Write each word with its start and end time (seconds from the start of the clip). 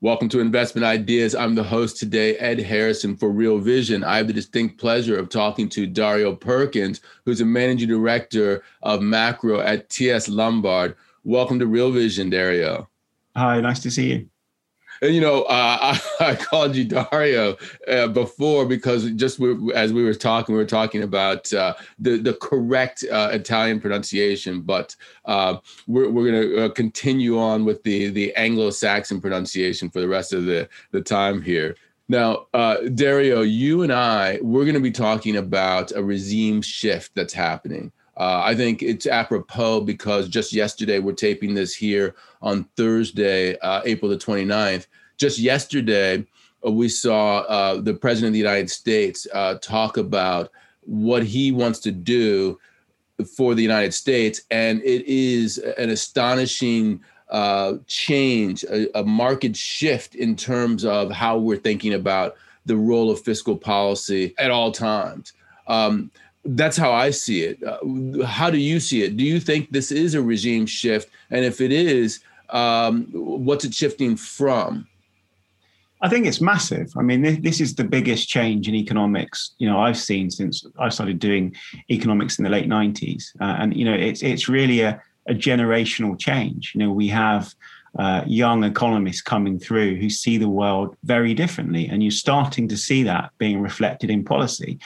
Welcome 0.00 0.28
to 0.28 0.38
Investment 0.38 0.84
Ideas. 0.84 1.34
I'm 1.34 1.56
the 1.56 1.64
host 1.64 1.96
today, 1.96 2.36
Ed 2.36 2.60
Harrison 2.60 3.16
for 3.16 3.30
Real 3.30 3.58
Vision. 3.58 4.04
I 4.04 4.18
have 4.18 4.28
the 4.28 4.32
distinct 4.32 4.78
pleasure 4.78 5.18
of 5.18 5.28
talking 5.28 5.68
to 5.70 5.88
Dario 5.88 6.36
Perkins, 6.36 7.00
who's 7.24 7.40
a 7.40 7.44
managing 7.44 7.88
director 7.88 8.62
of 8.82 9.02
macro 9.02 9.58
at 9.58 9.88
TS 9.88 10.28
Lombard. 10.28 10.94
Welcome 11.24 11.58
to 11.58 11.66
Real 11.66 11.90
Vision, 11.90 12.30
Dario. 12.30 12.88
Hi, 13.34 13.60
nice 13.60 13.80
to 13.80 13.90
see 13.90 14.12
you. 14.12 14.28
And 15.02 15.14
you 15.14 15.20
know, 15.20 15.42
uh, 15.42 15.98
I, 16.20 16.24
I, 16.30 16.34
called 16.34 16.74
you 16.74 16.84
Dario 16.84 17.56
uh, 17.86 18.08
before 18.08 18.66
because 18.66 19.10
just 19.12 19.38
we, 19.38 19.72
as 19.74 19.92
we 19.92 20.02
were 20.02 20.14
talking, 20.14 20.54
we 20.54 20.60
were 20.60 20.66
talking 20.66 21.02
about 21.02 21.52
uh, 21.52 21.74
the 21.98 22.18
the 22.18 22.34
correct 22.34 23.04
uh, 23.10 23.30
Italian 23.32 23.80
pronunciation, 23.80 24.62
but 24.62 24.94
uh, 25.24 25.58
we're 25.86 26.10
we're 26.10 26.30
going 26.30 26.42
to 26.42 26.64
uh, 26.64 26.68
continue 26.70 27.38
on 27.38 27.64
with 27.64 27.82
the 27.82 28.10
the 28.10 28.34
Anglo-Saxon 28.34 29.20
pronunciation 29.20 29.90
for 29.90 30.00
the 30.00 30.08
rest 30.08 30.32
of 30.32 30.44
the 30.44 30.68
the 30.92 31.00
time 31.00 31.42
here. 31.42 31.76
Now, 32.10 32.46
Dario, 32.94 33.42
you 33.42 33.82
and 33.82 33.92
I, 33.92 34.38
we're 34.40 34.64
going 34.64 34.72
to 34.72 34.80
be 34.80 34.90
talking 34.90 35.36
about 35.36 35.92
a 35.94 36.02
regime 36.02 36.62
shift 36.62 37.14
that's 37.14 37.34
happening. 37.34 37.92
Uh, 38.18 38.42
I 38.44 38.54
think 38.56 38.82
it's 38.82 39.06
apropos 39.06 39.82
because 39.82 40.28
just 40.28 40.52
yesterday, 40.52 40.98
we're 40.98 41.12
taping 41.12 41.54
this 41.54 41.74
here 41.74 42.16
on 42.42 42.64
Thursday, 42.76 43.56
uh, 43.60 43.80
April 43.84 44.10
the 44.10 44.16
29th. 44.16 44.86
Just 45.18 45.38
yesterday, 45.38 46.26
uh, 46.66 46.72
we 46.72 46.88
saw 46.88 47.38
uh, 47.40 47.80
the 47.80 47.94
President 47.94 48.30
of 48.30 48.32
the 48.32 48.38
United 48.40 48.70
States 48.70 49.26
uh, 49.32 49.54
talk 49.62 49.96
about 49.98 50.50
what 50.80 51.22
he 51.22 51.52
wants 51.52 51.78
to 51.80 51.92
do 51.92 52.58
for 53.36 53.54
the 53.54 53.62
United 53.62 53.94
States. 53.94 54.42
And 54.50 54.82
it 54.82 55.04
is 55.06 55.58
an 55.58 55.90
astonishing 55.90 57.00
uh, 57.30 57.74
change, 57.86 58.64
a, 58.64 58.98
a 58.98 59.04
market 59.04 59.56
shift 59.56 60.16
in 60.16 60.34
terms 60.34 60.84
of 60.84 61.12
how 61.12 61.38
we're 61.38 61.56
thinking 61.56 61.94
about 61.94 62.36
the 62.66 62.76
role 62.76 63.10
of 63.10 63.20
fiscal 63.20 63.56
policy 63.56 64.34
at 64.38 64.50
all 64.50 64.72
times. 64.72 65.34
Um, 65.68 66.10
that's 66.44 66.76
how 66.76 66.92
I 66.92 67.10
see 67.10 67.42
it. 67.42 67.62
Uh, 67.62 68.24
how 68.24 68.50
do 68.50 68.58
you 68.58 68.80
see 68.80 69.02
it? 69.02 69.16
Do 69.16 69.24
you 69.24 69.40
think 69.40 69.70
this 69.70 69.92
is 69.92 70.14
a 70.14 70.22
regime 70.22 70.66
shift? 70.66 71.10
And 71.30 71.44
if 71.44 71.60
it 71.60 71.72
is, 71.72 72.20
um, 72.50 73.06
what's 73.12 73.64
it 73.64 73.74
shifting 73.74 74.16
from? 74.16 74.86
I 76.00 76.08
think 76.08 76.26
it's 76.26 76.40
massive. 76.40 76.92
I 76.96 77.02
mean, 77.02 77.42
this 77.42 77.60
is 77.60 77.74
the 77.74 77.84
biggest 77.84 78.28
change 78.28 78.68
in 78.68 78.74
economics 78.74 79.54
you 79.58 79.68
know 79.68 79.80
I've 79.80 79.98
seen 79.98 80.30
since 80.30 80.64
I 80.78 80.90
started 80.90 81.18
doing 81.18 81.56
economics 81.90 82.38
in 82.38 82.44
the 82.44 82.50
late 82.50 82.68
'90s, 82.68 83.32
uh, 83.40 83.56
and 83.58 83.76
you 83.76 83.84
know 83.84 83.94
it's 83.94 84.22
it's 84.22 84.48
really 84.48 84.80
a, 84.80 85.00
a 85.26 85.34
generational 85.34 86.18
change. 86.18 86.72
You 86.74 86.80
know, 86.80 86.92
we 86.92 87.08
have 87.08 87.52
uh, 87.98 88.22
young 88.26 88.62
economists 88.62 89.20
coming 89.20 89.58
through 89.58 89.96
who 89.96 90.08
see 90.08 90.38
the 90.38 90.48
world 90.48 90.96
very 91.02 91.34
differently. 91.34 91.88
And 91.88 92.00
you're 92.00 92.12
starting 92.12 92.68
to 92.68 92.76
see 92.76 93.02
that 93.02 93.30
being 93.38 93.60
reflected 93.60 94.08
in 94.08 94.24
policy. 94.24 94.78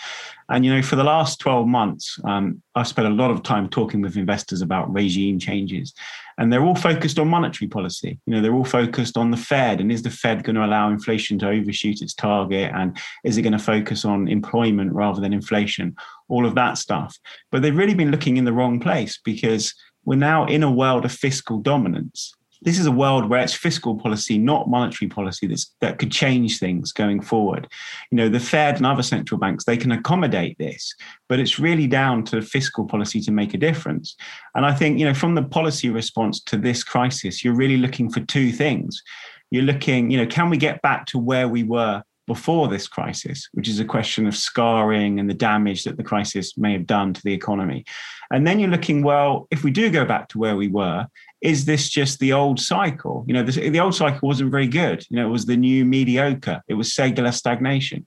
And, 0.48 0.64
you 0.64 0.74
know, 0.74 0.82
for 0.82 0.96
the 0.96 1.04
last 1.04 1.38
12 1.38 1.66
months, 1.66 2.18
um, 2.24 2.62
I've 2.74 2.88
spent 2.88 3.08
a 3.08 3.10
lot 3.10 3.30
of 3.30 3.42
time 3.42 3.68
talking 3.68 4.00
with 4.00 4.16
investors 4.16 4.62
about 4.62 4.92
regime 4.92 5.38
changes. 5.38 5.92
And 6.38 6.50
they're 6.50 6.64
all 6.64 6.74
focused 6.74 7.18
on 7.18 7.28
monetary 7.28 7.68
policy. 7.68 8.18
You 8.24 8.34
know, 8.34 8.40
they're 8.40 8.54
all 8.54 8.64
focused 8.64 9.18
on 9.18 9.30
the 9.30 9.36
Fed. 9.36 9.80
And 9.80 9.92
is 9.92 10.02
the 10.02 10.10
Fed 10.10 10.42
going 10.42 10.56
to 10.56 10.64
allow 10.64 10.90
inflation 10.90 11.38
to 11.40 11.48
overshoot 11.48 12.00
its 12.00 12.14
target? 12.14 12.72
And 12.74 12.96
is 13.24 13.36
it 13.36 13.42
going 13.42 13.52
to 13.52 13.58
focus 13.58 14.06
on 14.06 14.26
employment 14.28 14.92
rather 14.92 15.20
than 15.20 15.34
inflation? 15.34 15.94
All 16.28 16.46
of 16.46 16.54
that 16.54 16.78
stuff. 16.78 17.14
But 17.50 17.60
they've 17.60 17.76
really 17.76 17.94
been 17.94 18.10
looking 18.10 18.38
in 18.38 18.46
the 18.46 18.54
wrong 18.54 18.80
place 18.80 19.18
because 19.22 19.74
we're 20.06 20.16
now 20.16 20.46
in 20.46 20.62
a 20.62 20.72
world 20.72 21.04
of 21.04 21.12
fiscal 21.12 21.58
dominance 21.58 22.34
this 22.62 22.78
is 22.78 22.86
a 22.86 22.92
world 22.92 23.28
where 23.28 23.42
it's 23.42 23.54
fiscal 23.54 23.96
policy, 23.96 24.38
not 24.38 24.68
monetary 24.68 25.08
policy, 25.08 25.46
that's, 25.46 25.74
that 25.80 25.98
could 25.98 26.12
change 26.12 26.58
things 26.58 26.92
going 26.92 27.20
forward. 27.20 27.68
You 28.10 28.16
know, 28.16 28.28
the 28.28 28.40
Fed 28.40 28.76
and 28.76 28.86
other 28.86 29.02
central 29.02 29.38
banks, 29.38 29.64
they 29.64 29.76
can 29.76 29.92
accommodate 29.92 30.56
this, 30.58 30.94
but 31.28 31.40
it's 31.40 31.58
really 31.58 31.86
down 31.86 32.24
to 32.26 32.40
fiscal 32.40 32.86
policy 32.86 33.20
to 33.22 33.32
make 33.32 33.54
a 33.54 33.58
difference. 33.58 34.16
And 34.54 34.64
I 34.64 34.72
think, 34.74 34.98
you 34.98 35.04
know, 35.04 35.14
from 35.14 35.34
the 35.34 35.42
policy 35.42 35.90
response 35.90 36.40
to 36.44 36.56
this 36.56 36.84
crisis, 36.84 37.44
you're 37.44 37.56
really 37.56 37.78
looking 37.78 38.10
for 38.10 38.20
two 38.20 38.52
things. 38.52 39.02
You're 39.50 39.64
looking, 39.64 40.10
you 40.10 40.16
know, 40.16 40.26
can 40.26 40.48
we 40.48 40.56
get 40.56 40.80
back 40.82 41.06
to 41.06 41.18
where 41.18 41.48
we 41.48 41.62
were 41.62 42.02
before 42.26 42.68
this 42.68 42.86
crisis, 42.86 43.48
which 43.52 43.68
is 43.68 43.80
a 43.80 43.84
question 43.84 44.26
of 44.26 44.36
scarring 44.36 45.18
and 45.18 45.28
the 45.28 45.34
damage 45.34 45.84
that 45.84 45.96
the 45.96 46.04
crisis 46.04 46.56
may 46.56 46.72
have 46.72 46.86
done 46.86 47.12
to 47.12 47.20
the 47.24 47.32
economy. 47.32 47.84
And 48.30 48.46
then 48.46 48.60
you're 48.60 48.70
looking, 48.70 49.02
well, 49.02 49.48
if 49.50 49.64
we 49.64 49.70
do 49.70 49.90
go 49.90 50.04
back 50.04 50.28
to 50.28 50.38
where 50.38 50.56
we 50.56 50.68
were, 50.68 51.06
is 51.42 51.64
this 51.64 51.88
just 51.88 52.20
the 52.20 52.32
old 52.32 52.60
cycle? 52.60 53.24
You 53.26 53.34
know, 53.34 53.42
the, 53.42 53.80
old 53.80 53.94
cycle 53.94 54.28
wasn't 54.28 54.50
very 54.50 54.68
good. 54.68 55.04
You 55.10 55.16
know, 55.16 55.26
it 55.26 55.30
was 55.30 55.46
the 55.46 55.56
new 55.56 55.84
mediocre, 55.84 56.62
it 56.68 56.74
was 56.74 56.94
secular 56.94 57.32
stagnation. 57.32 58.06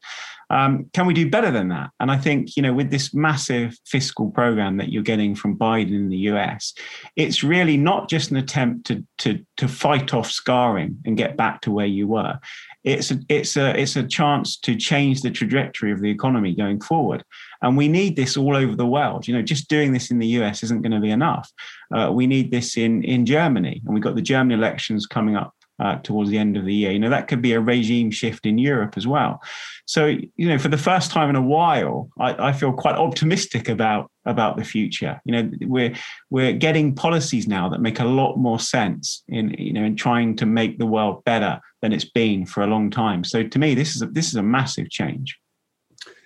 Um, 0.49 0.89
can 0.93 1.05
we 1.05 1.13
do 1.13 1.29
better 1.29 1.51
than 1.51 1.69
that? 1.69 1.91
And 1.99 2.11
I 2.11 2.17
think, 2.17 2.55
you 2.55 2.63
know, 2.63 2.73
with 2.73 2.91
this 2.91 3.13
massive 3.13 3.77
fiscal 3.85 4.29
program 4.31 4.77
that 4.77 4.89
you're 4.89 5.03
getting 5.03 5.35
from 5.35 5.57
Biden 5.57 5.95
in 5.95 6.09
the 6.09 6.17
US, 6.29 6.73
it's 7.15 7.43
really 7.43 7.77
not 7.77 8.09
just 8.09 8.31
an 8.31 8.37
attempt 8.37 8.87
to, 8.87 9.03
to, 9.19 9.43
to 9.57 9.67
fight 9.67 10.13
off 10.13 10.31
scarring 10.31 10.97
and 11.05 11.17
get 11.17 11.37
back 11.37 11.61
to 11.61 11.71
where 11.71 11.85
you 11.85 12.07
were. 12.07 12.39
It's 12.83 13.09
a, 13.09 13.19
it's 13.29 13.57
a 13.57 13.75
it's 13.79 13.95
a 13.95 14.03
chance 14.03 14.57
to 14.57 14.75
change 14.75 15.21
the 15.21 15.31
trajectory 15.31 15.91
of 15.91 16.01
the 16.01 16.09
economy 16.11 16.53
going 16.53 16.79
forward, 16.79 17.23
and 17.63 17.75
we 17.75 17.87
need 17.87 18.15
this 18.15 18.37
all 18.37 18.55
over 18.55 18.75
the 18.75 18.85
world. 18.85 19.27
You 19.27 19.33
know, 19.33 19.41
just 19.41 19.67
doing 19.69 19.91
this 19.91 20.11
in 20.11 20.19
the 20.19 20.27
US 20.39 20.61
isn't 20.61 20.83
going 20.83 20.91
to 20.91 20.99
be 20.99 21.09
enough. 21.09 21.51
Uh, 21.91 22.11
we 22.13 22.27
need 22.27 22.51
this 22.51 22.77
in 22.77 23.03
in 23.03 23.25
Germany, 23.25 23.81
and 23.83 23.93
we've 23.95 24.03
got 24.03 24.13
the 24.13 24.21
German 24.21 24.57
elections 24.57 25.07
coming 25.07 25.35
up 25.35 25.55
uh, 25.79 25.97
towards 25.97 26.29
the 26.29 26.37
end 26.37 26.57
of 26.57 26.65
the 26.65 26.73
year. 26.73 26.91
You 26.91 26.99
know, 26.99 27.09
that 27.09 27.27
could 27.27 27.41
be 27.41 27.53
a 27.53 27.59
regime 27.59 28.11
shift 28.11 28.45
in 28.45 28.57
Europe 28.57 28.93
as 28.95 29.05
well. 29.05 29.41
So, 29.85 30.05
you 30.35 30.47
know, 30.47 30.57
for 30.57 30.69
the 30.69 30.77
first 30.77 31.11
time 31.11 31.29
in 31.29 31.35
a 31.35 31.41
while, 31.41 32.09
I, 32.19 32.49
I, 32.49 32.53
feel 32.53 32.71
quite 32.71 32.95
optimistic 32.95 33.67
about 33.69 34.09
about 34.25 34.57
the 34.57 34.63
future. 34.63 35.21
You 35.25 35.31
know, 35.33 35.51
we're 35.61 35.95
we're 36.29 36.53
getting 36.53 36.95
policies 36.95 37.47
now 37.47 37.69
that 37.69 37.81
make 37.81 37.99
a 37.99 38.05
lot 38.05 38.37
more 38.37 38.59
sense 38.59 39.23
in 39.27 39.55
you 39.57 39.73
know 39.73 39.83
in 39.83 39.95
trying 39.95 40.35
to 40.37 40.45
make 40.45 40.79
the 40.79 40.85
world 40.85 41.23
better 41.25 41.59
than 41.81 41.93
it's 41.93 42.05
been 42.05 42.45
for 42.45 42.63
a 42.63 42.67
long 42.67 42.89
time. 42.89 43.23
So, 43.23 43.43
to 43.43 43.59
me, 43.59 43.75
this 43.75 43.95
is 43.95 44.01
a, 44.01 44.07
this 44.07 44.27
is 44.27 44.35
a 44.35 44.43
massive 44.43 44.89
change. 44.89 45.37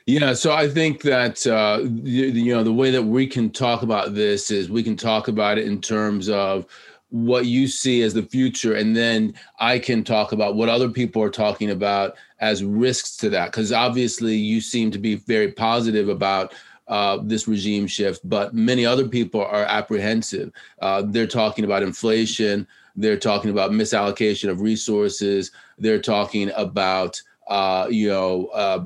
Yeah, 0.05 0.33
so 0.33 0.53
I 0.53 0.67
think 0.67 1.03
that 1.03 1.45
uh, 1.45 1.81
you, 1.83 2.25
you 2.25 2.55
know 2.55 2.63
the 2.63 2.73
way 2.73 2.89
that 2.91 3.03
we 3.03 3.27
can 3.27 3.51
talk 3.51 3.83
about 3.83 4.15
this 4.15 4.49
is 4.49 4.69
we 4.69 4.81
can 4.81 4.95
talk 4.95 5.27
about 5.27 5.57
it 5.59 5.67
in 5.67 5.81
terms 5.81 6.29
of 6.29 6.65
what 7.09 7.45
you 7.45 7.67
see 7.67 8.03
as 8.03 8.13
the 8.13 8.21
future 8.21 8.75
and 8.75 8.95
then 8.95 9.33
i 9.59 9.79
can 9.79 10.03
talk 10.03 10.31
about 10.31 10.55
what 10.55 10.69
other 10.69 10.89
people 10.89 11.21
are 11.23 11.31
talking 11.31 11.71
about 11.71 12.15
as 12.39 12.63
risks 12.63 13.15
to 13.17 13.29
that. 13.29 13.47
Because 13.51 13.71
obviously 13.71 14.35
you 14.35 14.61
seem 14.61 14.91
to 14.91 14.99
be 14.99 15.15
very 15.15 15.51
positive 15.51 16.09
about 16.09 16.53
uh, 16.87 17.19
this 17.21 17.47
regime 17.47 17.85
shift 17.85 18.27
but 18.27 18.53
many 18.53 18.85
other 18.85 19.07
people 19.07 19.41
are 19.41 19.65
apprehensive. 19.65 20.51
Uh, 20.81 21.03
they're 21.05 21.27
talking 21.27 21.63
about 21.63 21.83
inflation. 21.83 22.67
They're 22.95 23.17
talking 23.17 23.51
about 23.51 23.71
misallocation 23.71 24.49
of 24.49 24.61
resources. 24.61 25.51
They're 25.77 26.01
talking 26.01 26.51
about 26.55 27.21
uh, 27.47 27.87
you 27.89 28.09
know 28.09 28.47
uh, 28.47 28.85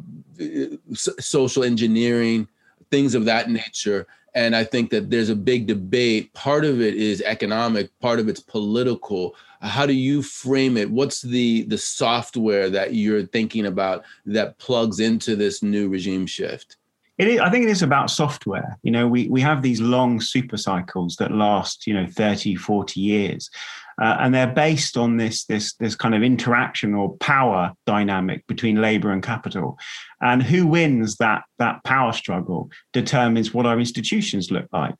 social 0.94 1.64
engineering 1.64 2.48
things 2.92 3.16
of 3.16 3.25
that 3.25 3.50
nature 3.50 4.06
and 4.36 4.56
I 4.56 4.64
think 4.64 4.90
that 4.92 5.10
there's 5.10 5.30
a 5.30 5.36
big 5.36 5.68
debate. 5.68 6.34
Part 6.34 6.66
of 6.66 6.82
it 6.82 6.96
is 6.96 7.22
economic, 7.22 7.98
part 8.00 8.20
of 8.20 8.28
it's 8.28 8.40
political. 8.40 9.36
How 9.62 9.86
do 9.86 9.94
you 9.94 10.22
frame 10.22 10.78
it? 10.78 10.90
What's 10.90 11.22
the 11.22 11.64
the 11.64 11.78
software 11.78 12.70
that 12.70 12.96
you're 12.96 13.26
thinking 13.26 13.66
about 13.66 14.04
that 14.26 14.58
plugs 14.58 15.00
into 15.00 15.36
this 15.36 15.64
new 15.64 15.90
regime 15.90 16.26
shift? 16.26 16.78
It 17.20 17.28
is, 17.28 17.40
I 17.40 17.52
think 17.52 17.66
it 17.66 17.70
is 17.70 17.84
about 17.84 18.10
software. 18.10 18.78
You 18.82 18.90
know, 18.90 19.08
we, 19.08 19.28
we 19.30 19.40
have 19.42 19.62
these 19.62 19.80
long 19.80 20.20
super 20.20 20.58
cycles 20.58 21.16
that 21.18 21.32
last, 21.32 21.86
you 21.86 21.94
know, 21.94 22.08
30, 22.08 22.56
40 22.56 23.00
years. 23.00 23.52
Uh, 24.01 24.18
and 24.19 24.34
they're 24.34 24.48
based 24.48 24.98
on 24.98 25.18
this, 25.18 25.45
this, 25.45 25.74
this 25.75 25.95
kind 25.95 26.16
of 26.16 26.24
interaction 26.24 26.94
or 26.94 27.16
power 27.18 27.74
dynamic 27.86 28.45
between 28.48 28.81
labor 28.81 29.12
and 29.12 29.24
capital. 29.24 29.78
And 30.22 30.42
who 30.42 30.68
wins 30.68 31.18
that, 31.18 31.44
that 31.60 31.84
power 31.84 32.13
struggle 32.13 32.69
determines 32.92 33.54
what 33.54 33.66
our 33.66 33.80
institutions 33.80 34.51
look 34.51 34.68
like. 34.72 34.95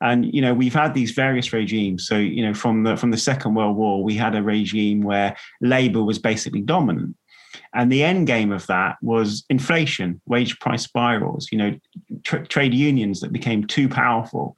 And 0.00 0.34
you 0.34 0.42
know 0.42 0.52
we've 0.52 0.74
had 0.74 0.92
these 0.92 1.12
various 1.12 1.52
regimes. 1.52 2.06
So 2.06 2.16
you 2.16 2.44
know 2.44 2.52
from 2.52 2.82
the 2.82 2.96
from 2.96 3.10
the 3.10 3.16
Second 3.16 3.54
World 3.54 3.76
War, 3.76 4.02
we 4.02 4.14
had 4.14 4.34
a 4.34 4.42
regime 4.42 5.02
where 5.02 5.36
labor 5.60 6.02
was 6.02 6.18
basically 6.18 6.60
dominant, 6.60 7.16
and 7.74 7.90
the 7.90 8.04
end 8.04 8.26
game 8.26 8.52
of 8.52 8.66
that 8.66 8.96
was 9.02 9.44
inflation, 9.48 10.20
wage 10.26 10.58
price 10.60 10.82
spirals, 10.82 11.48
you 11.50 11.58
know, 11.58 11.78
tra- 12.22 12.46
trade 12.46 12.74
unions 12.74 13.20
that 13.20 13.32
became 13.32 13.66
too 13.66 13.88
powerful. 13.88 14.56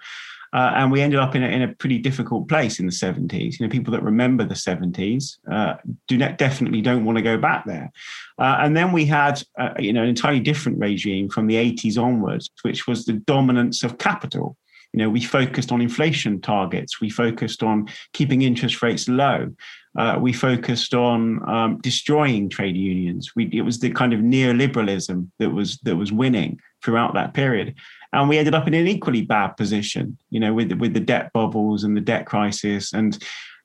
Uh, 0.52 0.72
and 0.76 0.90
we 0.90 1.00
ended 1.00 1.18
up 1.18 1.34
in 1.34 1.42
a, 1.42 1.46
in 1.46 1.62
a 1.62 1.74
pretty 1.74 1.98
difficult 1.98 2.48
place 2.48 2.78
in 2.78 2.86
the 2.86 2.92
70s. 2.92 3.58
You 3.58 3.66
know, 3.66 3.70
people 3.70 3.92
that 3.92 4.02
remember 4.02 4.44
the 4.44 4.54
70s 4.54 5.38
uh, 5.50 5.74
do 6.08 6.18
definitely 6.18 6.80
don't 6.80 7.04
want 7.04 7.16
to 7.16 7.22
go 7.22 7.36
back 7.36 7.64
there. 7.66 7.90
Uh, 8.38 8.58
and 8.60 8.76
then 8.76 8.92
we 8.92 9.04
had, 9.04 9.42
uh, 9.58 9.74
you 9.78 9.92
know, 9.92 10.02
an 10.02 10.08
entirely 10.08 10.40
different 10.40 10.78
regime 10.78 11.28
from 11.28 11.46
the 11.46 11.56
80s 11.56 12.00
onwards, 12.02 12.50
which 12.62 12.86
was 12.86 13.04
the 13.04 13.14
dominance 13.14 13.82
of 13.82 13.98
capital. 13.98 14.56
You 14.92 15.02
know, 15.02 15.10
we 15.10 15.20
focused 15.20 15.72
on 15.72 15.82
inflation 15.82 16.40
targets. 16.40 17.00
We 17.00 17.10
focused 17.10 17.62
on 17.62 17.88
keeping 18.12 18.42
interest 18.42 18.82
rates 18.82 19.08
low. 19.08 19.52
Uh, 19.98 20.18
we 20.20 20.32
focused 20.32 20.94
on 20.94 21.46
um, 21.48 21.78
destroying 21.82 22.48
trade 22.48 22.76
unions. 22.76 23.32
We, 23.34 23.50
it 23.52 23.62
was 23.62 23.78
the 23.78 23.90
kind 23.90 24.12
of 24.12 24.20
neoliberalism 24.20 25.28
that 25.38 25.50
was 25.50 25.78
that 25.84 25.96
was 25.96 26.12
winning 26.12 26.60
throughout 26.82 27.14
that 27.14 27.34
period, 27.34 27.74
and 28.16 28.28
we 28.30 28.38
ended 28.38 28.54
up 28.54 28.66
in 28.66 28.74
an 28.74 28.88
equally 28.88 29.22
bad 29.22 29.56
position. 29.56 30.16
You 30.30 30.40
know, 30.40 30.54
with 30.54 30.72
with 30.72 30.94
the 30.94 31.00
debt 31.00 31.32
bubbles 31.32 31.84
and 31.84 31.96
the 31.96 32.00
debt 32.00 32.26
crisis, 32.26 32.92
and 32.92 33.16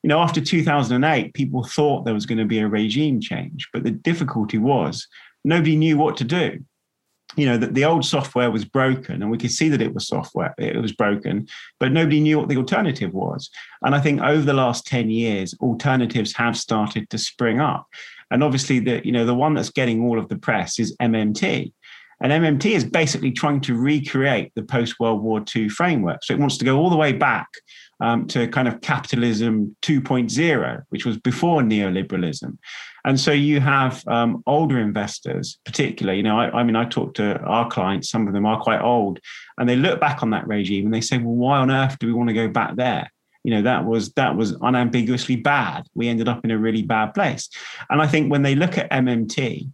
you 0.02 0.08
know, 0.08 0.20
after 0.20 0.40
2008, 0.40 1.34
people 1.34 1.64
thought 1.64 2.04
there 2.04 2.14
was 2.14 2.26
going 2.26 2.38
to 2.38 2.44
be 2.44 2.58
a 2.58 2.68
regime 2.68 3.20
change, 3.20 3.68
but 3.72 3.84
the 3.84 3.90
difficulty 3.90 4.58
was 4.58 5.06
nobody 5.44 5.76
knew 5.76 5.96
what 5.96 6.16
to 6.18 6.24
do. 6.24 6.62
You 7.34 7.46
know 7.46 7.56
that 7.56 7.72
the 7.72 7.86
old 7.86 8.04
software 8.04 8.50
was 8.50 8.66
broken 8.66 9.22
and 9.22 9.30
we 9.30 9.38
could 9.38 9.52
see 9.52 9.70
that 9.70 9.80
it 9.80 9.94
was 9.94 10.06
software 10.06 10.54
it 10.58 10.76
was 10.76 10.92
broken 10.92 11.48
but 11.80 11.90
nobody 11.90 12.20
knew 12.20 12.38
what 12.38 12.50
the 12.50 12.58
alternative 12.58 13.14
was. 13.14 13.48
And 13.80 13.94
i 13.94 14.00
think 14.00 14.20
over 14.20 14.42
the 14.42 14.52
last 14.52 14.86
10 14.86 15.08
years 15.08 15.54
alternatives 15.62 16.36
have 16.36 16.58
started 16.58 17.08
to 17.08 17.16
spring 17.16 17.58
up. 17.58 17.86
And 18.30 18.44
obviously 18.44 18.80
the 18.80 19.00
you 19.02 19.12
know 19.12 19.24
the 19.24 19.34
one 19.34 19.54
that's 19.54 19.70
getting 19.70 20.04
all 20.04 20.18
of 20.18 20.28
the 20.28 20.36
press 20.36 20.78
is 20.78 20.94
mmt 20.98 21.72
and 22.22 22.32
mmt 22.32 22.64
is 22.66 22.84
basically 22.84 23.30
trying 23.30 23.60
to 23.60 23.76
recreate 23.76 24.50
the 24.54 24.62
post 24.62 24.98
world 24.98 25.22
war 25.22 25.44
ii 25.54 25.68
framework 25.68 26.22
so 26.24 26.32
it 26.32 26.40
wants 26.40 26.56
to 26.56 26.64
go 26.64 26.78
all 26.78 26.90
the 26.90 26.96
way 26.96 27.12
back 27.12 27.48
um, 28.00 28.26
to 28.26 28.48
kind 28.48 28.66
of 28.66 28.80
capitalism 28.80 29.76
2.0 29.82 30.82
which 30.88 31.04
was 31.04 31.18
before 31.18 31.60
neoliberalism 31.62 32.56
and 33.04 33.18
so 33.18 33.32
you 33.32 33.60
have 33.60 34.02
um, 34.06 34.42
older 34.46 34.78
investors, 34.78 35.58
particularly, 35.64 36.18
you 36.18 36.22
know, 36.22 36.38
I, 36.38 36.60
I, 36.60 36.62
mean, 36.62 36.76
I 36.76 36.84
talk 36.84 37.14
to 37.14 37.38
our 37.40 37.68
clients, 37.68 38.10
some 38.10 38.28
of 38.28 38.32
them 38.34 38.46
are 38.46 38.60
quite 38.60 38.80
old, 38.80 39.18
and 39.58 39.68
they 39.68 39.76
look 39.76 40.00
back 40.00 40.22
on 40.22 40.30
that 40.30 40.46
regime 40.46 40.84
and 40.84 40.94
they 40.94 41.00
say, 41.00 41.18
well, 41.18 41.34
why 41.34 41.58
on 41.58 41.70
earth 41.70 41.98
do 41.98 42.06
we 42.06 42.12
want 42.12 42.28
to 42.28 42.34
go 42.34 42.48
back 42.48 42.76
there? 42.76 43.10
You 43.44 43.54
know, 43.54 43.62
that 43.62 43.84
was 43.84 44.12
that 44.12 44.36
was 44.36 44.52
unambiguously 44.62 45.34
bad. 45.34 45.88
We 45.96 46.06
ended 46.06 46.28
up 46.28 46.44
in 46.44 46.52
a 46.52 46.58
really 46.58 46.82
bad 46.82 47.12
place. 47.12 47.48
And 47.90 48.00
I 48.00 48.06
think 48.06 48.30
when 48.30 48.42
they 48.42 48.54
look 48.54 48.78
at 48.78 48.88
MMT, 48.92 49.68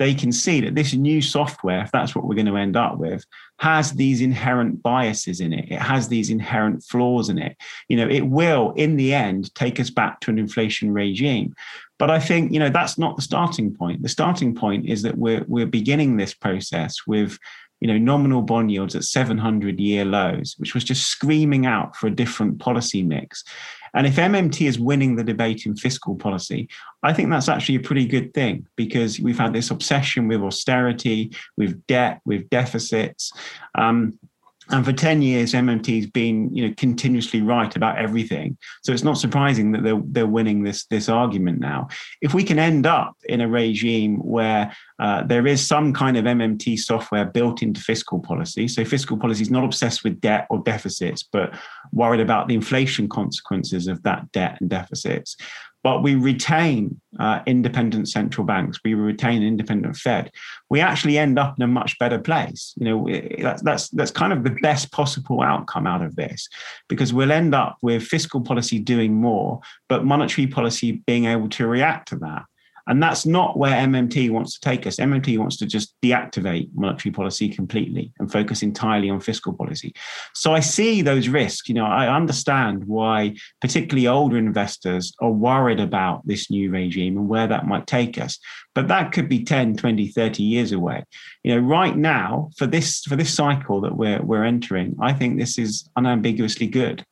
they 0.00 0.14
can 0.14 0.32
see 0.32 0.62
that 0.62 0.74
this 0.74 0.94
new 0.94 1.20
software, 1.20 1.82
if 1.82 1.92
that's 1.92 2.14
what 2.14 2.24
we're 2.24 2.34
going 2.34 2.46
to 2.46 2.56
end 2.56 2.74
up 2.74 2.96
with, 2.96 3.22
has 3.58 3.92
these 3.92 4.22
inherent 4.22 4.82
biases 4.82 5.40
in 5.40 5.52
it. 5.52 5.70
It 5.70 5.78
has 5.78 6.08
these 6.08 6.30
inherent 6.30 6.82
flaws 6.82 7.28
in 7.28 7.36
it. 7.36 7.54
You 7.90 7.98
know, 7.98 8.08
it 8.08 8.22
will, 8.22 8.72
in 8.76 8.96
the 8.96 9.12
end, 9.12 9.54
take 9.54 9.78
us 9.78 9.90
back 9.90 10.20
to 10.20 10.30
an 10.30 10.38
inflation 10.38 10.94
regime. 10.94 11.54
But 11.98 12.08
I 12.08 12.18
think 12.18 12.50
you 12.50 12.58
know 12.58 12.70
that's 12.70 12.96
not 12.96 13.16
the 13.16 13.22
starting 13.22 13.74
point. 13.74 14.02
The 14.02 14.08
starting 14.08 14.54
point 14.54 14.88
is 14.88 15.02
that 15.02 15.18
we're 15.18 15.44
we're 15.46 15.66
beginning 15.66 16.16
this 16.16 16.32
process 16.32 17.06
with 17.06 17.38
you 17.80 17.88
know 17.88 17.98
nominal 17.98 18.40
bond 18.40 18.72
yields 18.72 18.96
at 18.96 19.04
700 19.04 19.78
year 19.78 20.06
lows, 20.06 20.54
which 20.56 20.72
was 20.72 20.82
just 20.82 21.08
screaming 21.08 21.66
out 21.66 21.94
for 21.94 22.06
a 22.06 22.16
different 22.22 22.58
policy 22.58 23.02
mix. 23.02 23.44
And 23.94 24.06
if 24.06 24.16
MMT 24.16 24.66
is 24.66 24.78
winning 24.78 25.16
the 25.16 25.24
debate 25.24 25.66
in 25.66 25.76
fiscal 25.76 26.14
policy, 26.14 26.68
I 27.02 27.12
think 27.12 27.30
that's 27.30 27.48
actually 27.48 27.76
a 27.76 27.80
pretty 27.80 28.06
good 28.06 28.32
thing 28.34 28.66
because 28.76 29.20
we've 29.20 29.38
had 29.38 29.52
this 29.52 29.70
obsession 29.70 30.28
with 30.28 30.42
austerity, 30.42 31.32
with 31.56 31.86
debt, 31.86 32.20
with 32.24 32.48
deficits. 32.50 33.32
Um, 33.76 34.18
and 34.72 34.84
for 34.84 34.92
10 34.92 35.22
years, 35.22 35.52
MMT's 35.52 36.06
been, 36.06 36.54
you 36.54 36.66
know, 36.68 36.74
continuously 36.76 37.42
right 37.42 37.74
about 37.74 37.98
everything. 37.98 38.56
So 38.82 38.92
it's 38.92 39.02
not 39.02 39.18
surprising 39.18 39.72
that 39.72 39.82
they're, 39.82 40.00
they're 40.04 40.26
winning 40.26 40.62
this, 40.62 40.86
this 40.86 41.08
argument 41.08 41.58
now. 41.58 41.88
If 42.20 42.34
we 42.34 42.44
can 42.44 42.58
end 42.58 42.86
up 42.86 43.16
in 43.24 43.40
a 43.40 43.48
regime 43.48 44.16
where 44.18 44.74
uh, 44.98 45.24
there 45.24 45.46
is 45.46 45.66
some 45.66 45.92
kind 45.92 46.16
of 46.16 46.24
MMT 46.24 46.78
software 46.78 47.24
built 47.24 47.62
into 47.62 47.80
fiscal 47.80 48.20
policy, 48.20 48.68
so 48.68 48.84
fiscal 48.84 49.16
policy 49.16 49.42
is 49.42 49.50
not 49.50 49.64
obsessed 49.64 50.04
with 50.04 50.20
debt 50.20 50.46
or 50.50 50.60
deficits, 50.60 51.22
but 51.22 51.54
worried 51.92 52.20
about 52.20 52.48
the 52.48 52.54
inflation 52.54 53.08
consequences 53.08 53.88
of 53.88 54.02
that 54.04 54.30
debt 54.32 54.58
and 54.60 54.70
deficits, 54.70 55.36
but 55.82 56.02
we 56.02 56.14
retain 56.14 57.00
uh, 57.18 57.40
independent 57.46 58.08
central 58.08 58.46
banks, 58.46 58.78
we 58.84 58.94
retain 58.94 59.42
independent 59.42 59.96
Fed, 59.96 60.30
we 60.68 60.80
actually 60.80 61.18
end 61.18 61.38
up 61.38 61.56
in 61.58 61.62
a 61.62 61.66
much 61.66 61.98
better 61.98 62.18
place. 62.18 62.74
You 62.76 62.84
know, 62.84 63.08
that's 63.42 63.62
that's 63.62 63.88
that's 63.90 64.10
kind 64.10 64.32
of 64.32 64.44
the 64.44 64.56
best 64.62 64.92
possible 64.92 65.42
outcome 65.42 65.86
out 65.86 66.02
of 66.02 66.16
this, 66.16 66.48
because 66.88 67.12
we'll 67.12 67.32
end 67.32 67.54
up 67.54 67.76
with 67.82 68.02
fiscal 68.02 68.40
policy 68.40 68.78
doing 68.78 69.14
more, 69.14 69.60
but 69.88 70.04
monetary 70.04 70.46
policy 70.46 71.02
being 71.06 71.24
able 71.24 71.48
to 71.50 71.66
react 71.66 72.08
to 72.08 72.16
that. 72.16 72.42
And 72.90 73.00
that's 73.00 73.24
not 73.24 73.56
where 73.56 73.70
MMT 73.70 74.30
wants 74.30 74.58
to 74.58 74.60
take 74.68 74.84
us. 74.84 74.96
MMT 74.96 75.38
wants 75.38 75.56
to 75.58 75.66
just 75.66 75.94
deactivate 76.02 76.70
monetary 76.74 77.12
policy 77.12 77.48
completely 77.48 78.12
and 78.18 78.30
focus 78.30 78.64
entirely 78.64 79.08
on 79.08 79.20
fiscal 79.20 79.52
policy. 79.52 79.94
So 80.34 80.52
I 80.52 80.58
see 80.58 81.00
those 81.00 81.28
risks. 81.28 81.68
You 81.68 81.76
know, 81.76 81.86
I 81.86 82.12
understand 82.12 82.82
why 82.82 83.36
particularly 83.60 84.08
older 84.08 84.36
investors 84.36 85.14
are 85.20 85.30
worried 85.30 85.78
about 85.78 86.26
this 86.26 86.50
new 86.50 86.72
regime 86.72 87.16
and 87.16 87.28
where 87.28 87.46
that 87.46 87.68
might 87.68 87.86
take 87.86 88.18
us. 88.18 88.40
But 88.74 88.88
that 88.88 89.12
could 89.12 89.28
be 89.28 89.44
10, 89.44 89.76
20, 89.76 90.08
30 90.08 90.42
years 90.42 90.72
away. 90.72 91.04
You 91.44 91.54
know, 91.54 91.60
right 91.60 91.96
now 91.96 92.50
for 92.58 92.66
this 92.66 93.02
for 93.02 93.14
this 93.14 93.32
cycle 93.32 93.80
that 93.82 93.96
we're 93.96 94.20
we're 94.20 94.44
entering, 94.44 94.96
I 95.00 95.12
think 95.12 95.38
this 95.38 95.58
is 95.58 95.88
unambiguously 95.94 96.66
good. 96.66 97.04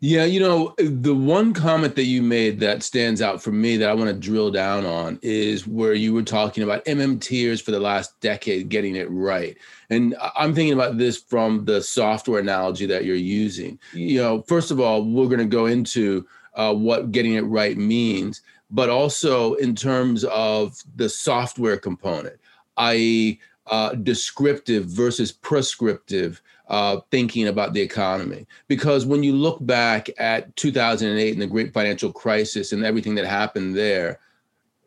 Yeah, 0.00 0.24
you 0.24 0.40
know, 0.40 0.74
the 0.78 1.14
one 1.14 1.52
comment 1.52 1.94
that 1.96 2.04
you 2.04 2.22
made 2.22 2.60
that 2.60 2.82
stands 2.82 3.20
out 3.20 3.42
for 3.42 3.52
me 3.52 3.76
that 3.76 3.88
I 3.88 3.94
want 3.94 4.08
to 4.08 4.14
drill 4.14 4.50
down 4.50 4.86
on 4.86 5.18
is 5.22 5.66
where 5.66 5.94
you 5.94 6.14
were 6.14 6.22
talking 6.22 6.62
about 6.62 6.84
MMTers 6.84 7.62
for 7.62 7.70
the 7.70 7.80
last 7.80 8.18
decade 8.20 8.68
getting 8.68 8.96
it 8.96 9.10
right. 9.10 9.56
And 9.90 10.16
I'm 10.36 10.54
thinking 10.54 10.72
about 10.72 10.98
this 10.98 11.18
from 11.18 11.64
the 11.64 11.82
software 11.82 12.40
analogy 12.40 12.86
that 12.86 13.04
you're 13.04 13.16
using. 13.16 13.78
You 13.92 14.22
know, 14.22 14.42
first 14.42 14.70
of 14.70 14.80
all, 14.80 15.04
we're 15.04 15.26
going 15.28 15.38
to 15.38 15.44
go 15.44 15.66
into 15.66 16.26
uh, 16.54 16.74
what 16.74 17.12
getting 17.12 17.34
it 17.34 17.42
right 17.42 17.76
means, 17.76 18.42
but 18.70 18.88
also 18.88 19.54
in 19.54 19.74
terms 19.74 20.24
of 20.24 20.76
the 20.96 21.08
software 21.08 21.76
component, 21.76 22.36
i.e., 22.78 23.40
uh, 23.66 23.94
descriptive 23.94 24.84
versus 24.84 25.32
prescriptive 25.32 26.42
uh, 26.68 27.00
thinking 27.10 27.48
about 27.48 27.72
the 27.72 27.80
economy. 27.80 28.46
Because 28.68 29.06
when 29.06 29.22
you 29.22 29.32
look 29.34 29.64
back 29.64 30.08
at 30.18 30.54
2008 30.56 31.32
and 31.32 31.42
the 31.42 31.46
great 31.46 31.72
financial 31.74 32.12
crisis 32.12 32.72
and 32.72 32.84
everything 32.84 33.14
that 33.16 33.26
happened 33.26 33.76
there, 33.76 34.20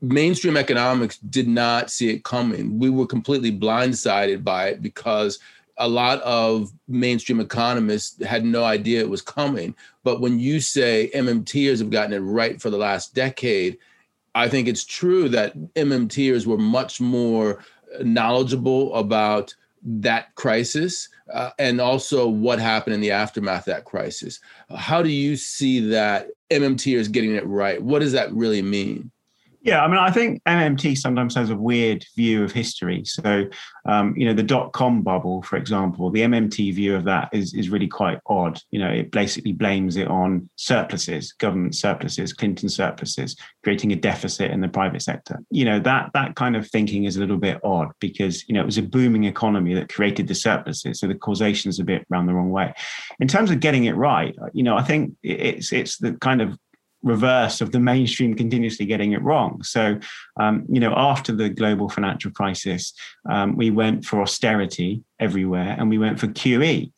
mainstream 0.02 0.58
economics 0.58 1.18
did 1.18 1.48
not 1.48 1.90
see 1.92 2.10
it 2.10 2.24
coming. 2.24 2.80
We 2.80 2.90
were 2.90 3.08
completely 3.08 3.52
blindsided 3.52 4.44
by 4.44 4.70
it 4.70 4.82
because 4.82 5.40
a 5.78 5.88
lot 5.88 6.20
of 6.22 6.72
mainstream 6.88 7.40
economists 7.40 8.24
had 8.24 8.44
no 8.44 8.64
idea 8.64 9.00
it 9.00 9.10
was 9.10 9.22
coming. 9.22 9.76
But 10.04 10.22
when 10.22 10.40
you 10.40 10.60
say 10.60 11.12
MMTers 11.14 11.80
have 11.80 11.92
gotten 11.92 12.14
it 12.14 12.20
right 12.20 12.60
for 12.60 12.72
the 12.72 12.78
last 12.78 13.14
decade, 13.14 13.78
I 14.34 14.50
think 14.50 14.68
it's 14.68 14.86
true 14.86 15.30
that 15.30 15.56
MMTers 15.76 16.46
were 16.46 16.58
much 16.58 17.00
more 17.00 17.64
knowledgeable 18.02 18.94
about 18.96 19.56
that 19.84 20.34
crisis 20.36 21.10
uh, 21.34 21.52
and 21.60 21.80
also 21.82 22.28
what 22.28 22.60
happened 22.60 22.94
in 22.94 23.02
the 23.02 23.12
aftermath 23.12 23.68
of 23.68 23.74
that 23.74 23.86
crisis. 23.86 24.40
How 24.76 25.02
do 25.02 25.10
you 25.10 25.36
see 25.36 25.80
that 25.90 26.28
MMT 26.50 26.96
is 26.96 27.08
getting 27.08 27.36
it 27.36 27.46
right? 27.46 27.82
What 27.82 28.00
does 28.00 28.14
that 28.14 28.32
really 28.34 28.62
mean? 28.62 29.12
Yeah, 29.62 29.84
I 29.84 29.88
mean, 29.88 29.98
I 29.98 30.12
think 30.12 30.42
MMT 30.46 30.98
sometimes 30.98 31.36
has 31.36 31.50
a 31.50 31.56
weird 31.56 32.06
view 32.16 32.44
of 32.44 32.52
history. 32.52 33.04
So, 33.06 33.46
um, 33.86 34.16
you 34.16 34.26
know, 34.26 34.34
the 34.34 34.44
dot 34.44 34.72
com 34.72 35.02
bubble, 35.02 35.42
for 35.42 35.58
example, 35.58 36.10
the 36.10 36.22
MMT 36.22 36.74
view 36.74 36.96
of 36.96 37.04
that 37.06 37.30
is, 37.34 37.54
is 37.54 37.70
really 37.70 37.88
quite 37.88 38.20
odd. 38.28 38.62
You 38.70 38.80
know, 38.80 38.90
it 38.90 39.12
basically 39.12 39.54
blames 39.54 39.98
it 39.98 40.08
on 40.08 40.50
surpluses, 40.56 41.34
government 41.34 41.76
surpluses, 41.76 42.34
Clinton 42.34 42.70
surpluses, 42.70 43.36
creating 43.64 43.92
a 43.92 43.96
deficit 43.96 44.52
in 44.52 44.62
the 44.62 44.68
private 44.68 45.02
sector. 45.02 45.40
You 45.50 45.66
know, 45.66 45.80
that 45.80 46.12
that 46.14 46.36
kind 46.36 46.56
of 46.56 46.70
thinking 46.70 47.06
is 47.06 47.18
a 47.18 47.20
little 47.20 47.38
bit 47.38 47.60
odd 47.64 47.90
because, 48.00 48.48
you 48.48 48.54
know, 48.54 48.62
it 48.62 48.66
was 48.66 48.78
a 48.78 48.84
booming 48.84 49.26
economy 49.26 49.74
that 49.74 49.90
created 49.90 50.28
the 50.28 50.36
surpluses. 50.36 51.00
So 51.00 51.08
the 51.08 51.16
causation 51.16 51.70
is 51.70 51.80
a 51.80 51.84
bit 51.84 52.06
round 52.10 52.30
the 52.30 52.34
wrong 52.34 52.52
way. 52.52 52.74
In 53.20 53.28
terms 53.28 53.52
of 53.52 53.60
getting 53.60 53.86
it 53.86 53.96
right, 53.96 54.36
you 54.54 54.64
know, 54.64 54.78
I 54.78 54.84
think 54.84 55.16
it's 55.24 55.74
it's 55.74 55.98
the 55.98 56.14
kind 56.14 56.42
of 56.42 56.58
reverse 57.04 57.62
of 57.62 57.72
the 57.72 57.80
mainstream 57.80 58.34
continuously 58.34 58.86
getting 58.86 59.12
it 59.12 59.22
wrong. 59.22 59.62
So, 59.64 60.00
um, 60.40 60.66
you 60.70 60.80
know, 60.80 60.94
after 60.96 61.32
the 61.32 61.50
global 61.50 61.90
financial 61.90 62.32
crisis, 62.32 62.94
um, 63.30 63.56
we 63.56 63.70
went 63.70 64.06
for 64.06 64.22
austerity 64.22 65.04
everywhere 65.20 65.76
and 65.78 65.90
we 65.90 65.98
went 65.98 66.20
for 66.20 66.28
QE. 66.28 66.92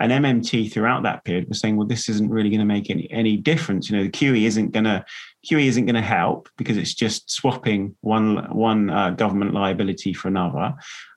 And 0.00 0.10
MMT 0.10 0.72
throughout 0.72 1.04
that 1.04 1.24
period 1.24 1.48
was 1.48 1.60
saying, 1.60 1.76
well, 1.76 1.86
this 1.86 2.08
isn't 2.08 2.28
really 2.28 2.50
going 2.50 2.58
to 2.60 2.66
make 2.66 2.90
any, 2.90 3.08
any 3.12 3.36
difference. 3.36 3.88
You 3.88 3.96
know, 3.96 4.02
the 4.02 4.10
QE 4.10 4.42
isn't 4.42 4.72
going 4.72 4.84
to 4.84 5.04
QE 5.46 5.66
isn't 5.66 5.86
going 5.86 5.94
to 5.94 6.00
help 6.00 6.48
because 6.56 6.76
it's 6.76 6.94
just 6.94 7.30
swapping 7.30 7.94
one 8.00 8.52
one 8.52 8.90
uh, 8.90 9.10
government 9.10 9.54
liability 9.54 10.12
for 10.12 10.28
another, 10.28 10.74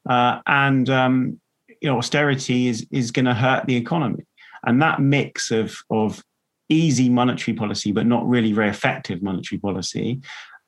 uh, 0.07 0.41
and 0.45 0.89
um, 0.89 1.39
you 1.81 1.89
know, 1.89 1.97
austerity 1.97 2.67
is 2.67 2.85
is 2.91 3.09
going 3.09 3.25
to 3.25 3.33
hurt 3.33 3.65
the 3.65 3.75
economy. 3.75 4.25
And 4.63 4.81
that 4.81 4.99
mix 4.99 5.49
of 5.49 5.77
of 5.89 6.23
easy 6.69 7.09
monetary 7.09 7.55
policy, 7.55 7.91
but 7.91 8.05
not 8.05 8.27
really 8.27 8.51
very 8.51 8.69
effective 8.69 9.21
monetary 9.21 9.59
policy, 9.59 10.21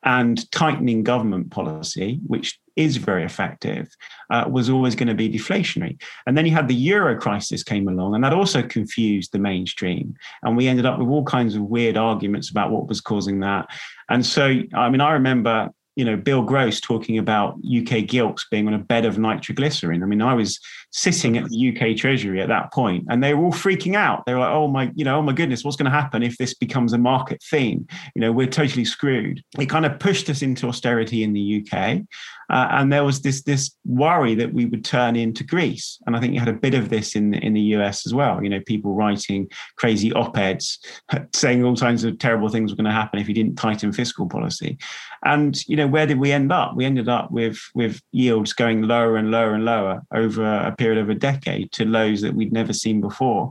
and 0.04 0.50
tightening 0.52 1.04
government 1.04 1.52
policy, 1.52 2.20
which 2.26 2.60
is 2.76 2.96
very 2.96 3.26
effective, 3.26 3.90
uh, 4.30 4.46
was 4.50 4.70
always 4.70 4.96
going 4.96 5.10
to 5.10 5.14
be 5.14 5.30
deflationary. 5.30 6.02
And 6.26 6.38
then 6.38 6.46
you 6.46 6.54
had 6.54 6.70
the 6.70 6.74
euro 6.74 7.20
crisis 7.20 7.64
came 7.64 7.90
along, 7.90 8.16
and 8.16 8.24
that 8.24 8.34
also 8.34 8.62
confused 8.64 9.34
the 9.34 9.40
mainstream. 9.40 10.16
And 10.44 10.56
we 10.56 10.70
ended 10.70 10.86
up 10.86 11.00
with 11.00 11.10
all 11.10 11.26
kinds 11.26 11.56
of 11.56 11.64
weird 11.64 11.98
arguments 11.98 12.50
about 12.50 12.72
what 12.72 12.88
was 12.88 13.02
causing 13.02 13.42
that. 13.42 13.68
And 14.10 14.26
so, 14.26 14.62
I 14.74 14.90
mean, 14.90 15.02
I 15.02 15.12
remember 15.12 15.70
you 16.00 16.06
know, 16.06 16.16
Bill 16.16 16.44
Gross 16.44 16.80
talking 16.80 17.18
about 17.18 17.56
UK 17.66 18.08
gilts 18.08 18.48
being 18.50 18.70
on 18.70 18.74
a 18.74 18.80
bed 18.80 19.04
of 19.04 19.18
nitroglycerin. 19.18 20.02
I 20.02 20.06
mean, 20.06 20.22
I 20.22 20.34
was 20.34 20.58
sitting 20.92 21.38
at 21.38 21.50
the 21.50 21.70
UK 21.70 21.98
Treasury 21.98 22.42
at 22.42 22.48
that 22.48 22.72
point, 22.72 23.04
and 23.10 23.22
they 23.22 23.34
were 23.34 23.44
all 23.44 23.52
freaking 23.52 23.96
out. 23.96 24.26
They 24.26 24.34
were 24.34 24.40
like, 24.40 24.54
"Oh 24.54 24.70
my, 24.70 24.94
you 24.96 25.04
know, 25.04 25.18
oh 25.18 25.22
my 25.22 25.34
goodness, 25.34 25.66
what's 25.66 25.76
going 25.76 25.92
to 25.92 25.98
happen 25.98 26.24
if 26.24 26.38
this 26.38 26.54
becomes 26.54 26.94
a 26.94 26.98
market 26.98 27.44
theme? 27.52 27.86
You 28.16 28.22
know, 28.22 28.32
we're 28.32 28.48
totally 28.48 28.86
screwed." 28.86 29.44
It 29.60 29.66
kind 29.66 29.86
of 29.86 30.00
pushed 30.00 30.30
us 30.30 30.42
into 30.42 30.70
austerity 30.70 31.22
in 31.22 31.34
the 31.34 31.62
UK, 31.62 32.04
uh, 32.50 32.68
and 32.72 32.92
there 32.92 33.04
was 33.04 33.22
this 33.22 33.44
this 33.44 33.76
worry 33.86 34.36
that 34.36 34.54
we 34.54 34.66
would 34.66 34.84
turn 34.86 35.18
into 35.18 35.44
Greece. 35.44 36.00
And 36.06 36.16
I 36.16 36.22
think 36.22 36.34
you 36.34 36.40
had 36.40 36.48
a 36.48 36.54
bit 36.54 36.74
of 36.76 36.88
this 36.88 37.14
in 37.14 37.34
in 37.34 37.54
the 37.54 37.76
US 37.76 38.06
as 38.08 38.14
well. 38.14 38.42
You 38.42 38.50
know, 38.50 38.62
people 38.66 38.96
writing 38.96 39.48
crazy 39.78 40.12
op-eds 40.14 40.80
saying 41.36 41.64
all 41.64 41.76
kinds 41.76 42.04
of 42.04 42.18
terrible 42.18 42.48
things 42.50 42.72
were 42.72 42.78
going 42.78 42.86
to 42.86 42.92
happen 42.92 43.20
if 43.20 43.28
you 43.28 43.36
didn't 43.36 43.56
tighten 43.56 43.92
fiscal 43.92 44.28
policy. 44.28 44.78
And 45.26 45.56
you 45.68 45.76
know, 45.76 45.88
where 45.92 46.06
did 46.06 46.20
we 46.20 46.32
end 46.32 46.52
up? 46.52 46.76
We 46.76 46.86
ended 46.86 47.10
up 47.10 47.32
with 47.32 47.60
with 47.74 48.02
yields 48.12 48.54
going 48.54 48.84
lower 48.84 49.18
and 49.18 49.32
lower 49.32 49.54
and 49.54 49.66
lower 49.66 50.02
over 50.14 50.44
a 50.44 50.76
period 50.76 51.00
of 51.00 51.10
a 51.10 51.16
decade 51.16 51.72
to 51.74 51.86
lows 51.86 52.22
that 52.22 52.34
we'd 52.34 52.54
never 52.54 52.74
seen 52.74 53.02
before. 53.02 53.50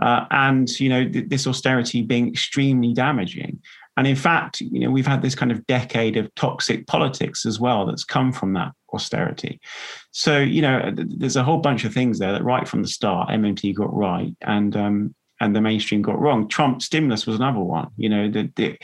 Uh, 0.00 0.26
and 0.30 0.68
you 0.78 0.88
know, 0.88 1.08
th- 1.08 1.28
this 1.28 1.46
austerity 1.46 2.02
being 2.02 2.28
extremely 2.28 2.92
damaging. 2.92 3.60
And 3.96 4.06
in 4.06 4.16
fact, 4.16 4.60
you 4.60 4.80
know, 4.80 4.90
we've 4.90 5.06
had 5.06 5.22
this 5.22 5.34
kind 5.34 5.50
of 5.50 5.66
decade 5.66 6.18
of 6.18 6.34
toxic 6.34 6.86
politics 6.86 7.46
as 7.46 7.58
well 7.58 7.86
that's 7.86 8.04
come 8.04 8.30
from 8.30 8.52
that 8.52 8.72
austerity. 8.92 9.58
So, 10.10 10.38
you 10.38 10.60
know, 10.60 10.92
there's 10.94 11.36
a 11.36 11.42
whole 11.42 11.58
bunch 11.58 11.84
of 11.84 11.94
things 11.94 12.18
there 12.18 12.32
that 12.32 12.44
right 12.44 12.68
from 12.68 12.82
the 12.82 12.88
start, 12.88 13.30
MMT 13.30 13.74
got 13.74 13.94
right 13.94 14.34
and 14.42 14.76
um, 14.76 15.14
and 15.40 15.54
the 15.54 15.60
mainstream 15.60 16.02
got 16.02 16.18
wrong. 16.18 16.48
Trump 16.48 16.82
stimulus 16.82 17.26
was 17.26 17.36
another 17.36 17.60
one. 17.60 17.88
You 17.96 18.08
know, 18.08 18.30
the 18.30 18.78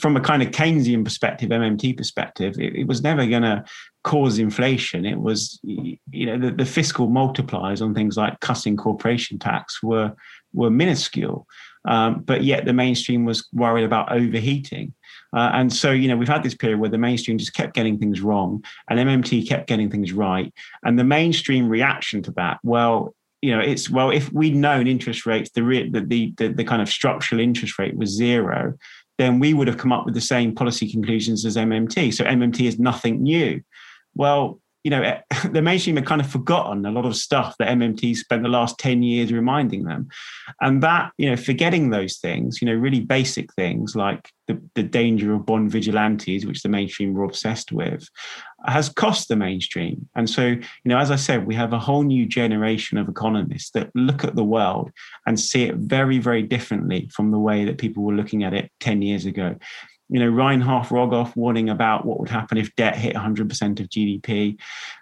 from 0.00 0.16
a 0.16 0.20
kind 0.20 0.42
of 0.42 0.50
Keynesian 0.50 1.04
perspective, 1.04 1.50
MMT 1.50 1.96
perspective, 1.96 2.58
it, 2.58 2.74
it 2.74 2.86
was 2.86 3.02
never 3.02 3.26
going 3.26 3.42
to 3.42 3.64
cause 4.02 4.38
inflation. 4.38 5.04
It 5.06 5.20
was, 5.20 5.58
you 5.62 6.26
know, 6.26 6.38
the, 6.38 6.50
the 6.50 6.66
fiscal 6.66 7.08
multipliers 7.08 7.80
on 7.80 7.94
things 7.94 8.16
like 8.16 8.40
cutting 8.40 8.76
corporation 8.76 9.38
tax 9.38 9.82
were 9.82 10.12
were 10.52 10.70
minuscule. 10.70 11.46
Um, 11.86 12.20
but 12.20 12.44
yet 12.44 12.64
the 12.64 12.72
mainstream 12.72 13.24
was 13.24 13.46
worried 13.52 13.84
about 13.84 14.10
overheating. 14.10 14.94
Uh, 15.36 15.50
and 15.52 15.72
so, 15.72 15.90
you 15.90 16.08
know, 16.08 16.16
we've 16.16 16.28
had 16.28 16.42
this 16.42 16.54
period 16.54 16.78
where 16.78 16.88
the 16.88 16.98
mainstream 16.98 17.38
just 17.38 17.54
kept 17.54 17.74
getting 17.74 17.98
things 17.98 18.20
wrong 18.20 18.64
and 18.88 18.98
MMT 18.98 19.46
kept 19.48 19.66
getting 19.66 19.90
things 19.90 20.12
right. 20.12 20.52
And 20.84 20.98
the 20.98 21.04
mainstream 21.04 21.68
reaction 21.68 22.22
to 22.22 22.30
that, 22.32 22.58
well, 22.62 23.14
you 23.42 23.54
know, 23.54 23.60
it's 23.60 23.90
well, 23.90 24.10
if 24.10 24.32
we'd 24.32 24.54
known 24.54 24.86
interest 24.86 25.26
rates, 25.26 25.50
the, 25.50 25.60
the, 25.92 26.32
the, 26.38 26.48
the 26.48 26.64
kind 26.64 26.80
of 26.80 26.88
structural 26.88 27.42
interest 27.42 27.78
rate 27.78 27.94
was 27.94 28.08
zero, 28.08 28.74
then 29.18 29.38
we 29.38 29.54
would 29.54 29.68
have 29.68 29.78
come 29.78 29.92
up 29.92 30.04
with 30.04 30.14
the 30.14 30.20
same 30.20 30.54
policy 30.54 30.90
conclusions 30.90 31.44
as 31.44 31.56
MMT. 31.56 32.14
So 32.14 32.24
MMT 32.24 32.66
is 32.66 32.78
nothing 32.78 33.22
new. 33.22 33.62
Well, 34.14 34.60
you 34.84 34.90
know, 34.90 35.02
eh, 35.02 35.20
the 35.50 35.62
mainstream 35.62 35.96
had 35.96 36.06
kind 36.06 36.20
of 36.20 36.30
forgotten 36.30 36.84
a 36.86 36.90
lot 36.90 37.06
of 37.06 37.16
stuff 37.16 37.56
that 37.58 37.68
MMT 37.68 38.16
spent 38.16 38.42
the 38.42 38.48
last 38.48 38.78
10 38.78 39.02
years 39.02 39.32
reminding 39.32 39.84
them. 39.84 40.08
And 40.60 40.82
that, 40.82 41.12
you 41.16 41.30
know, 41.30 41.36
forgetting 41.36 41.90
those 41.90 42.18
things, 42.18 42.60
you 42.60 42.66
know, 42.66 42.74
really 42.74 43.00
basic 43.00 43.52
things 43.54 43.96
like 43.96 44.30
the, 44.46 44.60
the 44.74 44.82
danger 44.82 45.32
of 45.34 45.46
bond 45.46 45.70
vigilantes, 45.70 46.46
which 46.46 46.62
the 46.62 46.68
mainstream 46.68 47.14
were 47.14 47.24
obsessed 47.24 47.72
with, 47.72 48.06
has 48.66 48.88
cost 48.88 49.28
the 49.28 49.36
mainstream. 49.36 50.08
And 50.14 50.28
so, 50.28 50.46
you 50.46 50.62
know, 50.84 50.98
as 50.98 51.10
I 51.10 51.16
said, 51.16 51.46
we 51.46 51.54
have 51.54 51.72
a 51.72 51.78
whole 51.78 52.02
new 52.02 52.26
generation 52.26 52.98
of 52.98 53.08
economists 53.08 53.70
that 53.70 53.90
look 53.94 54.24
at 54.24 54.36
the 54.36 54.44
world 54.44 54.90
and 55.26 55.38
see 55.38 55.64
it 55.64 55.76
very, 55.76 56.18
very 56.18 56.42
differently 56.42 57.08
from 57.12 57.30
the 57.30 57.38
way 57.38 57.64
that 57.64 57.78
people 57.78 58.02
were 58.02 58.14
looking 58.14 58.44
at 58.44 58.54
it 58.54 58.70
10 58.80 59.02
years 59.02 59.26
ago 59.26 59.56
you 60.08 60.20
know, 60.20 60.28
Reinhart 60.28 60.88
Rogoff 60.88 61.34
warning 61.34 61.70
about 61.70 62.04
what 62.04 62.20
would 62.20 62.28
happen 62.28 62.58
if 62.58 62.74
debt 62.76 62.96
hit 62.96 63.16
100% 63.16 63.80
of 63.80 63.88
GDP, 63.88 64.58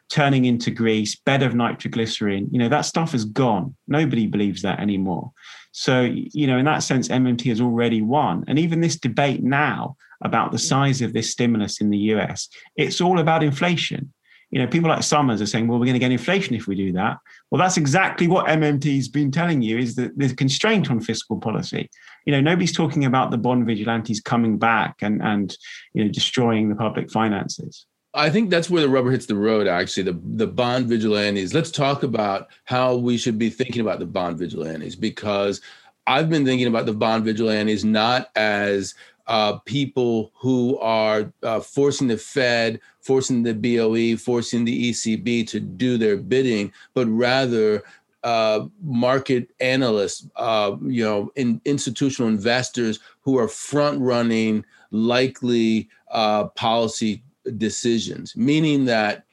turning 0.09 0.45
into 0.45 0.71
Greece, 0.71 1.17
bed 1.17 1.43
of 1.43 1.55
nitroglycerin, 1.55 2.49
you 2.53 2.59
know, 2.59 2.69
that 2.69 2.83
stuff 2.83 3.15
is 3.15 3.25
gone. 3.25 3.75
Nobody 3.89 4.27
believes 4.27 4.63
that 4.63 4.79
anymore. 4.79 5.33
So, 5.73 6.03
you 6.03 6.47
know, 6.47 6.59
in 6.59 6.65
that 6.67 6.83
sense, 6.83 7.09
MMT 7.09 7.47
has 7.47 7.61
already 7.61 8.03
won. 8.03 8.45
And 8.47 8.59
even 8.59 8.81
this 8.81 8.99
debate 8.99 9.43
now 9.43 9.97
about 10.23 10.53
the 10.53 10.59
size 10.59 11.03
of 11.03 11.13
this 11.13 11.31
stimulus 11.31 11.81
in 11.81 11.91
the 11.91 11.99
US, 11.99 12.49
it's 12.77 13.01
all 13.01 13.19
about 13.19 13.43
inflation 13.43 14.13
you 14.53 14.59
know, 14.59 14.67
people 14.67 14.91
like 14.91 15.03
Summers 15.03 15.41
are 15.41 15.47
saying, 15.47 15.67
well, 15.67 15.79
we're 15.81 15.87
going 15.87 15.95
to 15.95 15.99
get 15.99 16.13
inflation 16.13 16.55
if 16.55 16.67
we 16.67 16.77
do 16.77 16.93
that. 16.93 17.17
Well, 17.51 17.59
that's 17.59 17.79
exactly 17.79 18.29
what 18.29 18.47
MMT's 18.47 19.09
been 19.09 19.31
telling 19.31 19.63
you 19.63 19.79
is 19.79 19.95
that 19.97 20.13
there's 20.15 20.35
constraint 20.35 20.91
on 20.91 21.01
fiscal 21.01 21.41
policy. 21.41 21.89
You 22.27 22.33
know, 22.33 22.41
nobody's 22.43 22.77
talking 22.77 23.07
about 23.07 23.31
the 23.31 23.39
bond 23.39 23.67
vigilantes 23.67 24.21
coming 24.21 24.59
back 24.59 24.97
and, 25.01 25.23
and 25.23 25.57
you 25.95 26.05
know, 26.05 26.11
destroying 26.11 26.69
the 26.69 26.75
public 26.75 27.11
finances. 27.11 27.87
I 28.15 28.29
think 28.29 28.51
that's 28.51 28.69
where 28.69 28.83
the 28.83 28.89
rubber 28.89 29.11
hits 29.11 29.27
the 29.27 29.35
road, 29.35 29.67
actually, 29.67 30.03
the, 30.03 30.21
the 30.25 30.47
bond 30.47 30.87
vigilantes. 30.87 31.55
Let's 31.55 31.71
talk 31.71 32.03
about 32.03 32.49
how 32.65 32.97
we 32.97 33.17
should 33.17 33.39
be 33.39 33.49
thinking 33.49 33.81
about 33.81 34.01
the 34.01 34.07
bond 34.07 34.39
vigilantes 34.39 34.97
because 34.97 35.63
I've 36.07 36.29
been 36.29 36.45
thinking 36.45 36.67
about 36.67 36.85
the 36.87 36.93
bond 36.93 37.25
vigilantes 37.25 37.85
not 37.85 38.31
as 38.37 38.95
uh, 39.29 39.59
people 39.61 40.31
who 40.35 40.79
are 40.79 41.33
uh, 41.43 41.61
forcing 41.61 42.09
the 42.09 42.19
Fed, 42.19 42.81
forcing 43.01 43.45
the 43.45 43.55
BOE, 43.55 44.19
forcing 44.19 44.65
the 44.65 44.91
ECB 44.91 45.47
to 45.49 45.61
do 45.61 45.97
their 45.97 46.19
bidding, 46.19 46.71
but 46.93 47.07
rather 47.07 47.83
uh, 48.25 48.67
market 48.83 49.49
analysts, 49.61 50.29
uh, 50.37 50.77
you 50.83 51.03
know, 51.03 51.33
in, 51.37 51.61
institutional 51.65 52.29
investors 52.29 53.01
who 53.23 53.39
are 53.39 53.49
front 53.49 54.01
running 54.01 54.65
likely 54.91 55.89
uh, 56.11 56.45
policy 56.49 57.23
decisions, 57.57 58.37
meaning 58.37 58.85
that 58.87 59.25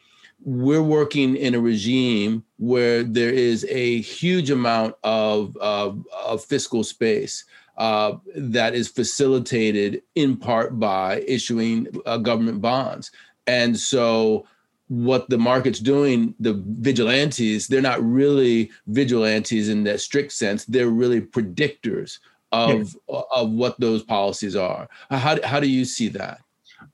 we're 0.44 0.84
working 0.84 1.36
in 1.36 1.54
a 1.54 1.60
regime 1.60 2.44
where 2.58 3.04
there 3.04 3.32
is 3.32 3.66
a 3.70 4.01
huge 4.01 4.50
amount 4.50 4.96
of, 5.04 5.56
of, 5.58 6.06
of 6.25 6.44
fiscal 6.44 6.84
space 6.84 7.44
uh, 7.78 8.18
that 8.36 8.74
is 8.74 8.88
facilitated 8.88 10.01
in 10.16 10.38
part 10.38 10.80
by 10.80 11.24
issuing 11.28 11.88
uh, 12.06 12.18
government 12.18 12.62
bonds. 12.62 13.12
And 13.48 13.78
so, 13.78 14.46
what 14.89 15.30
the 15.30 15.38
market's 15.38 15.80
doing, 15.80 16.34
the 16.39 16.62
vigilantes, 16.80 17.68
they're 17.68 17.82
not 17.82 18.04
really 18.04 18.72
vigilantes 18.88 19.70
in 19.70 19.84
that 19.84 20.01
strict 20.01 20.32
sense. 20.32 20.66
They're 20.66 20.89
really 20.89 21.22
predictors 21.22 22.20
of 22.51 22.96
yeah. 23.08 23.22
of 23.32 23.51
what 23.51 23.80
those 23.80 24.04
policies 24.04 24.56
are. 24.56 24.89
How 25.10 25.42
how 25.44 25.60
do 25.60 25.70
you 25.70 25.86
see 25.86 26.10
that? 26.10 26.42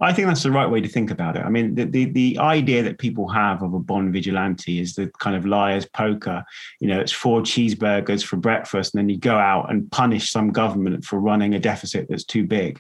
I 0.02 0.12
think 0.12 0.28
that's 0.28 0.44
the 0.44 0.52
right 0.52 0.70
way 0.70 0.82
to 0.82 0.88
think 0.88 1.10
about 1.10 1.38
it. 1.38 1.44
I 1.44 1.50
mean, 1.50 1.76
the, 1.76 1.86
the, 1.86 2.06
the 2.06 2.38
idea 2.40 2.84
that 2.84 3.00
people 3.00 3.30
have 3.30 3.62
of 3.62 3.74
a 3.74 3.80
bond 3.80 4.12
vigilante 4.14 4.80
is 4.80 4.96
the 4.96 5.12
kind 5.20 5.36
of 5.36 5.46
liar's 5.46 5.86
poker. 5.86 6.44
You 6.80 6.90
know, 6.90 7.00
it's 7.00 7.12
four 7.12 7.42
cheeseburgers 7.42 8.24
for 8.24 8.36
breakfast, 8.36 8.94
and 8.94 9.00
then 9.00 9.10
you 9.10 9.18
go 9.18 9.38
out 9.38 9.72
and 9.72 9.90
punish 9.92 10.32
some 10.32 10.52
government 10.52 11.06
for 11.06 11.20
running 11.20 11.56
a 11.56 11.60
deficit 11.60 12.08
that's 12.10 12.26
too 12.26 12.46
big. 12.46 12.80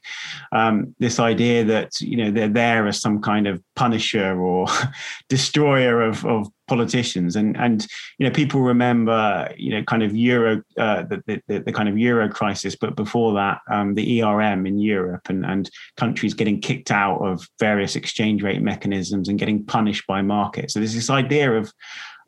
Um, 0.51 0.95
this 0.99 1.19
idea 1.19 1.63
that 1.65 1.99
you 2.01 2.17
know 2.17 2.31
they're 2.31 2.49
there 2.49 2.87
as 2.87 2.99
some 2.99 3.21
kind 3.21 3.47
of 3.47 3.63
punisher 3.75 4.39
or 4.39 4.67
destroyer 5.29 6.01
of, 6.01 6.25
of 6.25 6.47
politicians 6.67 7.35
and 7.35 7.57
and 7.57 7.87
you 8.17 8.25
know 8.25 8.31
people 8.31 8.61
remember 8.61 9.49
you 9.57 9.71
know 9.71 9.83
kind 9.83 10.03
of 10.03 10.15
euro 10.15 10.61
uh, 10.77 11.03
the, 11.03 11.41
the, 11.47 11.59
the 11.59 11.71
kind 11.71 11.89
of 11.89 11.97
euro 11.97 12.29
crisis 12.29 12.75
but 12.75 12.95
before 12.95 13.33
that 13.33 13.59
um, 13.69 13.93
the 13.95 14.21
ERM 14.21 14.65
in 14.65 14.79
Europe 14.79 15.29
and 15.29 15.45
and 15.45 15.69
countries 15.97 16.33
getting 16.33 16.59
kicked 16.59 16.91
out 16.91 17.19
of 17.19 17.47
various 17.59 17.95
exchange 17.95 18.43
rate 18.43 18.61
mechanisms 18.61 19.29
and 19.29 19.39
getting 19.39 19.63
punished 19.65 20.05
by 20.07 20.21
markets 20.21 20.73
so 20.73 20.79
there's 20.79 20.95
this 20.95 21.09
idea 21.09 21.51
of 21.51 21.71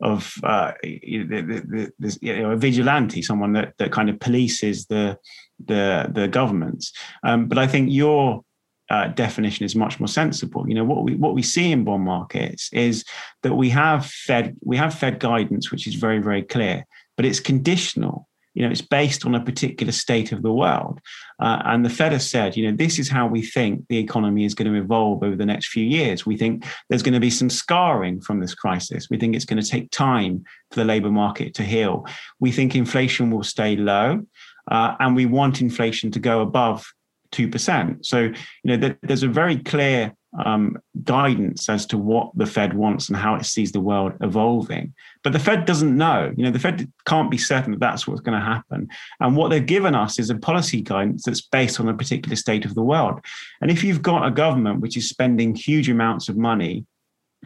of 0.00 0.32
uh, 0.44 0.72
you 0.82 1.24
know, 1.24 2.52
a 2.52 2.56
vigilante, 2.56 3.20
someone 3.20 3.52
that, 3.52 3.74
that 3.78 3.90
kind 3.90 4.08
of 4.08 4.16
polices 4.16 4.86
the 4.86 5.18
the 5.66 6.08
the 6.12 6.28
governments. 6.28 6.92
Um, 7.24 7.48
but 7.48 7.58
I 7.58 7.66
think 7.66 7.90
your 7.90 8.44
uh, 8.90 9.08
definition 9.08 9.64
is 9.64 9.74
much 9.74 10.00
more 10.00 10.08
sensible. 10.08 10.68
You 10.68 10.74
know 10.74 10.84
what 10.84 11.04
we 11.04 11.14
what 11.14 11.34
we 11.34 11.42
see 11.42 11.70
in 11.72 11.84
bond 11.84 12.04
markets 12.04 12.70
is 12.72 13.04
that 13.42 13.54
we 13.54 13.68
have 13.70 14.06
Fed 14.06 14.56
we 14.64 14.76
have 14.76 14.94
Fed 14.94 15.20
guidance, 15.20 15.70
which 15.70 15.86
is 15.86 15.94
very 15.94 16.20
very 16.20 16.42
clear, 16.42 16.84
but 17.16 17.26
it's 17.26 17.40
conditional. 17.40 18.26
You 18.54 18.64
know, 18.64 18.72
it's 18.72 18.82
based 18.82 19.24
on 19.24 19.36
a 19.36 19.44
particular 19.44 19.92
state 19.92 20.32
of 20.32 20.42
the 20.42 20.52
world, 20.52 21.00
uh, 21.38 21.62
and 21.66 21.84
the 21.84 21.90
Fed 21.90 22.10
has 22.10 22.28
said, 22.28 22.56
you 22.56 22.68
know, 22.68 22.76
this 22.76 22.98
is 22.98 23.08
how 23.08 23.28
we 23.28 23.40
think 23.40 23.84
the 23.88 23.98
economy 23.98 24.44
is 24.44 24.54
going 24.54 24.72
to 24.72 24.78
evolve 24.78 25.22
over 25.22 25.36
the 25.36 25.46
next 25.46 25.68
few 25.68 25.84
years. 25.84 26.26
We 26.26 26.36
think 26.36 26.64
there's 26.88 27.04
going 27.04 27.14
to 27.14 27.20
be 27.20 27.30
some 27.30 27.50
scarring 27.50 28.20
from 28.20 28.40
this 28.40 28.54
crisis. 28.54 29.08
We 29.10 29.18
think 29.18 29.36
it's 29.36 29.44
going 29.44 29.62
to 29.62 29.68
take 29.68 29.92
time 29.92 30.42
for 30.70 30.80
the 30.80 30.86
labour 30.86 31.10
market 31.10 31.54
to 31.54 31.62
heal. 31.62 32.04
We 32.40 32.50
think 32.50 32.74
inflation 32.74 33.30
will 33.30 33.44
stay 33.44 33.76
low. 33.76 34.22
Uh, 34.70 34.94
and 35.00 35.16
we 35.16 35.24
want 35.24 35.62
inflation 35.62 36.10
to 36.10 36.18
go 36.18 36.40
above 36.40 36.92
2%. 37.32 38.04
So, 38.04 38.20
you 38.20 38.76
know, 38.76 38.94
there's 39.02 39.22
a 39.22 39.28
very 39.28 39.58
clear 39.58 40.14
um, 40.44 40.76
guidance 41.04 41.68
as 41.68 41.86
to 41.86 41.98
what 41.98 42.30
the 42.36 42.46
Fed 42.46 42.74
wants 42.74 43.08
and 43.08 43.16
how 43.16 43.34
it 43.34 43.44
sees 43.44 43.72
the 43.72 43.80
world 43.80 44.12
evolving. 44.20 44.92
But 45.24 45.32
the 45.32 45.38
Fed 45.38 45.64
doesn't 45.64 45.96
know. 45.96 46.32
You 46.36 46.44
know, 46.44 46.50
the 46.50 46.58
Fed 46.58 46.90
can't 47.06 47.30
be 47.30 47.38
certain 47.38 47.72
that 47.72 47.80
that's 47.80 48.06
what's 48.06 48.20
going 48.20 48.38
to 48.38 48.44
happen. 48.44 48.88
And 49.20 49.36
what 49.36 49.48
they've 49.48 49.64
given 49.64 49.94
us 49.94 50.18
is 50.18 50.30
a 50.30 50.36
policy 50.36 50.82
guidance 50.82 51.24
that's 51.24 51.40
based 51.40 51.80
on 51.80 51.88
a 51.88 51.96
particular 51.96 52.36
state 52.36 52.64
of 52.64 52.74
the 52.74 52.82
world. 52.82 53.20
And 53.60 53.70
if 53.70 53.82
you've 53.82 54.02
got 54.02 54.26
a 54.26 54.30
government 54.30 54.80
which 54.80 54.96
is 54.96 55.08
spending 55.08 55.54
huge 55.54 55.88
amounts 55.88 56.28
of 56.28 56.36
money 56.36 56.84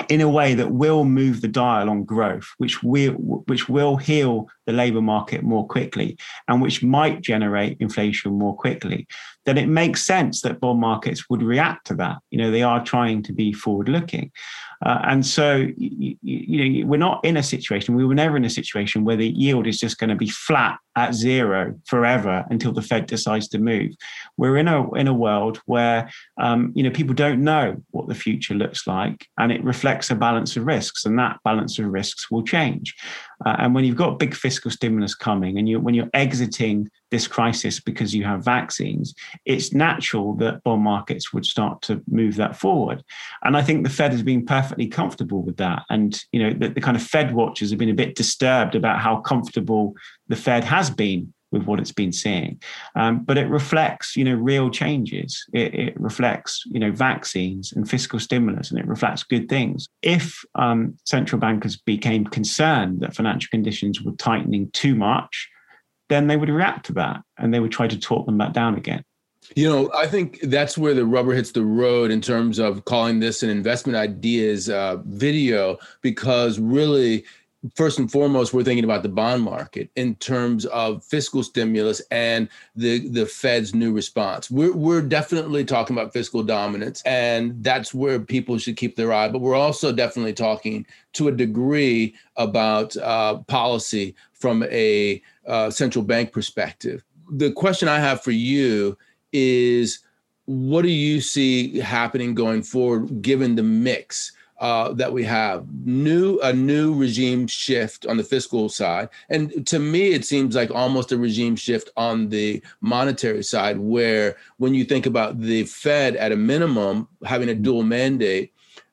in 0.09 0.21
a 0.21 0.29
way 0.29 0.55
that 0.55 0.73
will 0.73 1.05
move 1.05 1.41
the 1.41 1.49
dial 1.49 1.91
on 1.91 2.05
growth, 2.05 2.49
which 2.57 2.83
will 2.83 3.12
which 3.12 3.69
will 3.69 3.97
heal 3.97 4.49
the 4.67 4.73
labour 4.73 5.03
market 5.03 5.43
more 5.43 5.67
quickly, 5.67 6.17
and 6.49 6.62
which 6.62 6.83
might 6.83 7.21
generate 7.21 7.77
inflation 7.79 8.33
more 8.39 8.57
quickly, 8.57 9.07
then 9.44 9.58
it 9.58 9.66
makes 9.66 10.06
sense 10.06 10.42
that 10.42 10.61
bond 10.61 10.80
markets 10.80 11.28
would 11.28 11.42
react 11.42 11.87
to 11.88 11.94
that. 11.94 12.18
You 12.30 12.38
know, 12.38 12.50
they 12.50 12.62
are 12.62 12.84
trying 12.84 13.22
to 13.25 13.32
be 13.32 13.52
forward 13.52 13.88
looking. 13.88 14.30
Uh, 14.84 15.00
and 15.04 15.25
so, 15.25 15.68
you, 15.76 16.16
you, 16.22 16.82
know, 16.82 16.87
we're 16.88 16.96
not 16.96 17.25
in 17.25 17.37
a 17.37 17.42
situation, 17.42 17.94
we 17.94 18.04
were 18.04 18.14
never 18.14 18.37
in 18.37 18.44
a 18.44 18.50
situation 18.50 19.04
where 19.04 19.16
the 19.16 19.28
yield 19.28 19.66
is 19.66 19.78
just 19.78 19.99
going 19.99 20.11
to 20.11 20.16
be 20.16 20.28
flat 20.28 20.76
at 20.96 21.14
zero 21.14 21.75
forever 21.87 22.44
until 22.50 22.72
the 22.72 22.82
Fed 22.82 23.06
decides 23.06 23.46
to 23.49 23.58
move. 23.58 23.92
We're 24.37 24.56
in 24.56 24.66
a, 24.66 24.92
in 24.94 25.06
a 25.06 25.14
world 25.14 25.58
where, 25.66 26.11
um, 26.40 26.72
you 26.75 26.82
know, 26.82 26.90
people 26.90 27.14
don't 27.14 27.44
know 27.44 27.80
what 27.90 28.08
the 28.08 28.14
future 28.14 28.54
looks 28.54 28.87
like 28.87 29.28
and 29.38 29.52
it 29.52 29.62
reflects 29.62 30.11
a 30.11 30.16
balance 30.16 30.56
of 30.56 30.66
risks 30.66 31.04
and 31.04 31.16
that 31.18 31.38
balance 31.44 31.78
of 31.78 31.87
risks 31.87 32.30
will 32.30 32.42
change. 32.42 32.94
Uh, 33.46 33.56
and 33.58 33.75
when 33.75 33.84
you've 33.84 33.96
got 33.96 34.18
big 34.18 34.34
fiscal 34.34 34.70
stimulus 34.70 35.14
coming 35.14 35.58
and 35.58 35.68
you 35.68 35.78
when 35.80 35.94
you're 35.94 36.11
exiting 36.14 36.88
this 37.12 37.28
crisis 37.28 37.78
because 37.78 38.12
you 38.12 38.25
have 38.25 38.45
vaccines, 38.45 39.14
it's 39.45 39.73
natural 39.73 40.35
that 40.37 40.64
bond 40.64 40.83
markets 40.83 41.33
would 41.33 41.47
start 41.47 41.81
to 41.83 42.02
move 42.09 42.35
that 42.37 42.57
forward. 42.57 43.04
And 43.45 43.57
I 43.57 43.62
think 43.62 43.85
the 43.85 43.90
Fed 43.90 44.11
has 44.11 44.25
been 44.25 44.45
perfectly 44.45 44.88
comfortable 44.88 45.42
with 45.42 45.59
that. 45.59 45.85
And 45.90 46.21
you 46.33 46.42
know, 46.42 46.52
the, 46.52 46.71
the 46.71 46.81
kind 46.81 46.97
of 46.97 47.02
Fed 47.04 47.33
watchers 47.33 47.71
have 47.71 47.78
been 47.78 47.90
a 47.90 47.95
bit 47.95 48.16
disturbed 48.16 48.75
about 48.75 48.99
how 48.99 49.19
comfortable 49.21 49.95
the 50.26 50.37
Fed 50.37 50.64
has 50.64 50.90
been 50.90 51.33
with 51.52 51.64
what 51.64 51.78
it's 51.78 51.92
been 51.92 52.12
seeing. 52.12 52.61
Um, 52.97 53.23
but 53.25 53.37
it 53.38 53.47
reflects, 53.49 54.16
you 54.16 54.25
know, 54.25 54.35
real 54.35 54.71
changes. 54.71 55.45
It, 55.52 55.75
it, 55.75 56.00
reflects, 56.00 56.64
you 56.66 56.81
know, 56.81 56.90
vaccines 56.90 57.73
and 57.73 57.88
fiscal 57.88 58.19
stimulus, 58.19 58.71
and 58.71 58.81
it 58.81 58.87
reflects 58.87 59.23
good 59.23 59.50
things. 59.50 59.87
If 60.00 60.42
um, 60.54 60.97
central 61.04 61.38
bankers 61.38 61.76
became 61.76 62.25
concerned 62.25 63.00
that 63.00 63.14
financial 63.14 63.50
conditions 63.50 64.00
were 64.00 64.12
tightening 64.12 64.71
too 64.71 64.95
much, 64.95 65.50
then 66.12 66.26
they 66.26 66.37
would 66.37 66.50
react 66.50 66.85
to 66.87 66.92
that 66.92 67.23
and 67.38 67.52
they 67.52 67.61
would 67.61 67.73
try 67.73 67.88
to 67.88 67.99
talk 67.99 68.26
them 68.26 68.37
back 68.37 68.52
down 68.52 68.76
again. 68.76 69.02
You 69.57 69.69
know, 69.69 69.90
I 69.95 70.07
think 70.07 70.40
that's 70.42 70.79
where 70.79 70.94
the 70.94 71.05
rubber 71.05 71.33
hits 71.33 71.53
the 71.53 71.64
road 71.64 72.11
in 72.11 72.20
terms 72.20 72.59
of 72.59 72.85
calling 72.85 73.18
this 73.18 73.42
an 73.42 73.51
investment 73.51 73.96
ideas 73.96 74.68
uh, 74.68 74.98
video, 75.05 75.79
because 76.01 76.61
really 76.61 77.25
first 77.77 77.98
and 77.98 78.11
foremost, 78.11 78.53
we're 78.53 78.64
thinking 78.64 78.85
about 78.85 79.03
the 79.03 79.09
bond 79.09 79.42
market 79.42 79.90
in 79.96 80.14
terms 80.16 80.66
of 80.66 81.05
fiscal 81.05 81.42
stimulus 81.42 82.03
and 82.11 82.48
the, 82.77 83.09
the 83.09 83.27
Fed's 83.27 83.75
new 83.75 83.92
response. 83.92 84.51
We're, 84.51 84.72
we're 84.72 85.03
definitely 85.03 85.64
talking 85.64 85.96
about 85.96 86.12
fiscal 86.12 86.42
dominance, 86.42 87.03
and 87.05 87.62
that's 87.62 87.94
where 87.94 88.20
people 88.20 88.59
should 88.59 88.77
keep 88.77 88.96
their 88.96 89.12
eye. 89.12 89.29
But 89.29 89.40
we're 89.40 89.55
also 89.55 89.92
definitely 89.92 90.35
talking 90.35 90.87
to 91.14 91.29
a 91.29 91.33
degree 91.33 92.14
about 92.37 92.96
uh, 92.96 93.38
policy 93.46 94.14
from 94.33 94.64
a 94.64 95.22
uh, 95.46 95.70
central 95.70 96.05
bank 96.05 96.33
perspective. 96.33 97.05
The 97.31 97.52
question 97.52 97.88
I 97.88 97.98
have 97.98 98.22
for 98.22 98.31
you 98.31 98.96
is 99.33 100.00
what 100.46 100.83
do 100.83 100.88
you 100.90 101.20
see 101.20 101.78
happening 101.78 102.35
going 102.35 102.62
forward 102.62 103.22
given 103.22 103.57
the 103.57 103.62
mix? 103.62 104.33
uh, 104.62 104.92
that 104.92 105.12
we 105.12 105.24
have 105.24 105.66
new 105.85 106.38
a 106.38 106.52
new 106.52 106.94
regime 106.94 107.48
shift 107.48 108.07
on 108.07 108.16
the 108.16 108.22
fiscal 108.22 108.68
side 108.68 109.09
and 109.28 109.66
to 109.66 109.81
me 109.81 110.12
it 110.12 110.24
seems 110.24 110.55
like 110.55 110.70
almost 110.70 111.11
a 111.11 111.18
regime 111.18 111.57
shift 111.57 111.90
on 111.96 112.28
the 112.28 112.62
monetary 112.81 113.42
side 113.42 113.76
where 113.81 114.37
when 114.59 114.72
you 114.72 114.85
think 114.85 115.05
about 115.05 115.40
the 115.40 115.64
fed 115.64 116.14
at 116.14 116.31
a 116.31 116.37
minimum 116.37 117.09
having 117.24 117.48
a 117.48 117.55
dual 117.57 117.83
mandate 117.83 118.52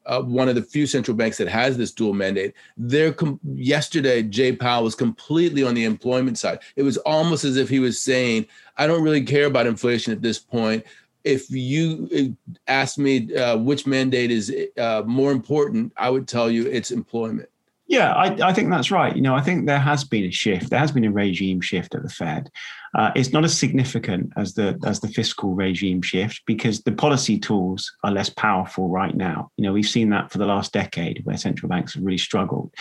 uh, 0.09 0.21
one 0.21 0.49
of 0.49 0.55
the 0.55 0.61
few 0.61 0.85
central 0.85 1.15
banks 1.15 1.37
that 1.37 1.47
has 1.47 1.77
this 1.77 1.91
dual 1.91 2.13
mandate. 2.13 2.53
There, 2.75 3.13
com- 3.13 3.39
yesterday, 3.53 4.23
Jay 4.23 4.55
Powell 4.55 4.83
was 4.83 4.95
completely 4.95 5.63
on 5.63 5.75
the 5.75 5.85
employment 5.85 6.37
side. 6.37 6.59
It 6.75 6.83
was 6.83 6.97
almost 6.97 7.45
as 7.45 7.55
if 7.55 7.69
he 7.69 7.79
was 7.79 8.01
saying, 8.01 8.47
"I 8.77 8.87
don't 8.87 9.03
really 9.03 9.23
care 9.23 9.45
about 9.45 9.67
inflation 9.67 10.11
at 10.11 10.21
this 10.21 10.39
point 10.39 10.83
if 11.23 11.51
you 11.51 12.35
ask 12.67 12.97
me 12.97 13.35
uh, 13.35 13.57
which 13.57 13.85
mandate 13.85 14.31
is 14.31 14.55
uh, 14.77 15.03
more 15.05 15.31
important, 15.31 15.91
I 15.97 16.09
would 16.09 16.27
tell 16.27 16.49
you 16.49 16.65
it's 16.67 16.91
employment. 16.91 17.49
Yeah, 17.89 18.13
I, 18.13 18.49
I, 18.49 18.53
think 18.53 18.69
that's 18.69 18.91
right. 18.91 19.15
You 19.15 19.23
know, 19.23 19.33
I 19.33 19.41
think 19.41 19.65
there 19.65 19.79
has 19.79 20.03
been 20.03 20.25
a 20.25 20.29
shift. 20.29 20.69
There 20.69 20.79
has 20.79 20.91
been 20.91 21.05
a 21.05 21.11
regime 21.11 21.59
shift 21.59 21.95
at 21.95 22.03
the 22.03 22.09
Fed. 22.09 22.51
Uh, 22.95 23.09
it's 23.15 23.33
not 23.33 23.43
as 23.43 23.57
significant 23.57 24.31
as 24.37 24.53
the 24.53 24.79
as 24.85 24.99
the 24.99 25.07
fiscal 25.07 25.55
regime 25.55 26.03
shift 26.03 26.43
because 26.45 26.83
the 26.83 26.91
policy 26.91 27.39
tools 27.39 27.91
are 28.03 28.11
less 28.11 28.29
powerful 28.29 28.89
right 28.89 29.15
now. 29.15 29.49
You 29.57 29.63
know, 29.63 29.73
we've 29.73 29.87
seen 29.87 30.11
that 30.11 30.31
for 30.31 30.37
the 30.37 30.45
last 30.45 30.71
decade 30.71 31.25
where 31.25 31.35
central 31.35 31.67
banks 31.67 31.95
have 31.95 32.03
really 32.03 32.19
struggled. 32.19 32.71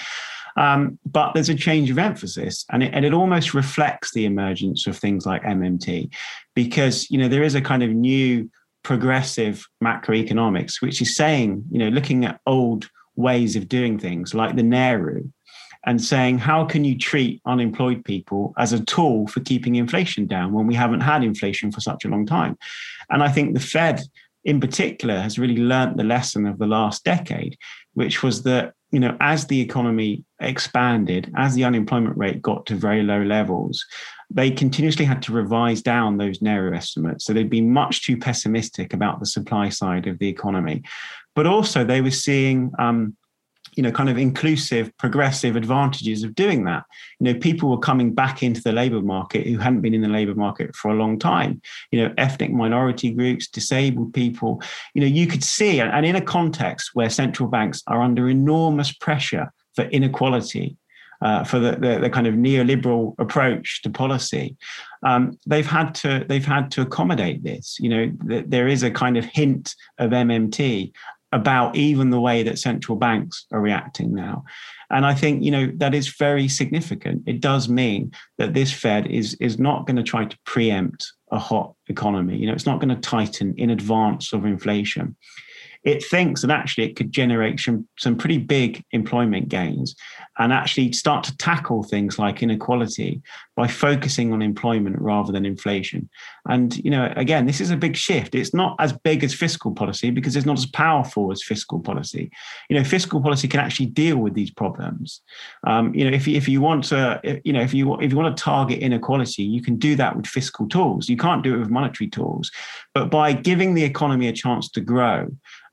Um, 0.59 0.99
but 1.07 1.33
there's 1.33 1.49
a 1.49 1.55
change 1.55 1.89
of 1.89 1.99
emphasis, 1.99 2.67
and 2.71 2.83
it, 2.83 2.93
and 2.93 3.07
it 3.07 3.15
almost 3.15 3.55
reflects 3.55 4.13
the 4.13 4.27
emergence 4.27 4.87
of 4.87 4.99
things 4.99 5.25
like 5.25 5.43
MMT, 5.43 6.13
because 6.55 7.11
you 7.11 7.17
know 7.17 7.29
there 7.29 7.43
is 7.43 7.55
a 7.55 7.63
kind 7.63 7.83
of 7.83 7.89
new 7.89 8.51
progressive 8.83 9.67
macroeconomics, 9.83 10.83
which 10.83 11.01
is 11.01 11.17
saying, 11.17 11.65
you 11.71 11.79
know, 11.79 11.89
looking 11.89 12.27
at 12.27 12.41
old 12.47 12.91
ways 13.19 13.57
of 13.57 13.69
doing 13.69 13.99
things 13.99 14.33
like 14.33 14.57
the 14.57 14.63
NAIRU, 14.63 15.31
and 15.87 16.03
saying 16.03 16.39
how 16.39 16.65
can 16.65 16.85
you 16.85 16.97
treat 16.99 17.41
unemployed 17.47 18.05
people 18.05 18.53
as 18.59 18.73
a 18.73 18.85
tool 18.85 19.27
for 19.27 19.41
keeping 19.41 19.77
inflation 19.77 20.27
down 20.27 20.53
when 20.53 20.67
we 20.67 20.75
haven't 20.75 21.01
had 21.01 21.23
inflation 21.23 21.71
for 21.71 21.81
such 21.81 22.05
a 22.05 22.09
long 22.09 22.27
time 22.27 22.59
and 23.11 23.23
i 23.23 23.29
think 23.29 23.55
the 23.55 23.61
fed 23.61 24.03
in 24.45 24.61
particular 24.61 25.19
has 25.21 25.39
really 25.39 25.57
learnt 25.57 25.97
the 25.97 26.05
lesson 26.05 26.47
of 26.47 26.59
the 26.59 26.67
last 26.67 27.05
decade 27.05 27.57
which 27.95 28.23
was 28.23 28.43
that 28.43 28.73
you 28.91 29.01
know, 29.01 29.17
as 29.21 29.47
the 29.47 29.61
economy 29.61 30.25
expanded, 30.41 31.31
as 31.37 31.55
the 31.55 31.65
unemployment 31.65 32.17
rate 32.17 32.41
got 32.41 32.65
to 32.67 32.75
very 32.75 33.03
low 33.03 33.23
levels, 33.23 33.85
they 34.31 34.51
continuously 34.51 35.05
had 35.05 35.21
to 35.23 35.33
revise 35.33 35.83
down 35.83 36.17
those 36.17 36.39
NAIRU 36.39 36.75
estimates. 36.75 37.25
So 37.25 37.33
they'd 37.33 37.51
been 37.51 37.71
much 37.71 38.05
too 38.05 38.17
pessimistic 38.17 38.95
about 38.95 39.21
the 39.21 39.27
supply 39.27 39.69
side 39.69 40.07
of 40.07 40.19
the 40.19 40.29
economy. 40.29 40.83
But 41.39 41.47
also, 41.47 41.85
they 41.85 42.01
were 42.01 42.11
seeing, 42.11 42.73
um, 42.81 43.17
you 43.77 43.83
know 43.85 43.93
kind 43.93 44.09
of 44.09 44.19
inclusive 44.19 44.91
progressive 44.97 45.55
advantages 45.55 46.25
of 46.25 46.35
doing 46.35 46.65
that. 46.65 46.83
You 47.21 47.27
know 47.27 47.39
people 47.39 47.71
were 47.71 47.79
coming 47.79 48.13
back 48.13 48.43
into 48.43 48.61
the 48.61 48.73
labor 48.73 49.01
market 49.01 49.47
who 49.47 49.57
hadn't 49.59 49.83
been 49.83 49.95
in 49.95 50.01
the 50.01 50.09
labor 50.09 50.35
market 50.35 50.75
for 50.75 50.91
a 50.91 50.95
long 50.95 51.17
time. 51.17 51.63
You 51.93 52.01
know 52.01 52.15
ethnic 52.19 52.51
minority 52.51 53.13
groups 53.13 53.47
disabled 53.47 54.15
people. 54.15 54.61
You 54.95 55.03
know 55.03 55.07
you 55.07 55.29
could 55.29 55.45
see 55.45 55.79
and 55.79 56.05
in 56.05 56.17
a 56.17 56.21
context 56.21 56.91
where 56.95 57.09
central 57.09 57.49
banks 57.49 57.85
are 57.87 58.03
under 58.03 58.29
enormous 58.29 58.91
pressure 58.91 59.53
for 59.77 59.85
inequality 59.85 60.77
uh, 61.21 61.45
for 61.45 61.59
the, 61.59 61.73
the, 61.73 61.99
the, 62.01 62.11
kind 62.11 62.27
of 62.27 62.35
neoliberal 62.35 63.15
approach 63.19 63.83
to 63.83 63.91
policy, 63.91 64.57
um, 65.05 65.37
they've 65.47 65.67
had 65.67 65.95
to 65.95 66.25
they've 66.29 66.45
had 66.45 66.71
to 66.71 66.83
accommodate 66.83 67.43
this. 67.43 67.77
You 67.81 67.89
know, 67.89 68.13
th- 68.29 68.45
there 68.49 68.69
is 68.69 68.83
a 68.83 68.91
kind 68.91 69.17
of 69.17 69.25
hint 69.25 69.75
of 69.99 70.13
MMT 70.13 70.93
about 71.33 71.77
even 71.77 72.11
the 72.11 72.21
way 72.21 72.43
that 72.43 72.59
central 72.59 72.97
banks 72.97 73.47
are 73.53 73.61
reacting 73.61 74.15
now. 74.15 74.45
And 74.91 75.05
I 75.05 75.15
think, 75.15 75.43
you 75.43 75.51
know, 75.51 75.71
that 75.77 75.95
is 75.95 76.09
very 76.09 76.49
significant. 76.49 77.23
It 77.27 77.41
does 77.41 77.69
mean 77.69 78.13
that 78.39 78.55
this 78.55 78.73
Fed 78.73 79.07
is, 79.07 79.35
is 79.35 79.59
not 79.59 79.87
going 79.87 79.97
to 79.97 80.03
try 80.03 80.25
to 80.25 80.39
preempt 80.47 81.13
a 81.31 81.39
hot 81.39 81.75
economy. 81.89 82.39
You 82.39 82.47
know, 82.47 82.55
it's 82.55 82.67
not 82.67 82.81
going 82.81 82.95
to 82.95 83.01
tighten 83.01 83.55
in 83.59 83.69
advance 83.69 84.33
of 84.33 84.47
inflation 84.47 85.17
it 85.85 86.05
thinks 86.05 86.43
that 86.43 86.51
actually 86.51 86.85
it 86.85 86.97
could 86.97 87.13
generate 87.13 87.61
some, 87.61 87.87
some 87.99 88.17
pretty 88.17 88.39
big 88.39 88.85
employment 88.93 89.49
gains 89.49 89.95
and 90.39 90.53
actually 90.53 90.93
start 90.93 91.25
to 91.25 91.37
tackle 91.37 91.83
things 91.83 92.19
like 92.19 92.43
inequality 92.43 93.23
by 93.59 93.67
focusing 93.67 94.33
on 94.33 94.41
employment 94.41 94.95
rather 95.01 95.33
than 95.33 95.45
inflation. 95.45 96.09
And, 96.49 96.77
you 96.85 96.93
know, 96.93 97.13
again, 97.17 97.45
this 97.45 97.61
is 97.61 97.73
a 97.73 97.77
big 97.77 97.97
shift. 97.97 98.37
It's 98.37 98.55
not 98.55 98.77
as 98.79 98.93
big 98.93 99.25
as 99.25 99.35
fiscal 99.35 99.73
policy 99.73 100.11
because 100.11 100.37
it's 100.37 100.47
not 100.47 100.59
as 100.59 100.67
powerful 100.67 101.33
as 101.33 101.43
fiscal 101.43 101.81
policy. 101.81 102.31
You 102.71 102.79
know, 102.79 102.85
fiscal 102.85 103.21
policy 103.21 103.49
can 103.49 103.59
actually 103.59 103.87
deal 103.87 104.19
with 104.19 104.35
these 104.35 104.53
problems. 104.53 105.23
Um, 105.67 105.93
you 105.93 106.09
know, 106.09 106.15
if, 106.15 106.29
if 106.29 106.47
you 106.47 106.61
want 106.61 106.85
to, 106.85 107.21
you 107.43 107.53
know, 107.53 107.61
if 107.61 107.75
you, 107.75 107.99
if 107.99 108.13
you 108.13 108.17
want 108.17 108.37
to 108.37 108.41
target 108.41 108.79
inequality, 108.79 109.43
you 109.43 109.61
can 109.61 109.75
do 109.75 109.97
that 109.97 110.15
with 110.17 110.29
fiscal 110.29 110.69
tools. 110.69 111.09
You 111.09 111.17
can't 111.17 111.43
do 111.43 111.57
it 111.57 111.59
with 111.59 111.69
monetary 111.69 112.09
tools. 112.09 112.53
But 112.95 113.11
by 113.11 113.33
giving 113.33 113.75
the 113.75 113.83
economy 113.83 114.29
a 114.29 114.33
chance 114.33 114.71
to 114.71 114.81
grow, 114.81 115.27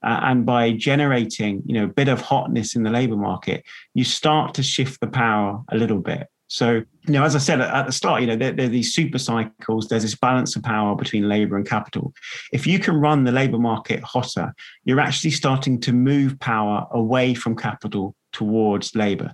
uh, 0.04 0.20
and 0.24 0.46
by 0.46 0.72
generating 0.72 1.64
you 1.66 1.74
know 1.74 1.86
a 1.86 1.94
bit 1.94 2.08
of 2.08 2.22
hotness 2.22 2.76
in 2.76 2.84
the 2.84 2.92
labor 2.92 3.16
market 3.16 3.64
you 3.96 4.04
start 4.04 4.54
to 4.54 4.62
shift 4.62 5.00
the 5.00 5.08
power 5.08 5.64
a 5.72 5.78
little 5.78 5.98
bit 5.98 6.28
so 6.48 6.74
you 6.74 7.14
know 7.14 7.24
as 7.24 7.36
i 7.36 7.40
said 7.40 7.60
at 7.60 7.86
the 7.86 7.92
start 7.92 8.22
you 8.22 8.28
know 8.28 8.36
there, 8.36 8.52
there 8.52 8.68
are 8.68 8.70
these 8.70 8.94
super 8.94 9.18
cycles. 9.18 9.88
There's 9.88 10.04
this 10.04 10.16
balance 10.16 10.56
of 10.56 10.64
power 10.64 10.96
between 10.96 11.28
labor 11.28 11.58
and 11.58 11.68
capital. 11.68 12.14
If 12.54 12.68
you 12.68 12.80
can 12.80 12.96
run 12.96 13.24
the 13.24 13.32
labor 13.32 13.58
market 13.58 14.04
hotter 14.04 14.54
you're 14.84 15.00
actually 15.00 15.32
starting 15.32 15.80
to 15.82 15.94
move 15.94 16.40
power 16.40 16.86
away 16.92 17.34
from 17.34 17.56
capital 17.56 18.16
towards 18.36 18.94
labor. 18.96 19.32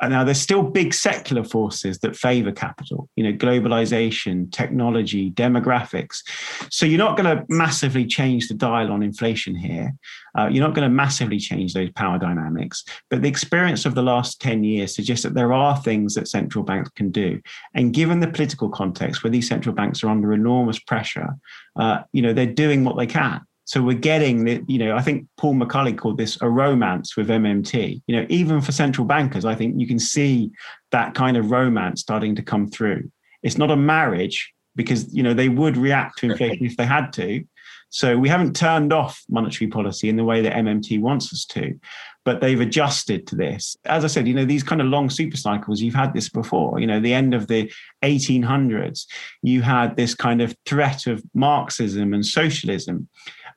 Now, 0.00 0.24
there's 0.24 0.40
still 0.40 0.62
big 0.62 0.94
secular 0.94 1.44
forces 1.44 1.98
that 1.98 2.16
favor 2.16 2.50
capital, 2.50 3.10
you 3.14 3.22
know, 3.22 3.32
globalization, 3.36 4.50
technology, 4.50 5.30
demographics. 5.32 6.22
So 6.70 6.86
you're 6.86 6.96
not 6.96 7.18
going 7.18 7.36
to 7.36 7.44
massively 7.50 8.06
change 8.06 8.48
the 8.48 8.54
dial 8.54 8.90
on 8.90 9.02
inflation 9.02 9.54
here. 9.54 9.94
Uh, 10.38 10.46
you're 10.46 10.66
not 10.66 10.74
going 10.74 10.88
to 10.88 10.94
massively 10.94 11.38
change 11.38 11.74
those 11.74 11.90
power 11.90 12.18
dynamics. 12.18 12.84
But 13.10 13.20
the 13.20 13.28
experience 13.28 13.84
of 13.84 13.94
the 13.94 14.02
last 14.02 14.40
10 14.40 14.64
years 14.64 14.94
suggests 14.94 15.24
that 15.24 15.34
there 15.34 15.52
are 15.52 15.76
things 15.76 16.14
that 16.14 16.26
central 16.26 16.64
banks 16.64 16.88
can 16.96 17.10
do. 17.10 17.42
And 17.74 17.92
given 17.92 18.20
the 18.20 18.28
political 18.28 18.70
context 18.70 19.22
where 19.22 19.30
these 19.30 19.48
central 19.48 19.74
banks 19.74 20.02
are 20.02 20.08
under 20.08 20.32
enormous 20.32 20.78
pressure, 20.78 21.36
uh, 21.76 21.98
you 22.12 22.22
know, 22.22 22.32
they're 22.32 22.46
doing 22.46 22.82
what 22.82 22.96
they 22.96 23.06
can. 23.06 23.42
So 23.68 23.82
we're 23.82 23.98
getting 23.98 24.64
you 24.66 24.78
know, 24.78 24.96
I 24.96 25.02
think 25.02 25.26
Paul 25.36 25.54
McCulley 25.54 25.96
called 25.96 26.16
this 26.16 26.40
a 26.40 26.48
romance 26.48 27.18
with 27.18 27.28
MMT. 27.28 28.00
You 28.06 28.16
know, 28.16 28.26
even 28.30 28.62
for 28.62 28.72
central 28.72 29.06
bankers, 29.06 29.44
I 29.44 29.54
think 29.54 29.78
you 29.78 29.86
can 29.86 29.98
see 29.98 30.50
that 30.90 31.14
kind 31.14 31.36
of 31.36 31.50
romance 31.50 32.00
starting 32.00 32.34
to 32.36 32.42
come 32.42 32.70
through. 32.70 33.12
It's 33.42 33.58
not 33.58 33.70
a 33.70 33.76
marriage 33.76 34.54
because 34.74 35.14
you 35.14 35.22
know 35.22 35.34
they 35.34 35.50
would 35.50 35.76
react 35.76 36.16
to 36.18 36.30
inflation 36.30 36.64
if 36.64 36.78
they 36.78 36.86
had 36.86 37.12
to. 37.12 37.44
So 37.90 38.16
we 38.16 38.30
haven't 38.30 38.56
turned 38.56 38.90
off 38.90 39.22
monetary 39.28 39.68
policy 39.70 40.08
in 40.08 40.16
the 40.16 40.24
way 40.24 40.40
that 40.40 40.54
MMT 40.54 41.00
wants 41.00 41.30
us 41.32 41.44
to, 41.46 41.78
but 42.24 42.40
they've 42.40 42.60
adjusted 42.60 43.26
to 43.26 43.36
this. 43.36 43.76
As 43.84 44.02
I 44.02 44.08
said, 44.08 44.26
you 44.26 44.34
know, 44.34 44.44
these 44.44 44.62
kind 44.62 44.80
of 44.80 44.86
long 44.86 45.10
super 45.10 45.36
cycles, 45.36 45.80
you've 45.80 45.94
had 45.94 46.14
this 46.14 46.28
before. 46.28 46.80
You 46.80 46.86
know, 46.86 47.00
the 47.00 47.14
end 47.14 47.34
of 47.34 47.48
the 47.48 47.70
1800s, 48.02 49.06
you 49.42 49.60
had 49.60 49.96
this 49.96 50.14
kind 50.14 50.40
of 50.40 50.54
threat 50.66 51.06
of 51.06 51.22
Marxism 51.34 52.12
and 52.14 52.24
socialism. 52.24 53.08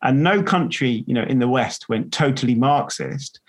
And 0.04 0.24
no 0.24 0.42
country, 0.42 1.04
you 1.08 1.14
know, 1.14 1.24
in 1.24 1.40
the 1.40 1.48
West 1.48 1.90
went 1.90 2.12
totally 2.12 2.56
Marxist, 2.56 3.40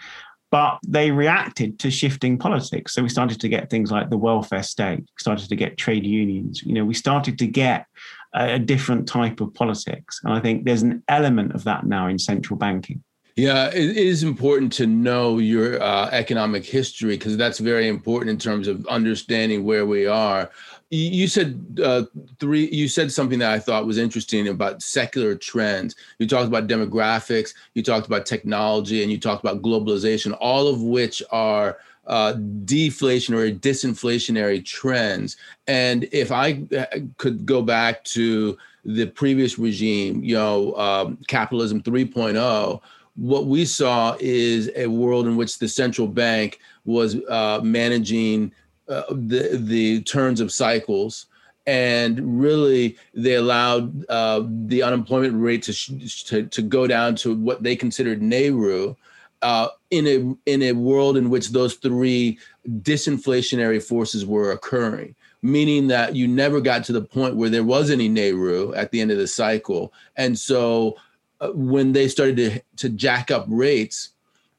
but 0.50 0.78
they 0.86 1.10
reacted 1.10 1.78
to 1.78 1.90
shifting 1.90 2.38
politics. 2.38 2.92
So 2.92 3.02
we 3.02 3.08
started 3.08 3.40
to 3.40 3.48
get 3.48 3.70
things 3.70 3.90
like 3.90 4.10
the 4.10 4.18
welfare 4.18 4.62
state, 4.62 5.04
started 5.18 5.48
to 5.48 5.56
get 5.56 5.78
trade 5.78 6.04
unions. 6.04 6.62
You 6.62 6.74
know, 6.74 6.84
we 6.84 6.94
started 6.94 7.38
to 7.38 7.46
get 7.46 7.86
a, 8.34 8.54
a 8.54 8.58
different 8.58 9.08
type 9.08 9.40
of 9.40 9.54
politics. 9.54 10.20
And 10.22 10.34
I 10.34 10.40
think 10.40 10.64
there's 10.64 10.82
an 10.82 11.02
element 11.08 11.54
of 11.54 11.64
that 11.64 11.86
now 11.86 12.06
in 12.06 12.18
central 12.18 12.58
banking. 12.58 13.02
Yeah, 13.36 13.68
it 13.68 13.96
is 13.96 14.22
important 14.22 14.72
to 14.74 14.86
know 14.86 15.38
your 15.38 15.82
uh, 15.82 16.10
economic 16.10 16.66
history 16.66 17.16
because 17.16 17.36
that's 17.38 17.58
very 17.58 17.88
important 17.88 18.30
in 18.30 18.38
terms 18.38 18.68
of 18.68 18.86
understanding 18.88 19.64
where 19.64 19.86
we 19.86 20.06
are. 20.06 20.50
You 20.90 21.26
said 21.26 21.80
uh, 21.82 22.02
three. 22.38 22.68
You 22.70 22.88
said 22.88 23.10
something 23.10 23.38
that 23.38 23.50
I 23.50 23.58
thought 23.58 23.86
was 23.86 23.96
interesting 23.96 24.48
about 24.48 24.82
secular 24.82 25.34
trends. 25.34 25.96
You 26.18 26.26
talked 26.26 26.48
about 26.48 26.66
demographics. 26.66 27.54
You 27.72 27.82
talked 27.82 28.06
about 28.06 28.26
technology, 28.26 29.02
and 29.02 29.10
you 29.10 29.18
talked 29.18 29.42
about 29.42 29.62
globalization. 29.62 30.36
All 30.38 30.68
of 30.68 30.82
which 30.82 31.22
are 31.30 31.78
uh, 32.06 32.34
deflationary, 32.64 33.58
disinflationary 33.58 34.62
trends. 34.62 35.38
And 35.66 36.06
if 36.12 36.30
I 36.30 36.62
uh, 36.76 36.84
could 37.16 37.46
go 37.46 37.62
back 37.62 38.04
to 38.04 38.58
the 38.84 39.06
previous 39.06 39.58
regime, 39.58 40.22
you 40.22 40.34
know, 40.34 40.74
um, 40.76 41.16
capitalism 41.28 41.80
3.0 41.82 42.82
what 43.16 43.46
we 43.46 43.64
saw 43.64 44.16
is 44.20 44.70
a 44.74 44.86
world 44.86 45.26
in 45.26 45.36
which 45.36 45.58
the 45.58 45.68
central 45.68 46.08
bank 46.08 46.60
was 46.84 47.16
uh, 47.28 47.60
managing 47.62 48.52
uh, 48.88 49.02
the 49.10 49.50
the 49.52 50.02
turns 50.02 50.40
of 50.40 50.50
cycles, 50.50 51.26
and 51.66 52.40
really 52.40 52.96
they 53.14 53.34
allowed 53.34 54.04
uh, 54.08 54.42
the 54.66 54.82
unemployment 54.82 55.40
rate 55.40 55.62
to, 55.62 55.72
to 56.26 56.46
to 56.46 56.62
go 56.62 56.86
down 56.86 57.14
to 57.16 57.34
what 57.34 57.62
they 57.62 57.76
considered 57.76 58.20
NAIRU. 58.20 58.96
Uh, 59.42 59.66
in 59.90 60.06
a 60.06 60.50
in 60.50 60.62
a 60.62 60.72
world 60.72 61.16
in 61.16 61.28
which 61.28 61.50
those 61.50 61.74
three 61.74 62.38
disinflationary 62.82 63.82
forces 63.82 64.24
were 64.24 64.52
occurring, 64.52 65.16
meaning 65.42 65.88
that 65.88 66.14
you 66.14 66.28
never 66.28 66.60
got 66.60 66.84
to 66.84 66.92
the 66.92 67.02
point 67.02 67.34
where 67.34 67.50
there 67.50 67.64
was 67.64 67.90
any 67.90 68.08
NAIRU 68.08 68.76
at 68.76 68.92
the 68.92 69.00
end 69.00 69.10
of 69.10 69.18
the 69.18 69.26
cycle, 69.26 69.92
and 70.16 70.38
so 70.38 70.96
when 71.50 71.92
they 71.92 72.08
started 72.08 72.36
to, 72.36 72.60
to 72.76 72.88
jack 72.88 73.30
up 73.30 73.46
rates, 73.48 74.10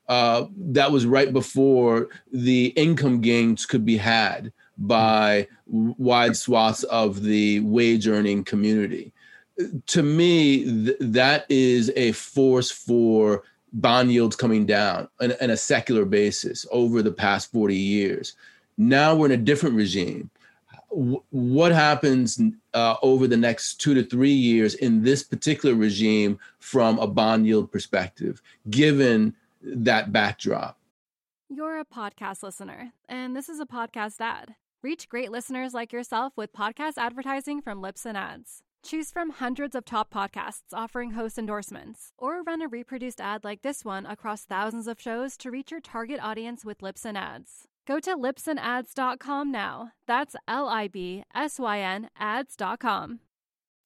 uh, 0.09 0.45
that 0.57 0.91
was 0.91 1.05
right 1.05 1.31
before 1.31 2.09
the 2.31 2.67
income 2.75 3.21
gains 3.21 3.65
could 3.65 3.85
be 3.85 3.97
had 3.97 4.51
by 4.77 5.47
wide 5.67 6.35
swaths 6.35 6.83
of 6.83 7.23
the 7.23 7.59
wage 7.61 8.07
earning 8.07 8.43
community. 8.43 9.13
To 9.87 10.03
me, 10.03 10.63
th- 10.63 10.97
that 10.99 11.45
is 11.47 11.91
a 11.95 12.11
force 12.11 12.71
for 12.71 13.43
bond 13.71 14.11
yields 14.11 14.35
coming 14.35 14.65
down 14.65 15.07
on, 15.21 15.33
on 15.41 15.51
a 15.51 15.57
secular 15.57 16.05
basis 16.05 16.65
over 16.71 17.01
the 17.01 17.11
past 17.11 17.51
40 17.51 17.75
years. 17.75 18.35
Now 18.77 19.15
we're 19.15 19.27
in 19.27 19.31
a 19.31 19.37
different 19.37 19.75
regime 19.75 20.29
what 20.93 21.71
happens 21.71 22.39
uh, 22.73 22.95
over 23.01 23.27
the 23.27 23.37
next 23.37 23.75
two 23.75 23.93
to 23.93 24.03
three 24.03 24.31
years 24.31 24.75
in 24.75 25.03
this 25.03 25.23
particular 25.23 25.75
regime 25.75 26.39
from 26.59 26.99
a 26.99 27.07
bond 27.07 27.45
yield 27.45 27.71
perspective, 27.71 28.41
given 28.69 29.35
that 29.61 30.11
backdrop? 30.11 30.79
You're 31.49 31.79
a 31.79 31.85
podcast 31.85 32.43
listener, 32.43 32.93
and 33.07 33.35
this 33.35 33.49
is 33.49 33.59
a 33.59 33.65
podcast 33.65 34.19
ad. 34.19 34.55
Reach 34.81 35.07
great 35.07 35.31
listeners 35.31 35.73
like 35.73 35.93
yourself 35.93 36.33
with 36.35 36.51
podcast 36.51 36.93
advertising 36.97 37.61
from 37.61 37.81
Libsyn 37.81 38.15
Ads. 38.15 38.63
Choose 38.83 39.11
from 39.11 39.29
hundreds 39.29 39.75
of 39.75 39.85
top 39.85 40.13
podcasts 40.13 40.73
offering 40.73 41.11
host 41.11 41.37
endorsements, 41.37 42.11
or 42.17 42.43
run 42.43 42.61
a 42.61 42.67
reproduced 42.67 43.21
ad 43.21 43.45
like 43.45 43.61
this 43.61 43.85
one 43.85 44.05
across 44.05 44.43
thousands 44.43 44.87
of 44.87 44.99
shows 44.99 45.37
to 45.37 45.51
reach 45.51 45.71
your 45.71 45.79
target 45.79 46.19
audience 46.21 46.65
with 46.65 46.79
Libsyn 46.79 47.15
Ads. 47.15 47.69
Go 47.85 47.99
to 47.99 48.15
libsynads.com 48.15 49.51
now. 49.51 49.91
That's 50.07 50.35
L 50.47 50.69
I 50.69 50.87
B 50.87 51.23
S 51.35 51.59
Y 51.59 51.79
N 51.79 52.09
ads.com. 52.17 53.19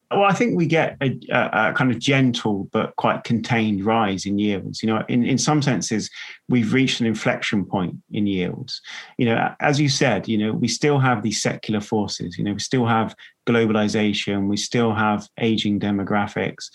Well, 0.09 0.23
I 0.23 0.33
think 0.33 0.55
we 0.55 0.67
get 0.67 0.95
a, 1.01 1.19
a, 1.31 1.73
kind 1.73 1.91
of 1.91 1.99
gentle 1.99 2.69
but 2.71 2.95
quite 2.95 3.25
contained 3.25 3.83
rise 3.83 4.25
in 4.25 4.39
yields. 4.39 4.81
You 4.81 4.87
know, 4.87 5.03
in, 5.09 5.25
in 5.25 5.37
some 5.37 5.61
senses, 5.61 6.09
we've 6.47 6.71
reached 6.71 7.01
an 7.01 7.07
inflection 7.07 7.65
point 7.65 7.95
in 8.11 8.25
yields. 8.25 8.81
You 9.17 9.25
know, 9.25 9.53
as 9.59 9.81
you 9.81 9.89
said, 9.89 10.25
you 10.29 10.37
know, 10.37 10.53
we 10.53 10.69
still 10.69 10.99
have 10.99 11.23
these 11.23 11.41
secular 11.41 11.81
forces. 11.81 12.37
You 12.37 12.45
know, 12.45 12.53
we 12.53 12.59
still 12.59 12.85
have 12.85 13.15
globalization. 13.47 14.47
We 14.47 14.55
still 14.55 14.93
have 14.93 15.27
aging 15.39 15.81
demographics. 15.81 16.69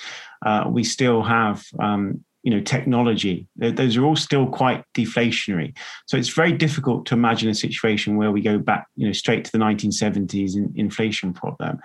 Uh, 0.44 0.64
we 0.68 0.84
still 0.84 1.22
have 1.22 1.64
um, 1.80 2.22
you 2.42 2.50
know 2.50 2.60
technology. 2.60 3.46
Those 3.56 3.96
are 3.96 4.04
all 4.04 4.16
still 4.16 4.46
quite 4.46 4.84
deflationary. 4.94 5.76
So 6.06 6.16
it's 6.16 6.28
very 6.28 6.52
difficult 6.52 7.06
to 7.06 7.14
imagine 7.14 7.48
a 7.48 7.54
situation 7.54 8.16
where 8.16 8.32
we 8.32 8.40
go 8.40 8.58
back 8.58 8.86
you 8.96 9.06
know 9.06 9.12
straight 9.12 9.44
to 9.44 9.52
the 9.52 9.58
1970s 9.58 10.56
in, 10.56 10.72
inflation 10.76 11.32
problem 11.32 11.78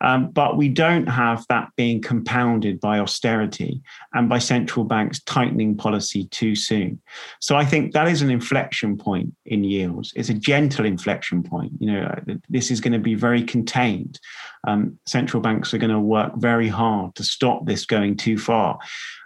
um, 0.00 0.30
but 0.30 0.56
we 0.56 0.68
don't 0.68 1.06
have 1.06 1.44
that 1.48 1.68
being 1.76 2.00
compounded 2.00 2.80
by 2.80 2.98
austerity 2.98 3.82
and 4.14 4.28
by 4.28 4.38
central 4.38 4.84
banks 4.84 5.20
tightening 5.24 5.76
policy 5.76 6.24
too 6.26 6.54
soon. 6.54 7.00
So 7.40 7.56
i 7.56 7.64
think 7.64 7.92
that 7.92 8.08
is 8.08 8.22
an 8.22 8.30
inflection 8.30 8.96
point 8.96 9.34
in 9.46 9.64
yields. 9.64 10.12
It's 10.16 10.28
a 10.28 10.34
gentle 10.34 10.84
inflection 10.84 11.42
point. 11.42 11.72
You 11.78 11.92
know 11.92 12.14
this 12.48 12.70
is 12.70 12.80
going 12.80 12.92
to 12.92 12.98
be 12.98 13.14
very 13.14 13.42
contained. 13.42 14.18
Um, 14.66 14.98
central 15.06 15.42
banks 15.42 15.72
are 15.72 15.78
going 15.78 15.90
to 15.92 16.00
work 16.00 16.32
very 16.36 16.68
hard 16.68 17.14
to 17.16 17.24
stop 17.24 17.66
this 17.66 17.86
going 17.86 18.16
too 18.16 18.38
far. 18.38 18.78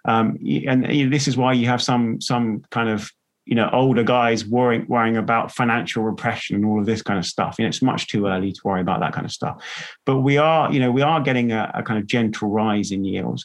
Um, 0.06 0.38
and 0.66 0.92
you 0.92 1.04
know, 1.04 1.10
this 1.10 1.28
is 1.28 1.36
why 1.36 1.52
you 1.52 1.66
have 1.66 1.82
some 1.82 2.20
some 2.20 2.62
kind 2.70 2.88
of 2.88 3.10
you 3.46 3.54
know 3.54 3.68
older 3.72 4.02
guys 4.02 4.46
worrying 4.46 4.86
worrying 4.88 5.16
about 5.16 5.52
financial 5.52 6.02
repression 6.02 6.56
and 6.56 6.64
all 6.64 6.80
of 6.80 6.86
this 6.86 7.02
kind 7.02 7.18
of 7.18 7.26
stuff. 7.26 7.56
You 7.58 7.64
know, 7.64 7.68
it's 7.68 7.82
much 7.82 8.08
too 8.08 8.26
early 8.26 8.52
to 8.52 8.60
worry 8.64 8.80
about 8.80 9.00
that 9.00 9.12
kind 9.12 9.26
of 9.26 9.32
stuff. 9.32 9.62
But 10.06 10.18
we 10.20 10.38
are, 10.38 10.72
you 10.72 10.80
know, 10.80 10.90
we 10.90 11.02
are 11.02 11.20
getting 11.20 11.52
a, 11.52 11.70
a 11.74 11.82
kind 11.82 11.98
of 11.98 12.06
gentle 12.06 12.48
rise 12.48 12.90
in 12.90 13.04
yields. 13.04 13.44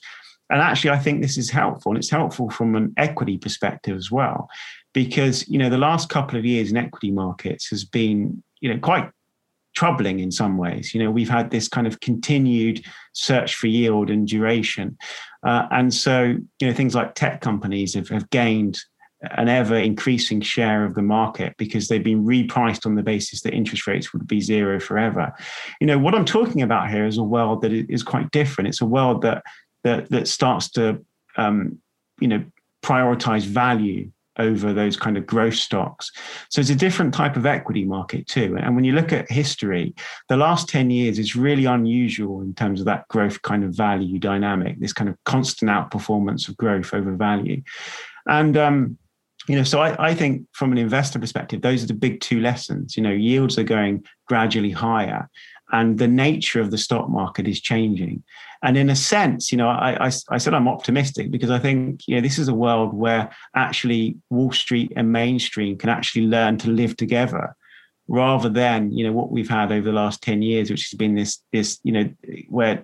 And 0.50 0.62
actually, 0.62 0.92
I 0.92 0.98
think 1.00 1.22
this 1.22 1.38
is 1.38 1.50
helpful, 1.50 1.92
and 1.92 2.00
it's 2.00 2.10
helpful 2.10 2.50
from 2.50 2.76
an 2.76 2.94
equity 2.98 3.38
perspective 3.38 3.96
as 3.96 4.10
well, 4.10 4.50
because 4.94 5.48
you 5.48 5.58
know 5.58 5.70
the 5.70 5.78
last 5.78 6.10
couple 6.10 6.40
of 6.40 6.46
years 6.46 6.72
in 6.72 6.78
equity 6.78 7.12
markets 7.12 7.68
has 7.70 7.84
been 7.86 8.42
you 8.62 8.74
know 8.74 8.80
quite 8.80 9.10
troubling 9.76 10.20
in 10.20 10.32
some 10.32 10.58
ways. 10.58 10.94
You 10.94 11.04
know, 11.04 11.12
we've 11.12 11.30
had 11.30 11.52
this 11.52 11.68
kind 11.68 11.88
of 11.88 12.00
continued 12.00 12.84
search 13.14 13.56
for 13.56 13.68
yield 13.68 14.10
and 14.10 14.28
duration. 14.28 14.98
Uh, 15.46 15.68
and 15.72 15.94
so, 15.94 16.36
you 16.60 16.68
know, 16.68 16.74
things 16.74 16.96
like 16.96 17.16
tech 17.16 17.42
companies 17.42 17.94
have, 17.94 18.10
have 18.10 18.30
gained 18.30 18.80
an 19.22 19.50
ever 19.50 19.76
increasing 19.76 20.40
share 20.42 20.86
of 20.86 20.96
the 20.96 21.02
market 21.02 21.54
because 21.58 21.88
they've 21.88 22.04
been 22.04 22.26
repriced 22.26 22.86
on 22.86 22.96
the 22.96 23.04
basis 23.04 23.42
that 23.42 23.54
interest 23.54 23.86
rates 23.86 24.14
would 24.14 24.26
be 24.28 24.40
zero 24.40 24.80
forever. 24.80 25.34
You 25.82 25.88
know, 25.88 26.00
what 26.00 26.16
I'm 26.16 26.26
talking 26.26 26.62
about 26.62 26.90
here 26.90 27.06
is 27.06 27.18
a 27.18 27.24
world 27.24 27.62
that 27.62 27.74
is 27.74 28.04
quite 28.04 28.32
different. 28.32 28.70
It's 28.70 28.82
a 28.82 28.86
world 28.86 29.22
that 29.24 29.44
that 29.84 30.10
that 30.10 30.28
starts 30.28 30.70
to 30.72 31.04
um, 31.38 31.80
you 32.20 32.28
know 32.28 32.44
prioritize 32.82 33.44
value 33.44 34.10
over 34.38 34.72
those 34.72 34.96
kind 34.96 35.18
of 35.18 35.28
growth 35.28 35.56
stocks. 35.56 36.12
So 36.50 36.62
it's 36.62 36.70
a 36.70 36.76
different 36.76 37.14
type 37.14 37.36
of 37.36 37.46
equity 37.46 37.84
market 37.84 38.26
too. 38.26 38.58
And 38.58 38.74
when 38.74 38.86
you 38.86 38.94
look 38.94 39.12
at 39.12 39.30
history, 39.30 39.94
the 40.30 40.38
last 40.38 40.70
10 40.70 40.90
years 40.90 41.20
is 41.20 41.36
really 41.36 41.66
unusual 41.66 42.42
in 42.42 42.54
terms 42.54 42.80
of 42.80 42.86
that 42.86 43.06
growth 43.10 43.42
kind 43.42 43.66
of 43.66 43.76
value 43.76 44.18
dynamic, 44.18 44.80
this 44.80 44.94
kind 44.94 45.10
of 45.10 45.18
constant 45.26 45.70
outperformance 45.70 46.48
of 46.48 46.56
growth 46.56 46.94
over 46.94 47.12
value. 47.12 47.62
And 48.28 48.56
um, 48.56 48.98
you 49.50 49.56
know, 49.56 49.64
so 49.64 49.82
I, 49.82 50.10
I 50.10 50.14
think 50.14 50.46
from 50.54 50.72
an 50.72 50.78
investor 50.78 51.20
perspective, 51.20 51.62
those 51.62 51.84
are 51.84 51.88
the 51.88 51.94
big 51.94 52.22
two 52.22 52.40
lessons. 52.40 52.96
You 52.96 53.04
know, 53.04 53.12
yields 53.12 53.58
are 53.58 53.64
going 53.64 54.06
gradually 54.28 54.72
higher 54.72 55.28
and 55.72 55.98
the 55.98 56.08
nature 56.08 56.62
of 56.62 56.72
the 56.72 56.78
stock 56.78 57.10
market 57.10 57.48
is 57.48 57.62
changing. 57.62 58.24
And 58.64 58.78
in 58.78 58.90
a 58.90 58.96
sense, 58.96 59.52
you 59.52 59.58
know, 59.58 59.70
I, 59.70 60.08
I, 60.08 60.12
I, 60.30 60.38
said 60.38 60.54
I'm 60.54 60.68
optimistic 60.68 61.32
because 61.32 61.50
I 61.50 61.60
think 61.60 62.02
you 62.08 62.16
know 62.16 62.22
this 62.22 62.38
is 62.38 62.50
a 62.50 62.54
world 62.54 62.94
where 62.94 63.30
actually 63.56 64.18
Wall 64.30 64.52
Street 64.52 64.92
and 64.96 65.12
Main 65.12 65.40
Street 65.40 65.80
can 65.80 65.90
actually 65.90 66.26
learn 66.26 66.58
to 66.60 66.70
live 66.70 66.98
together, 66.98 67.56
rather 68.08 68.50
than 68.50 68.92
you 68.92 69.06
know 69.06 69.14
what 69.14 69.32
we've 69.32 69.50
had 69.50 69.72
over 69.72 69.86
the 69.86 69.96
last 69.96 70.22
ten 70.22 70.42
years, 70.42 70.70
which 70.70 70.90
has 70.90 70.98
been 70.98 71.16
this 71.16 71.42
this 71.54 71.80
you 71.84 71.94
know 71.94 72.10
where 72.50 72.84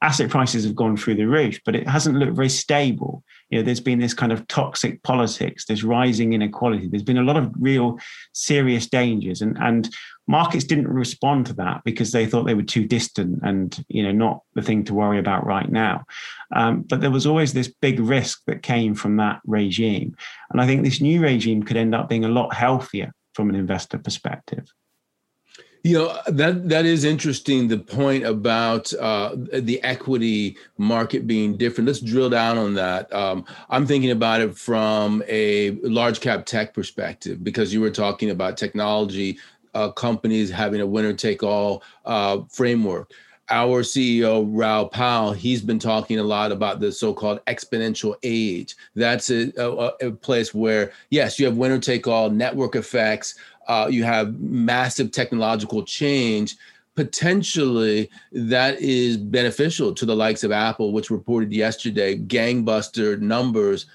asset 0.00 0.30
prices 0.30 0.64
have 0.64 0.74
gone 0.74 0.96
through 0.96 1.14
the 1.14 1.28
roof, 1.28 1.60
but 1.64 1.76
it 1.76 1.86
hasn't 1.86 2.16
looked 2.16 2.34
very 2.34 2.48
stable. 2.48 3.22
You 3.52 3.58
know, 3.58 3.64
there's 3.64 3.80
been 3.80 4.00
this 4.00 4.14
kind 4.14 4.32
of 4.32 4.48
toxic 4.48 5.02
politics, 5.02 5.66
there's 5.66 5.84
rising 5.84 6.32
inequality, 6.32 6.88
there's 6.88 7.02
been 7.02 7.18
a 7.18 7.22
lot 7.22 7.36
of 7.36 7.52
real 7.60 7.98
serious 8.32 8.86
dangers, 8.86 9.42
and 9.42 9.58
and 9.60 9.94
markets 10.26 10.64
didn't 10.64 10.88
respond 10.88 11.44
to 11.46 11.52
that 11.54 11.82
because 11.84 12.12
they 12.12 12.24
thought 12.24 12.44
they 12.44 12.54
were 12.54 12.62
too 12.62 12.86
distant 12.86 13.38
and 13.42 13.84
you 13.88 14.02
know 14.02 14.10
not 14.10 14.40
the 14.54 14.62
thing 14.62 14.84
to 14.84 14.94
worry 14.94 15.18
about 15.18 15.44
right 15.44 15.70
now. 15.70 16.02
Um, 16.56 16.80
but 16.80 17.02
there 17.02 17.10
was 17.10 17.26
always 17.26 17.52
this 17.52 17.68
big 17.68 18.00
risk 18.00 18.40
that 18.46 18.62
came 18.62 18.94
from 18.94 19.18
that 19.18 19.40
regime, 19.44 20.16
and 20.50 20.58
I 20.58 20.66
think 20.66 20.82
this 20.82 21.02
new 21.02 21.20
regime 21.20 21.62
could 21.62 21.76
end 21.76 21.94
up 21.94 22.08
being 22.08 22.24
a 22.24 22.28
lot 22.28 22.54
healthier 22.54 23.12
from 23.34 23.50
an 23.50 23.54
investor 23.54 23.98
perspective. 23.98 24.66
You 25.84 25.98
know 25.98 26.18
that 26.28 26.68
that 26.68 26.86
is 26.86 27.02
interesting. 27.02 27.66
The 27.66 27.78
point 27.78 28.24
about 28.24 28.92
uh, 28.94 29.34
the 29.34 29.82
equity 29.82 30.56
market 30.78 31.26
being 31.26 31.56
different. 31.56 31.88
Let's 31.88 31.98
drill 31.98 32.30
down 32.30 32.56
on 32.56 32.74
that. 32.74 33.12
Um, 33.12 33.44
I'm 33.68 33.84
thinking 33.84 34.12
about 34.12 34.40
it 34.40 34.56
from 34.56 35.24
a 35.26 35.72
large 35.82 36.20
cap 36.20 36.46
tech 36.46 36.72
perspective 36.72 37.42
because 37.42 37.74
you 37.74 37.80
were 37.80 37.90
talking 37.90 38.30
about 38.30 38.56
technology 38.56 39.38
uh, 39.74 39.90
companies 39.90 40.50
having 40.50 40.80
a 40.80 40.86
winner 40.86 41.14
take 41.14 41.42
all 41.42 41.82
uh, 42.04 42.42
framework. 42.48 43.10
Our 43.50 43.82
CEO 43.82 44.46
Raoul 44.48 44.88
Pal, 44.88 45.32
he's 45.32 45.60
been 45.60 45.80
talking 45.80 46.18
a 46.18 46.22
lot 46.22 46.52
about 46.52 46.80
the 46.80 46.92
so-called 46.92 47.44
exponential 47.46 48.14
age. 48.22 48.76
That's 48.94 49.30
a, 49.30 49.52
a, 49.60 50.08
a 50.08 50.12
place 50.12 50.54
where 50.54 50.92
yes, 51.10 51.38
you 51.38 51.46
have 51.46 51.56
winner 51.56 51.80
take 51.80 52.06
all 52.06 52.30
network 52.30 52.76
effects 52.76 53.34
uh, 53.68 53.88
you 53.90 54.04
have 54.04 54.40
massive 54.40 55.12
technological 55.12 55.84
change, 55.84 56.56
potentially 56.94 58.10
that 58.32 58.80
is 58.80 59.16
beneficial 59.16 59.94
to 59.94 60.04
the 60.04 60.16
likes 60.16 60.44
of 60.44 60.52
Apple, 60.52 60.92
which 60.92 61.10
reported 61.10 61.52
yesterday 61.52 62.18
gangbuster 62.18 63.18
numbers 63.20 63.86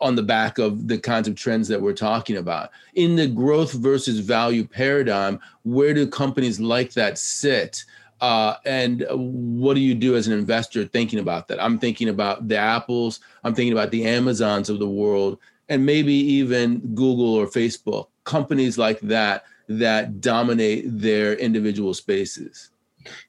on 0.00 0.16
the 0.16 0.22
back 0.22 0.58
of 0.58 0.88
the 0.88 0.98
kinds 0.98 1.28
of 1.28 1.36
trends 1.36 1.68
that 1.68 1.80
we're 1.80 1.92
talking 1.92 2.36
about. 2.36 2.70
In 2.94 3.16
the 3.16 3.26
growth 3.26 3.72
versus 3.72 4.18
value 4.18 4.66
paradigm, 4.66 5.38
where 5.62 5.94
do 5.94 6.06
companies 6.08 6.58
like 6.58 6.92
that 6.94 7.18
sit? 7.18 7.84
Uh, 8.20 8.54
and 8.64 9.06
what 9.10 9.74
do 9.74 9.80
you 9.80 9.94
do 9.94 10.16
as 10.16 10.26
an 10.26 10.32
investor 10.32 10.84
thinking 10.84 11.18
about 11.18 11.48
that? 11.48 11.62
I'm 11.62 11.78
thinking 11.78 12.08
about 12.08 12.48
the 12.48 12.56
Apples, 12.56 13.20
I'm 13.44 13.54
thinking 13.54 13.72
about 13.72 13.90
the 13.90 14.04
Amazons 14.04 14.70
of 14.70 14.78
the 14.78 14.88
world, 14.88 15.38
and 15.68 15.84
maybe 15.84 16.12
even 16.12 16.78
Google 16.94 17.34
or 17.34 17.46
Facebook 17.46 18.08
companies 18.26 18.76
like 18.76 19.00
that 19.00 19.44
that 19.68 20.20
dominate 20.20 20.84
their 20.86 21.34
individual 21.34 21.94
spaces? 21.94 22.70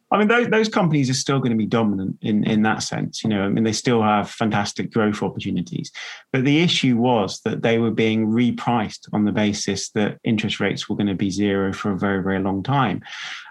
I 0.10 0.18
mean, 0.18 0.30
those, 0.30 0.48
those 0.48 0.70
companies 0.70 1.10
are 1.10 1.14
still 1.16 1.40
going 1.40 1.52
to 1.52 1.58
be 1.58 1.66
dominant 1.66 2.18
in, 2.22 2.46
in 2.46 2.62
that 2.62 2.82
sense. 2.82 3.24
You 3.24 3.30
know, 3.30 3.42
I 3.44 3.50
mean, 3.50 3.66
they 3.66 3.74
still 3.74 4.02
have 4.02 4.30
fantastic 4.30 4.92
growth 4.92 5.22
opportunities. 5.22 5.92
But 6.32 6.46
the 6.46 6.60
issue 6.62 6.96
was 6.96 7.42
that 7.42 7.62
they 7.62 7.78
were 7.78 7.92
being 7.92 8.28
repriced 8.28 9.10
on 9.12 9.26
the 9.26 9.34
basis 9.34 9.90
that 9.92 10.18
interest 10.24 10.62
rates 10.62 10.88
were 10.88 10.96
going 10.96 11.08
to 11.08 11.14
be 11.14 11.30
zero 11.30 11.74
for 11.74 11.92
a 11.92 12.00
very, 12.00 12.24
very 12.24 12.40
long 12.40 12.64
time. 12.64 13.04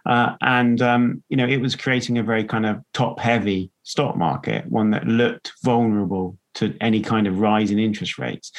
Uh, 0.07 0.35
and, 0.41 0.81
um, 0.81 1.23
you 1.29 1.37
know, 1.37 1.47
it 1.47 1.61
was 1.61 1.77
creating 1.77 2.17
a 2.17 2.23
very 2.23 2.45
kind 2.45 2.65
of 2.65 2.81
top 2.95 3.21
heavy 3.21 3.71
stock 3.83 4.17
market, 4.17 4.65
one 4.67 4.91
that 4.93 5.07
looked 5.07 5.53
vulnerable 5.63 6.39
to 6.57 6.75
any 6.81 7.01
kind 7.01 7.27
of 7.27 7.38
rise 7.38 7.71
in 7.71 7.79
interest 7.79 8.19
rates. 8.19 8.51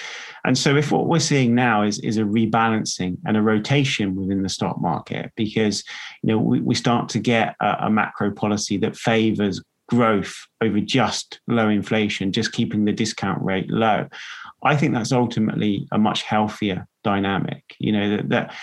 And 0.45 0.57
so 0.57 0.75
if 0.75 0.91
what 0.91 1.07
we're 1.07 1.19
seeing 1.19 1.53
now 1.53 1.83
is, 1.83 1.99
is 1.99 2.17
a 2.17 2.23
rebalancing 2.23 3.17
and 3.25 3.35
a 3.35 3.41
rotation 3.41 4.15
within 4.15 4.43
the 4.43 4.49
stock 4.49 4.79
market, 4.79 5.31
because 5.35 5.83
you 6.23 6.27
know 6.29 6.37
we, 6.37 6.61
we 6.61 6.75
start 6.75 7.09
to 7.09 7.19
get 7.19 7.55
a, 7.59 7.85
a 7.87 7.89
macro 7.89 8.31
policy 8.31 8.77
that 8.77 8.95
favors 8.95 9.61
growth 9.89 10.35
over 10.61 10.79
just 10.79 11.39
low 11.47 11.69
inflation, 11.69 12.31
just 12.31 12.51
keeping 12.51 12.85
the 12.85 12.91
discount 12.91 13.41
rate 13.41 13.69
low. 13.69 14.07
I 14.63 14.75
think 14.75 14.93
that's 14.93 15.11
ultimately 15.11 15.87
a 15.91 15.97
much 15.97 16.23
healthier 16.23 16.87
dynamic. 17.03 17.63
You 17.79 17.91
know, 17.93 18.17
that, 18.17 18.29
that 18.29 18.55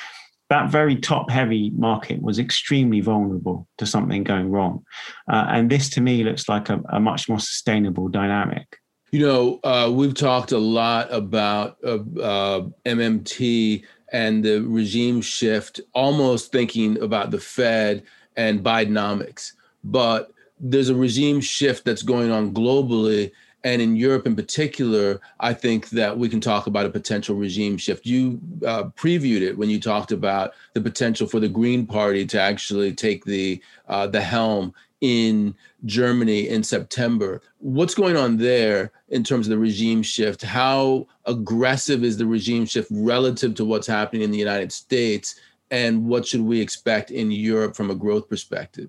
that 0.51 0.71
very 0.71 0.97
top 0.97 1.31
heavy 1.31 1.71
market 1.71 2.23
was 2.23 2.39
extremely 2.39 3.01
vulnerable 3.01 3.67
to 3.79 3.87
something 3.87 4.23
going 4.23 4.51
wrong. 4.51 4.85
Uh, 5.33 5.47
and 5.49 5.71
this 5.71 5.89
to 5.91 6.01
me 6.01 6.23
looks 6.23 6.49
like 6.49 6.69
a, 6.69 6.81
a 6.91 7.01
much 7.01 7.29
more 7.29 7.41
sustainable 7.41 8.09
dynamic. 8.09 8.79
You 9.15 9.21
know, 9.21 9.61
uh, 9.63 9.93
we've 9.95 10.13
talked 10.13 10.51
a 10.51 10.59
lot 10.59 11.07
about 11.13 11.77
uh, 11.85 11.99
uh 12.21 12.67
MMT 12.85 13.85
and 14.13 14.45
the 14.45 14.59
regime 14.63 15.21
shift, 15.21 15.81
almost 15.93 16.51
thinking 16.51 17.01
about 17.01 17.31
the 17.31 17.39
Fed 17.39 18.03
and 18.37 18.65
Bidenomics. 18.65 19.53
But 19.85 20.33
there's 20.59 20.89
a 20.89 20.97
regime 20.97 21.41
shift 21.41 21.85
that's 21.85 22.03
going 22.03 22.33
on 22.33 22.53
globally. 22.53 23.31
And 23.63 23.81
in 23.81 23.95
Europe 23.95 24.27
in 24.27 24.35
particular, 24.35 25.21
I 25.39 25.55
think 25.55 25.91
that 25.91 26.19
we 26.19 26.29
can 26.29 26.41
talk 26.41 26.67
about 26.67 26.87
a 26.87 26.91
potential 26.91 27.37
regime 27.37 27.77
shift. 27.77 28.05
You 28.07 28.41
uh, 28.67 28.87
previewed 28.97 29.43
it 29.43 29.57
when 29.57 29.71
you 29.71 29.79
talked 29.79 30.11
about 30.11 30.55
the 30.73 30.81
potential 30.81 31.29
for 31.29 31.39
the 31.39 31.49
Green 31.49 31.87
Party 31.87 32.27
to 32.27 32.41
actually 32.41 32.93
take 32.93 33.25
the 33.27 33.63
uh, 33.87 34.09
the 34.09 34.21
helm 34.21 34.75
in 35.05 35.55
Germany 35.85 36.49
in 36.49 36.63
September. 36.63 37.43
What's 37.59 37.95
going 37.95 38.17
on 38.17 38.39
there 38.39 38.91
in 39.11 39.23
terms 39.23 39.47
of 39.47 39.51
the 39.51 39.59
regime 39.59 40.03
shift? 40.03 40.41
How 40.41 41.07
aggressive 41.27 42.03
is 42.03 42.17
the 42.17 42.25
regime 42.25 42.65
shift 42.65 42.89
relative 42.91 43.55
to 43.57 43.67
what's 43.67 43.87
happening 43.87 44.23
in 44.23 44.31
the 44.31 44.39
United 44.39 44.73
States? 44.73 45.39
And 45.71 46.07
what 46.07 46.27
should 46.27 46.41
we 46.41 46.59
expect 46.59 47.11
in 47.11 47.31
Europe 47.31 47.77
from 47.77 47.91
a 47.91 47.95
growth 47.95 48.31
perspective? 48.31 48.89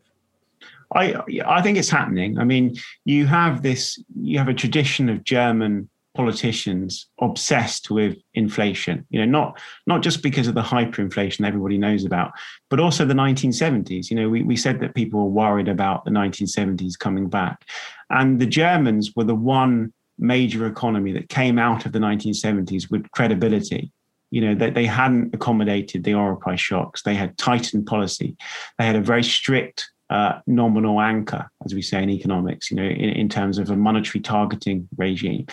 I 0.93 1.15
I 1.45 1.62
think 1.62 1.78
it's 1.78 1.89
happening. 1.89 2.39
I 2.39 2.45
mean, 2.45 2.78
you 3.04 3.25
have 3.25 3.62
this 3.62 4.01
you 4.15 4.38
have 4.38 4.47
a 4.47 4.54
tradition 4.54 5.10
of 5.10 5.25
German 5.25 5.89
politicians 6.15 7.08
obsessed 7.21 7.91
with 7.91 8.17
inflation 8.34 9.06
you 9.10 9.19
know 9.19 9.25
not 9.25 9.60
not 9.86 10.01
just 10.01 10.23
because 10.23 10.47
of 10.47 10.56
the 10.56 10.62
hyperinflation 10.62 11.45
everybody 11.45 11.78
knows 11.78 12.06
about 12.06 12.32
but 12.69 12.80
also 12.80 13.06
the 13.06 13.13
1970s 13.13 14.10
you 14.10 14.15
know 14.15 14.30
we, 14.30 14.41
we 14.41 14.56
said 14.56 14.80
that 14.80 14.95
people 14.95 15.19
were 15.19 15.30
worried 15.30 15.67
about 15.67 16.06
the 16.06 16.12
1970s 16.12 16.97
coming 16.97 17.28
back. 17.30 17.65
And 18.10 18.39
the 18.39 18.45
germans 18.45 19.13
were 19.15 19.23
the 19.23 19.36
one 19.36 19.93
major 20.17 20.65
economy 20.65 21.12
that 21.12 21.30
came 21.30 21.60
out 21.60 21.86
of 21.86 21.91
the 21.91 21.99
1970s 21.99 22.89
with 22.89 23.10
credibility. 23.12 23.91
You 24.32 24.41
know 24.41 24.56
that 24.56 24.73
they 24.73 24.86
hadn't 24.86 25.34
accommodated 25.34 26.04
the 26.04 26.15
oil 26.15 26.36
price 26.36 26.60
shocks. 26.60 27.04
They 27.04 27.15
had 27.15 27.38
tightened 27.38 27.86
policy. 27.86 28.36
They 28.78 28.86
had 28.86 28.95
a 28.95 29.01
very 29.01 29.23
strict 29.23 29.89
uh, 30.10 30.39
nominal 30.46 31.02
anchor, 31.02 31.50
as 31.65 31.74
we 31.74 31.82
say 31.82 32.04
in 32.04 32.10
economics, 32.10 32.70
you 32.70 32.78
know, 32.78 32.84
in, 32.84 33.10
in, 33.10 33.28
terms 33.28 33.58
of 33.58 33.72
a 33.72 33.76
monetary 33.76 34.22
targeting 34.22 34.88
regime. 34.98 35.46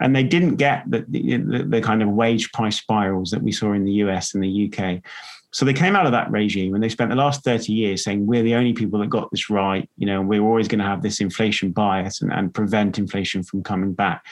And 0.00 0.14
they 0.14 0.22
didn't 0.22 0.56
get 0.56 0.84
the, 0.90 1.04
the, 1.08 1.64
the, 1.66 1.80
kind 1.80 2.02
of 2.02 2.10
wage 2.10 2.52
price 2.52 2.76
spirals 2.76 3.30
that 3.30 3.42
we 3.42 3.50
saw 3.50 3.72
in 3.72 3.84
the 3.84 3.92
US 3.92 4.34
and 4.34 4.44
the 4.44 4.70
UK. 4.70 5.02
So 5.52 5.64
they 5.64 5.72
came 5.72 5.96
out 5.96 6.04
of 6.04 6.12
that 6.12 6.30
regime 6.30 6.74
and 6.74 6.82
they 6.82 6.88
spent 6.88 7.10
the 7.10 7.16
last 7.16 7.44
30 7.44 7.72
years 7.72 8.04
saying, 8.04 8.26
we're 8.26 8.42
the 8.42 8.56
only 8.56 8.74
people 8.74 8.98
that 8.98 9.08
got 9.08 9.30
this 9.30 9.48
right, 9.48 9.88
you 9.96 10.06
know, 10.06 10.20
we're 10.20 10.42
always 10.42 10.68
going 10.68 10.80
to 10.80 10.84
have 10.84 11.02
this 11.02 11.20
inflation 11.20 11.70
bias 11.70 12.20
and, 12.20 12.32
and 12.32 12.52
prevent 12.52 12.98
inflation 12.98 13.42
from 13.42 13.62
coming 13.62 13.94
back. 13.94 14.22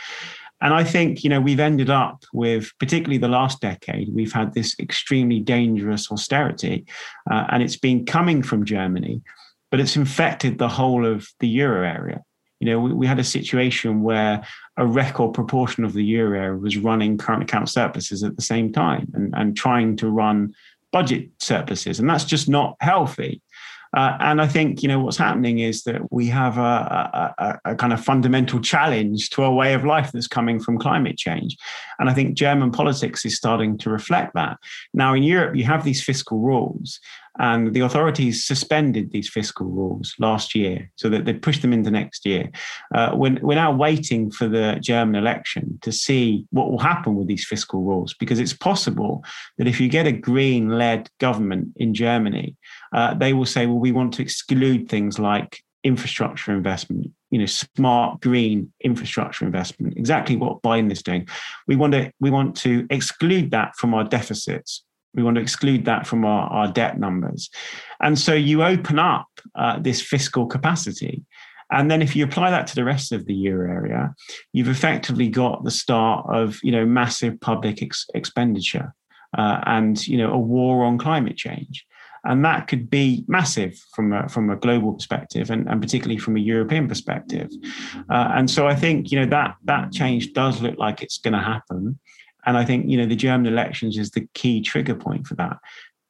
And 0.61 0.75
I 0.75 0.85
think, 0.85 1.25
you 1.25 1.31
know, 1.31 1.41
we've 1.41 1.59
ended 1.59 1.91
up 1.91 2.25
with, 2.33 2.71
particularly 2.79 3.19
the 3.19 3.29
last 3.29 3.61
decade, 3.61 4.15
we've 4.15 4.33
had 4.33 4.55
this 4.55 4.77
extremely 4.79 5.41
dangerous 5.41 6.11
austerity, 6.11 6.87
uh, 7.31 7.47
and 7.49 7.63
it's 7.63 7.77
been 7.77 8.05
coming 8.05 8.43
from 8.43 8.65
Germany 8.65 9.23
but 9.73 9.81
it's 9.81 9.97
infected 9.97 10.59
the 10.59 10.69
whole 10.69 11.07
of 11.07 11.27
the 11.41 11.49
euro 11.49 11.89
area. 11.89 12.23
You 12.61 12.67
know, 12.67 12.79
we, 12.79 12.93
we 12.93 13.07
had 13.07 13.19
a 13.19 13.25
situation 13.25 14.03
where 14.03 14.47
a 14.77 14.87
record 14.87 15.33
proportion 15.33 15.83
of 15.83 15.95
the 15.95 16.05
euro 16.05 16.39
area 16.39 16.59
was 16.59 16.77
running 16.77 17.17
current 17.17 17.43
account 17.43 17.71
surpluses 17.71 18.23
at 18.23 18.37
the 18.37 18.43
same 18.43 18.71
time 18.71 19.11
and, 19.15 19.35
and 19.35 19.57
trying 19.57 19.97
to 19.97 20.11
run 20.11 20.55
budget 20.93 21.31
surpluses. 21.41 21.99
And 21.99 22.09
that's 22.09 22.27
just 22.27 22.51
not 22.51 22.77
healthy. 22.81 23.41
Uh, 23.95 24.17
and 24.21 24.41
I 24.41 24.47
think 24.47 24.83
you 24.83 24.89
know 24.89 25.01
what's 25.01 25.19
happening 25.19 25.59
is 25.59 25.83
that 25.85 26.01
we 26.11 26.27
have 26.29 26.57
a, 26.57 27.35
a, 27.39 27.61
a, 27.67 27.75
kind 27.75 27.93
of 27.93 28.03
fundamental 28.03 28.59
challenge 28.59 29.29
to 29.31 29.43
our 29.43 29.53
way 29.53 29.75
of 29.75 29.85
life 29.85 30.13
that's 30.13 30.27
coming 30.27 30.59
from 30.61 30.79
climate 30.79 31.19
change, 31.19 31.59
and 31.99 32.09
I 32.09 32.15
think 32.15 32.35
German 32.35 32.73
politics 32.73 33.27
is 33.27 33.37
starting 33.37 33.77
to 33.79 33.91
reflect 33.91 34.33
that. 34.33 34.57
Now 34.95 35.13
in 35.13 35.23
Europe, 35.23 35.57
you 35.57 35.65
have 35.65 35.85
these 35.85 36.03
fiscal 36.03 36.39
rules, 36.39 37.01
and 37.39 37.73
the 37.75 37.81
authorities 37.81 38.45
suspended 38.45 39.11
these 39.11 39.29
fiscal 39.29 39.67
rules 39.67 40.15
last 40.19 40.55
year, 40.55 40.91
so 40.97 41.09
that 41.09 41.25
they 41.25 41.33
pushed 41.33 41.63
them 41.63 41.73
into 41.73 41.91
next 41.91 42.27
year. 42.27 42.51
Uh, 42.95 43.13
we're, 43.15 43.39
we're 43.41 43.55
now 43.55 43.73
waiting 43.73 44.31
for 44.31 44.47
the 44.49 44.79
German 44.83 45.15
election 45.15 45.79
to 45.83 45.91
see 45.91 46.45
what 46.51 46.71
will 46.71 46.79
happen 46.79 47.15
with 47.15 47.29
these 47.29 47.47
fiscal 47.47 47.83
rules, 47.83 48.15
because 48.15 48.39
it's 48.39 48.53
possible 48.53 49.25
that 49.59 49.67
if 49.67 49.81
you 49.81 49.89
get 49.89 50.07
a 50.07 50.13
green 50.13 50.69
led 50.69 51.09
government 51.21 51.69
in 51.77 51.95
Germany, 51.95 52.57
uh, 52.93 53.15
they 53.15 53.33
will 53.33 53.47
say, 53.47 53.67
well, 53.67 53.79
we 53.79 53.93
want 53.93 54.13
to 54.15 54.23
exclude 54.23 54.89
things 54.89 55.19
like 55.19 55.63
infrastructure 55.85 56.53
investment, 56.53 57.11
you 57.31 57.39
know, 57.39 57.47
smart 57.47 58.21
green 58.21 58.73
infrastructure 58.85 59.45
investment, 59.45 59.97
exactly 59.97 60.37
what 60.37 60.63
Biden 60.63 60.93
is 60.93 61.03
doing. 61.03 61.27
We 61.67 61.77
want 61.77 61.93
to 61.95 62.13
we 62.21 62.31
want 62.31 62.57
to 62.59 62.87
exclude 62.91 63.51
that 63.51 63.75
from 63.77 63.95
our 63.95 64.05
deficits. 64.05 64.85
We 65.15 65.23
want 65.23 65.37
to 65.37 65.43
exclude 65.43 65.85
that 65.85 66.07
from 66.07 66.25
our, 66.25 66.49
our 66.51 66.69
debt 66.73 66.99
numbers. 66.99 67.51
And 68.01 68.19
so 68.19 68.35
you 68.35 68.65
open 68.65 68.99
up 68.99 69.27
uh, 69.55 69.79
this 69.79 70.01
fiscal 70.01 70.47
capacity. 70.47 71.25
And 71.71 71.91
then 71.91 72.03
if 72.03 72.15
you 72.15 72.25
apply 72.25 72.51
that 72.51 72.67
to 72.69 72.75
the 72.75 72.85
rest 72.85 73.13
of 73.13 73.25
the 73.25 73.35
euro 73.35 73.71
area, 73.71 74.15
you've 74.53 74.69
effectively 74.69 75.29
got 75.29 75.65
the 75.65 75.71
start 75.71 76.27
of, 76.29 76.59
you 76.63 76.73
know, 76.73 76.85
massive 76.85 77.41
public 77.41 77.83
ex- 77.83 78.07
expenditure 78.15 78.95
uh, 79.37 79.61
and, 79.67 80.07
you 80.07 80.19
know, 80.19 80.33
a 80.33 80.39
war 80.39 80.85
on 80.85 80.99
climate 80.99 81.37
change. 81.37 81.87
And 82.25 82.45
that 82.45 82.69
could 82.69 82.89
be 82.89 83.25
massive 83.27 83.77
from 83.95 84.13
a, 84.13 84.29
from 84.29 84.49
a 84.51 84.57
global 84.57 84.93
perspective 84.93 85.51
and, 85.51 85.69
and 85.69 85.81
particularly 85.81 86.19
from 86.19 86.37
a 86.37 86.41
European 86.41 86.87
perspective. 86.87 87.51
Uh, 88.09 88.33
and 88.37 88.49
so 88.49 88.69
I 88.69 88.77
think, 88.77 89.11
you 89.11 89.19
know, 89.19 89.27
that, 89.27 89.57
that 89.65 89.93
change 89.93 90.33
does 90.33 90.63
look 90.63 90.79
like 90.79 91.03
it's 91.03 91.19
going 91.19 91.35
to 91.35 91.41
happen. 91.41 91.99
And 92.45 92.57
I 92.57 92.65
think, 92.65 92.89
you 92.89 92.97
know, 92.97 93.07
the 93.07 93.17
German 93.17 93.47
elections 93.47 93.99
is 93.99 94.11
the 94.11 94.27
key 94.35 94.61
trigger 94.61 94.95
point 94.95 95.27
for 95.27 95.35
that. 95.37 95.59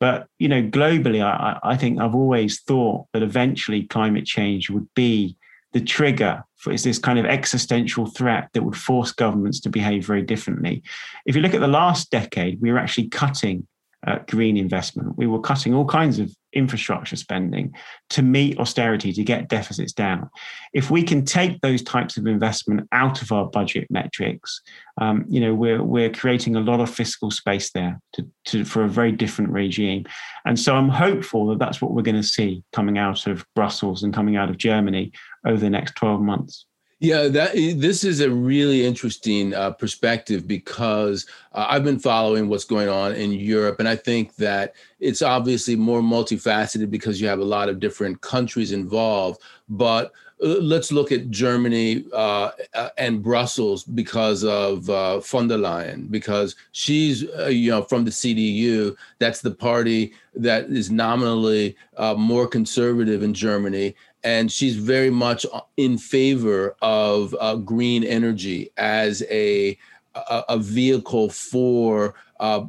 But, 0.00 0.26
you 0.38 0.48
know, 0.48 0.62
globally, 0.62 1.22
I, 1.22 1.58
I 1.62 1.76
think 1.76 2.00
I've 2.00 2.14
always 2.14 2.60
thought 2.62 3.06
that 3.12 3.22
eventually 3.22 3.84
climate 3.84 4.26
change 4.26 4.68
would 4.68 4.88
be 4.94 5.36
the 5.72 5.80
trigger 5.80 6.44
for 6.56 6.72
is 6.72 6.84
this 6.84 6.98
kind 6.98 7.18
of 7.18 7.24
existential 7.24 8.06
threat 8.06 8.48
that 8.52 8.62
would 8.62 8.76
force 8.76 9.10
governments 9.10 9.60
to 9.60 9.68
behave 9.68 10.06
very 10.06 10.22
differently. 10.22 10.82
If 11.26 11.34
you 11.34 11.42
look 11.42 11.54
at 11.54 11.60
the 11.60 11.68
last 11.68 12.10
decade, 12.10 12.60
we 12.60 12.70
were 12.70 12.78
actually 12.78 13.08
cutting 13.08 13.66
uh, 14.06 14.18
green 14.28 14.56
investment. 14.56 15.16
We 15.16 15.26
were 15.26 15.40
cutting 15.40 15.74
all 15.74 15.84
kinds 15.84 16.18
of 16.18 16.34
infrastructure 16.52 17.16
spending 17.16 17.72
to 18.10 18.22
meet 18.22 18.58
austerity, 18.58 19.12
to 19.12 19.22
get 19.22 19.48
deficits 19.48 19.92
down. 19.92 20.28
If 20.72 20.90
we 20.90 21.02
can 21.02 21.24
take 21.24 21.60
those 21.60 21.82
types 21.82 22.16
of 22.16 22.26
investment 22.26 22.88
out 22.92 23.22
of 23.22 23.32
our 23.32 23.46
budget 23.46 23.86
metrics, 23.90 24.60
um, 25.00 25.24
you 25.28 25.40
know, 25.40 25.54
we're, 25.54 25.82
we're 25.82 26.10
creating 26.10 26.56
a 26.56 26.60
lot 26.60 26.80
of 26.80 26.90
fiscal 26.90 27.30
space 27.30 27.70
there 27.70 28.00
to, 28.14 28.28
to, 28.46 28.64
for 28.64 28.84
a 28.84 28.88
very 28.88 29.12
different 29.12 29.50
regime. 29.50 30.04
And 30.44 30.58
so 30.58 30.74
I'm 30.74 30.88
hopeful 30.88 31.46
that 31.48 31.58
that's 31.58 31.80
what 31.80 31.92
we're 31.92 32.02
going 32.02 32.16
to 32.16 32.22
see 32.22 32.62
coming 32.72 32.98
out 32.98 33.26
of 33.26 33.46
Brussels 33.54 34.02
and 34.02 34.12
coming 34.12 34.36
out 34.36 34.50
of 34.50 34.58
Germany 34.58 35.12
over 35.46 35.58
the 35.58 35.70
next 35.70 35.94
12 35.96 36.20
months. 36.20 36.66
Yeah, 37.02 37.26
that 37.26 37.54
this 37.54 38.04
is 38.04 38.20
a 38.20 38.30
really 38.30 38.86
interesting 38.86 39.52
uh, 39.54 39.72
perspective 39.72 40.46
because 40.46 41.26
uh, 41.52 41.66
I've 41.68 41.82
been 41.82 41.98
following 41.98 42.48
what's 42.48 42.64
going 42.64 42.88
on 42.88 43.10
in 43.16 43.32
Europe, 43.32 43.80
and 43.80 43.88
I 43.88 43.96
think 43.96 44.36
that 44.36 44.76
it's 45.00 45.20
obviously 45.20 45.74
more 45.74 46.00
multifaceted 46.00 46.92
because 46.92 47.20
you 47.20 47.26
have 47.26 47.40
a 47.40 47.44
lot 47.44 47.68
of 47.68 47.80
different 47.80 48.20
countries 48.20 48.70
involved. 48.70 49.40
But 49.68 50.12
uh, 50.44 50.60
let's 50.60 50.92
look 50.92 51.10
at 51.10 51.28
Germany 51.28 52.04
uh, 52.12 52.52
and 52.96 53.20
Brussels 53.20 53.82
because 53.82 54.44
of 54.44 54.88
uh, 54.88 55.18
von 55.18 55.48
der 55.48 55.58
Leyen, 55.58 56.08
because 56.08 56.54
she's 56.70 57.28
uh, 57.36 57.46
you 57.46 57.72
know 57.72 57.82
from 57.82 58.04
the 58.04 58.12
CDU. 58.12 58.94
That's 59.18 59.40
the 59.40 59.50
party 59.50 60.12
that 60.36 60.66
is 60.66 60.88
nominally 60.92 61.74
more 62.16 62.46
conservative 62.46 63.24
in 63.24 63.34
Germany 63.34 63.96
and 64.24 64.50
she's 64.50 64.76
very 64.76 65.10
much 65.10 65.44
in 65.76 65.98
favor 65.98 66.76
of 66.82 67.34
uh, 67.40 67.56
green 67.56 68.04
energy 68.04 68.70
as 68.76 69.22
a 69.30 69.76
a, 70.14 70.44
a 70.50 70.58
vehicle 70.58 71.30
for 71.30 72.14
uh, 72.40 72.66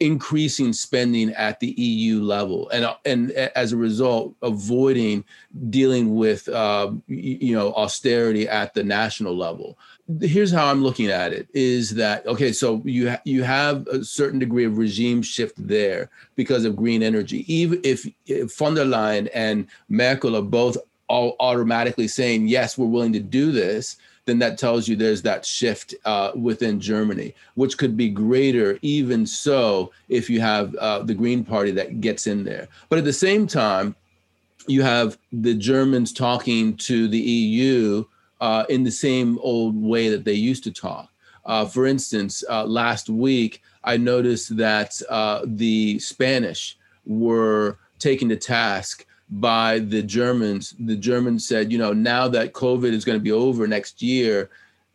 increasing 0.00 0.72
spending 0.72 1.30
at 1.34 1.60
the 1.60 1.72
EU 1.72 2.22
level, 2.22 2.70
and 2.70 2.88
and 3.04 3.30
as 3.32 3.72
a 3.72 3.76
result, 3.76 4.34
avoiding 4.40 5.24
dealing 5.68 6.14
with 6.14 6.48
uh, 6.48 6.90
you 7.06 7.54
know 7.54 7.74
austerity 7.74 8.48
at 8.48 8.72
the 8.72 8.82
national 8.82 9.36
level. 9.36 9.78
Here's 10.22 10.50
how 10.50 10.70
I'm 10.70 10.82
looking 10.82 11.08
at 11.10 11.34
it: 11.34 11.48
is 11.52 11.90
that 11.96 12.26
okay? 12.26 12.50
So 12.50 12.80
you 12.86 13.10
ha- 13.10 13.20
you 13.24 13.42
have 13.42 13.86
a 13.88 14.02
certain 14.02 14.38
degree 14.38 14.64
of 14.64 14.78
regime 14.78 15.20
shift 15.20 15.54
there 15.58 16.08
because 16.34 16.64
of 16.64 16.74
green 16.74 17.02
energy. 17.02 17.44
Even 17.52 17.78
if, 17.84 18.06
if 18.26 18.56
von 18.56 18.74
der 18.74 18.86
Leyen 18.86 19.28
and 19.34 19.66
Merkel 19.90 20.34
are 20.34 20.42
both 20.42 20.78
all 21.10 21.34
automatically 21.40 22.06
saying 22.06 22.46
yes 22.46 22.78
we're 22.78 22.86
willing 22.86 23.12
to 23.12 23.20
do 23.20 23.50
this 23.50 23.96
then 24.26 24.38
that 24.38 24.58
tells 24.58 24.86
you 24.86 24.94
there's 24.94 25.22
that 25.22 25.44
shift 25.44 25.92
uh, 26.04 26.30
within 26.36 26.78
germany 26.80 27.34
which 27.56 27.76
could 27.76 27.96
be 27.96 28.08
greater 28.08 28.78
even 28.82 29.26
so 29.26 29.90
if 30.08 30.30
you 30.30 30.40
have 30.40 30.74
uh, 30.76 31.00
the 31.02 31.14
green 31.14 31.44
party 31.44 31.72
that 31.72 32.00
gets 32.00 32.28
in 32.28 32.44
there. 32.44 32.68
But 32.88 32.98
at 33.00 33.04
the 33.04 33.12
same 33.12 33.46
time 33.48 33.96
you 34.68 34.82
have 34.82 35.18
the 35.32 35.54
germans 35.54 36.12
talking 36.12 36.76
to 36.76 37.08
the 37.08 37.18
eu 37.18 38.04
uh, 38.40 38.64
in 38.68 38.84
the 38.84 38.90
same 38.90 39.38
old 39.40 39.74
way 39.76 40.08
that 40.10 40.24
they 40.24 40.32
used 40.32 40.64
to 40.64 40.70
talk. 40.70 41.08
Uh, 41.44 41.64
for 41.64 41.86
instance 41.86 42.44
uh, 42.48 42.64
last 42.64 43.10
week 43.10 43.62
i 43.82 43.96
noticed 43.96 44.56
that 44.56 45.00
uh, 45.08 45.40
the 45.44 45.98
spanish 45.98 46.78
were 47.04 47.78
taken 47.98 48.28
to 48.28 48.36
task 48.36 49.06
by 49.30 49.78
the 49.78 50.02
Germans. 50.02 50.74
The 50.78 50.96
Germans 50.96 51.46
said, 51.46 51.70
you 51.70 51.78
know, 51.78 51.92
now 51.92 52.28
that 52.28 52.52
COVID 52.52 52.92
is 52.92 53.04
going 53.04 53.18
to 53.18 53.22
be 53.22 53.32
over 53.32 53.66
next 53.66 54.02
year, 54.02 54.50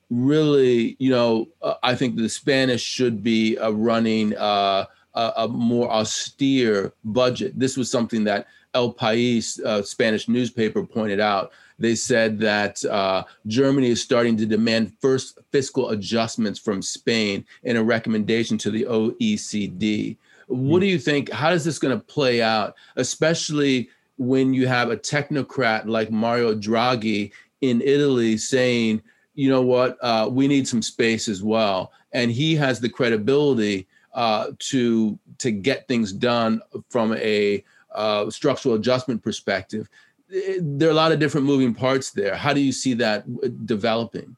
really, 0.10 0.96
you 1.00 1.10
know, 1.10 1.48
uh, 1.62 1.76
I 1.84 1.96
think 1.96 2.16
the 2.16 2.30
Spanish 2.30 2.82
should 2.82 3.24
be 3.24 3.58
uh, 3.58 3.72
running 3.72 4.36
uh, 4.36 4.86
a, 5.14 5.32
a, 5.38 5.48
more 5.48 5.90
austere 5.90 6.94
budget. 7.04 7.58
This 7.58 7.78
was 7.78 7.90
something 7.90 8.26
that 8.26 8.48
El 8.74 8.94
País, 8.94 9.60
uh, 9.62 9.82
Spanish 9.82 10.28
newspaper, 10.28 10.86
pointed 10.86 11.20
out. 11.20 11.52
They 11.80 11.96
said 11.96 12.40
that 12.40 12.84
uh, 12.86 13.24
Germany 13.48 13.90
is 13.90 14.02
starting 14.02 14.38
to 14.38 14.46
demand 14.46 14.94
first 15.02 15.40
fiscal 15.52 15.90
adjustments 15.90 16.60
from 16.60 16.82
Spain 16.82 17.46
in 17.64 17.78
a 17.78 17.84
recommendation 17.84 18.58
to 18.60 18.72
the 18.72 18.84
OECD. 18.84 20.18
What 20.48 20.78
hmm. 20.78 20.82
do 20.82 20.88
you 20.88 21.00
think? 21.00 21.32
How 21.32 21.52
is 21.52 21.64
this 21.64 21.80
going 21.80 21.98
to 21.98 22.06
play 22.06 22.42
out, 22.42 22.76
especially 22.96 23.90
when 24.18 24.54
you 24.54 24.68
have 24.68 24.92
a 24.92 24.98
technocrat 24.98 25.86
like 25.86 26.12
Mario 26.12 26.56
Draghi 26.56 27.32
in 27.62 27.82
Italy 27.82 28.38
saying 28.38 29.02
you 29.36 29.50
know 29.50 29.62
what, 29.62 29.98
uh, 30.02 30.28
we 30.32 30.48
need 30.48 30.68
some 30.68 30.82
space 30.82 31.28
as 31.28 31.44
well. 31.44 31.92
And 32.14 32.32
he 32.32 32.56
has 32.56 32.80
the 32.80 32.90
credibility 32.90 33.88
uh, 34.14 34.52
to 34.60 35.20
to 35.38 35.52
get 35.52 35.88
things 35.88 36.14
done 36.14 36.62
from 36.90 37.14
a 37.16 37.64
uh, 37.94 38.30
structural 38.30 38.76
adjustment 38.76 39.22
perspective. 39.22 39.90
There 40.30 40.88
are 40.88 40.92
a 40.92 40.96
lot 40.96 41.12
of 41.12 41.20
different 41.20 41.46
moving 41.46 41.76
parts 41.76 42.12
there. 42.12 42.36
How 42.36 42.54
do 42.54 42.62
you 42.62 42.72
see 42.72 42.94
that 42.96 43.26
developing? 43.66 44.36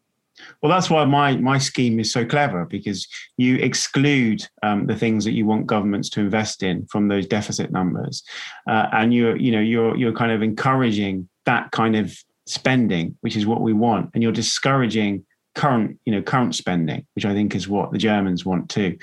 Well, 0.62 0.72
that's 0.72 0.90
why 0.90 1.06
my 1.06 1.38
my 1.38 1.58
scheme 1.58 2.00
is 2.00 2.12
so 2.12 2.26
clever 2.26 2.66
because 2.66 3.08
you 3.38 3.56
exclude 3.58 4.46
um, 4.64 4.88
the 4.88 4.96
things 4.96 5.24
that 5.26 5.34
you 5.34 5.46
want 5.46 5.68
governments 5.68 6.10
to 6.12 6.20
invest 6.20 6.64
in 6.64 6.86
from 6.88 7.08
those 7.08 7.28
deficit 7.28 7.72
numbers, 7.72 8.24
uh, 8.70 8.88
and 8.92 9.14
you're 9.14 9.38
you 9.38 9.52
know 9.52 9.60
you're 9.60 9.96
you're 9.96 10.14
kind 10.14 10.32
of 10.32 10.42
encouraging 10.42 11.30
that 11.46 11.72
kind 11.72 11.96
of 11.96 12.16
spending, 12.48 13.18
which 13.22 13.36
is 13.36 13.46
what 13.46 13.62
we 13.62 13.74
want, 13.74 14.10
and 14.14 14.24
you're 14.24 14.32
discouraging 14.32 15.26
current 15.54 16.00
you 16.06 16.12
know 16.12 16.22
current 16.22 16.56
spending, 16.56 17.06
which 17.14 17.26
I 17.26 17.34
think 17.34 17.56
is 17.56 17.68
what 17.68 17.92
the 17.92 17.98
Germans 17.98 18.46
want 18.46 18.70
too. 18.70 18.98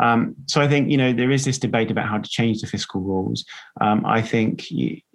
Um, 0.00 0.34
so 0.46 0.60
I 0.60 0.68
think 0.68 0.88
you 0.88 0.96
know 0.96 1.12
there 1.12 1.30
is 1.30 1.44
this 1.44 1.58
debate 1.58 1.90
about 1.90 2.08
how 2.08 2.18
to 2.18 2.30
change 2.30 2.60
the 2.60 2.66
fiscal 2.66 3.00
rules. 3.00 3.44
Um, 3.80 4.04
I 4.06 4.22
think 4.22 4.70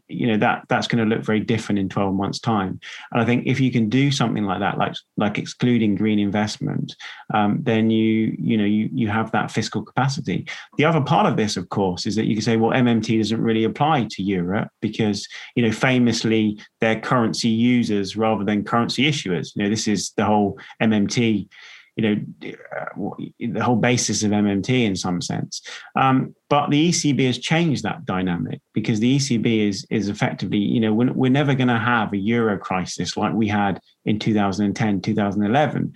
you 0.07 0.27
know 0.27 0.37
that 0.37 0.63
that's 0.69 0.87
going 0.87 1.03
to 1.03 1.15
look 1.15 1.25
very 1.25 1.39
different 1.39 1.79
in 1.79 1.89
12 1.89 2.13
months 2.13 2.39
time. 2.39 2.79
And 3.11 3.21
i 3.21 3.25
think 3.25 3.45
if 3.45 3.59
you 3.59 3.71
can 3.71 3.89
do 3.89 4.11
something 4.11 4.43
like 4.43 4.59
that 4.59 4.77
like 4.77 4.95
like 5.17 5.37
excluding 5.37 5.95
green 5.95 6.19
investment 6.19 6.95
um, 7.33 7.59
then 7.61 7.89
you 7.89 8.35
you 8.39 8.57
know 8.57 8.65
you 8.65 8.89
you 8.93 9.07
have 9.07 9.31
that 9.31 9.51
fiscal 9.51 9.81
capacity. 9.83 10.47
The 10.77 10.85
other 10.85 11.01
part 11.01 11.25
of 11.25 11.37
this 11.37 11.57
of 11.57 11.69
course 11.69 12.05
is 12.05 12.15
that 12.15 12.25
you 12.25 12.35
can 12.35 12.43
say 12.43 12.57
well 12.57 12.71
mmt 12.71 13.17
doesn't 13.17 13.41
really 13.41 13.63
apply 13.63 14.07
to 14.11 14.23
europe 14.23 14.69
because 14.81 15.27
you 15.55 15.63
know 15.63 15.71
famously 15.71 16.59
they're 16.79 16.99
currency 16.99 17.49
users 17.49 18.15
rather 18.15 18.43
than 18.43 18.63
currency 18.63 19.03
issuers. 19.03 19.55
You 19.55 19.63
know 19.63 19.69
this 19.69 19.87
is 19.87 20.11
the 20.17 20.25
whole 20.25 20.59
mmt 20.81 21.47
you 21.97 22.15
know 22.39 22.55
the 23.39 23.63
whole 23.63 23.75
basis 23.75 24.23
of 24.23 24.31
MMT 24.31 24.85
in 24.85 24.95
some 24.95 25.19
sense. 25.19 25.61
Um, 25.95 26.35
but 26.49 26.69
the 26.69 26.89
ECB 26.89 27.25
has 27.25 27.37
changed 27.37 27.83
that 27.83 28.05
dynamic 28.05 28.61
because 28.73 28.99
the 28.99 29.17
ECB 29.17 29.67
is 29.67 29.85
is 29.89 30.09
effectively 30.09 30.57
you 30.57 30.79
know 30.79 30.93
we're, 30.93 31.11
we're 31.13 31.31
never 31.31 31.53
going 31.53 31.67
to 31.67 31.77
have 31.77 32.13
a 32.13 32.17
euro 32.17 32.57
crisis 32.57 33.17
like 33.17 33.33
we 33.33 33.47
had 33.47 33.79
in 34.05 34.19
2010 34.19 35.01
2011 35.01 35.93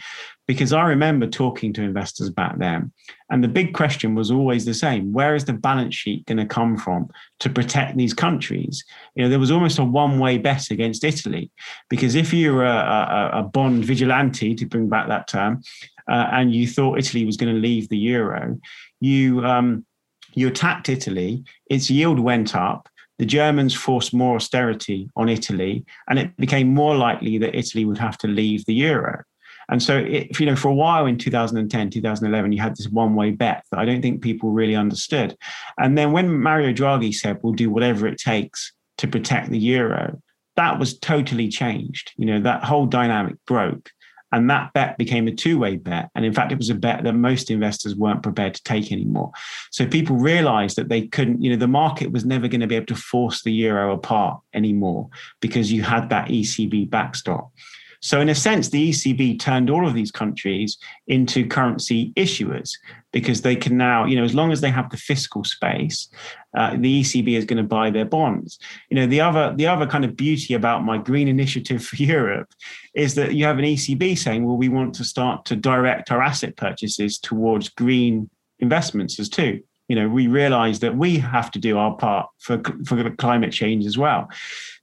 because 0.47 0.73
I 0.73 0.83
remember 0.83 1.27
talking 1.27 1.71
to 1.73 1.83
investors 1.83 2.29
back 2.29 2.57
then 2.57 2.91
and 3.29 3.43
the 3.43 3.47
big 3.47 3.73
question 3.73 4.15
was 4.15 4.31
always 4.31 4.65
the 4.65 4.73
same 4.73 5.13
where 5.13 5.35
is 5.35 5.45
the 5.45 5.53
balance 5.53 5.95
sheet 5.95 6.25
going 6.25 6.37
to 6.37 6.45
come 6.45 6.75
from 6.77 7.09
to 7.39 7.49
protect 7.49 7.97
these 7.97 8.13
countries? 8.13 8.83
You 9.15 9.23
know 9.23 9.29
there 9.29 9.39
was 9.39 9.51
almost 9.51 9.79
a 9.79 9.85
one 9.85 10.19
way 10.19 10.37
bet 10.37 10.69
against 10.71 11.03
Italy 11.03 11.51
because 11.89 12.15
if 12.15 12.33
you're 12.33 12.65
a, 12.65 13.31
a, 13.33 13.39
a 13.39 13.43
bond 13.43 13.85
vigilante 13.85 14.55
to 14.55 14.65
bring 14.65 14.89
back 14.89 15.07
that 15.07 15.27
term 15.27 15.61
uh, 16.09 16.27
and 16.31 16.53
you 16.53 16.67
thought 16.67 16.99
Italy 16.99 17.23
was 17.23 17.37
going 17.37 17.53
to 17.53 17.61
leave 17.61 17.87
the 17.87 17.97
euro, 17.97 18.59
you 18.99 19.45
um, 19.45 19.85
you 20.33 20.47
attacked 20.47 20.89
Italy. 20.89 21.43
Its 21.69 21.89
yield 21.89 22.19
went 22.19 22.55
up. 22.55 22.89
The 23.19 23.25
Germans 23.25 23.73
forced 23.75 24.13
more 24.13 24.35
austerity 24.35 25.09
on 25.15 25.29
Italy, 25.29 25.85
and 26.09 26.17
it 26.17 26.35
became 26.37 26.73
more 26.73 26.95
likely 26.95 27.37
that 27.37 27.55
Italy 27.55 27.85
would 27.85 27.99
have 27.99 28.17
to 28.19 28.27
leave 28.27 28.65
the 28.65 28.73
euro. 28.73 29.23
And 29.69 29.81
so, 29.81 29.97
if 29.97 30.39
you 30.39 30.45
know, 30.47 30.55
for 30.55 30.69
a 30.69 30.73
while 30.73 31.05
in 31.05 31.17
2010, 31.17 31.91
2011, 31.91 32.51
you 32.51 32.59
had 32.59 32.75
this 32.75 32.89
one-way 32.89 33.31
bet 33.31 33.63
that 33.69 33.79
I 33.79 33.85
don't 33.85 34.01
think 34.01 34.21
people 34.21 34.49
really 34.49 34.75
understood. 34.75 35.37
And 35.77 35.97
then 35.97 36.11
when 36.11 36.41
Mario 36.41 36.73
Draghi 36.73 37.13
said, 37.13 37.37
"We'll 37.41 37.53
do 37.53 37.69
whatever 37.69 38.07
it 38.07 38.17
takes 38.17 38.73
to 38.97 39.07
protect 39.07 39.49
the 39.49 39.59
euro," 39.59 40.19
that 40.55 40.79
was 40.79 40.97
totally 40.99 41.47
changed. 41.47 42.11
You 42.17 42.25
know, 42.25 42.39
that 42.41 42.63
whole 42.63 42.85
dynamic 42.85 43.35
broke. 43.45 43.91
And 44.31 44.49
that 44.49 44.73
bet 44.73 44.97
became 44.97 45.27
a 45.27 45.31
two 45.31 45.59
way 45.59 45.75
bet. 45.75 46.09
And 46.15 46.23
in 46.23 46.33
fact, 46.33 46.51
it 46.51 46.57
was 46.57 46.69
a 46.69 46.75
bet 46.75 47.03
that 47.03 47.13
most 47.13 47.51
investors 47.51 47.95
weren't 47.95 48.23
prepared 48.23 48.53
to 48.53 48.63
take 48.63 48.91
anymore. 48.91 49.31
So 49.71 49.85
people 49.85 50.15
realized 50.15 50.77
that 50.77 50.89
they 50.89 51.07
couldn't, 51.07 51.41
you 51.41 51.51
know, 51.51 51.57
the 51.57 51.67
market 51.67 52.11
was 52.11 52.25
never 52.25 52.47
going 52.47 52.61
to 52.61 52.67
be 52.67 52.75
able 52.75 52.85
to 52.87 52.95
force 52.95 53.43
the 53.43 53.51
euro 53.51 53.93
apart 53.93 54.41
anymore 54.53 55.09
because 55.41 55.71
you 55.71 55.83
had 55.83 56.09
that 56.09 56.29
ECB 56.29 56.89
backstop. 56.89 57.51
So, 58.01 58.19
in 58.19 58.29
a 58.29 58.35
sense, 58.35 58.69
the 58.69 58.89
ECB 58.89 59.39
turned 59.39 59.69
all 59.69 59.87
of 59.87 59.93
these 59.93 60.11
countries 60.11 60.77
into 61.07 61.47
currency 61.47 62.11
issuers 62.15 62.71
because 63.13 63.41
they 63.41 63.55
can 63.55 63.77
now, 63.77 64.05
you 64.05 64.15
know, 64.15 64.23
as 64.23 64.33
long 64.33 64.51
as 64.51 64.59
they 64.59 64.71
have 64.71 64.89
the 64.89 64.97
fiscal 64.97 65.43
space, 65.43 66.07
uh, 66.57 66.71
the 66.77 67.01
ECB 67.01 67.37
is 67.37 67.45
going 67.45 67.57
to 67.57 67.63
buy 67.63 67.91
their 67.91 68.05
bonds. 68.05 68.57
You 68.89 68.95
know, 68.95 69.05
the 69.05 69.21
other 69.21 69.53
the 69.55 69.67
other 69.67 69.85
kind 69.85 70.03
of 70.03 70.17
beauty 70.17 70.55
about 70.55 70.83
my 70.83 70.97
green 70.97 71.27
initiative 71.27 71.85
for 71.85 71.95
Europe 72.03 72.51
is 72.95 73.13
that 73.15 73.35
you 73.35 73.45
have 73.45 73.59
an 73.59 73.65
ECB 73.65 74.17
saying, 74.17 74.45
well, 74.45 74.57
we 74.57 74.69
want 74.69 74.95
to 74.95 75.03
start 75.03 75.45
to 75.45 75.55
direct 75.55 76.11
our 76.11 76.23
asset 76.23 76.57
purchases 76.57 77.19
towards 77.19 77.69
green 77.69 78.29
investments 78.59 79.19
as 79.19 79.29
too. 79.29 79.61
You 79.87 79.95
know 79.95 80.07
we 80.07 80.27
realize 80.27 80.79
that 80.79 80.95
we 80.95 81.17
have 81.17 81.51
to 81.51 81.59
do 81.59 81.77
our 81.77 81.95
part 81.97 82.29
for 82.39 82.61
for 82.85 83.11
climate 83.11 83.51
change 83.51 83.85
as 83.85 83.97
well. 83.97 84.27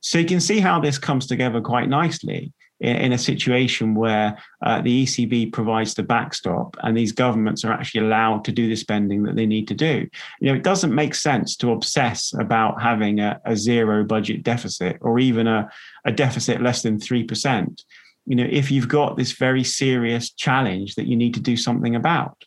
So 0.01 0.19
you 0.19 0.27
can 0.27 0.39
see 0.39 0.61
how 0.61 0.79
this 0.79 0.99
comes 0.99 1.27
together 1.27 1.61
quite 1.61 1.89
nicely 1.89 2.53
in 2.81 3.13
a 3.13 3.19
situation 3.19 3.95
where 3.95 4.39
uh, 4.65 4.81
the 4.81 5.05
ECB 5.05 5.53
provides 5.53 5.95
the 5.95 6.03
backstop 6.03 6.77
and 6.83 6.97
these 6.97 7.13
governments 7.13 7.65
are 7.65 7.73
actually 7.73 8.07
allowed 8.07 8.45
to 8.45 8.53
do 8.53 8.69
the 8.69 8.77
spending 8.77 9.25
that 9.25 9.35
they 9.35 9.47
need 9.47 9.67
to 9.69 9.75
do. 9.75 10.07
You 10.41 10.49
know, 10.49 10.55
it 10.55 10.63
doesn't 10.63 10.95
make 10.95 11.15
sense 11.15 11.57
to 11.57 11.73
obsess 11.73 12.33
about 12.39 12.81
having 12.81 13.21
a, 13.21 13.41
a 13.45 13.57
zero 13.57 14.05
budget 14.05 14.45
deficit 14.45 14.99
or 15.01 15.19
even 15.19 15.47
a, 15.47 15.69
a 16.05 16.13
deficit 16.13 16.63
less 16.63 16.83
than 16.83 16.99
3%. 16.99 17.83
You 18.27 18.37
know, 18.37 18.47
if 18.49 18.71
you've 18.71 18.89
got 18.89 19.17
this 19.17 19.33
very 19.33 19.65
serious 19.65 20.31
challenge 20.31 20.95
that 20.95 21.07
you 21.07 21.17
need 21.17 21.35
to 21.35 21.41
do 21.41 21.57
something 21.57 21.97
about. 21.97 22.45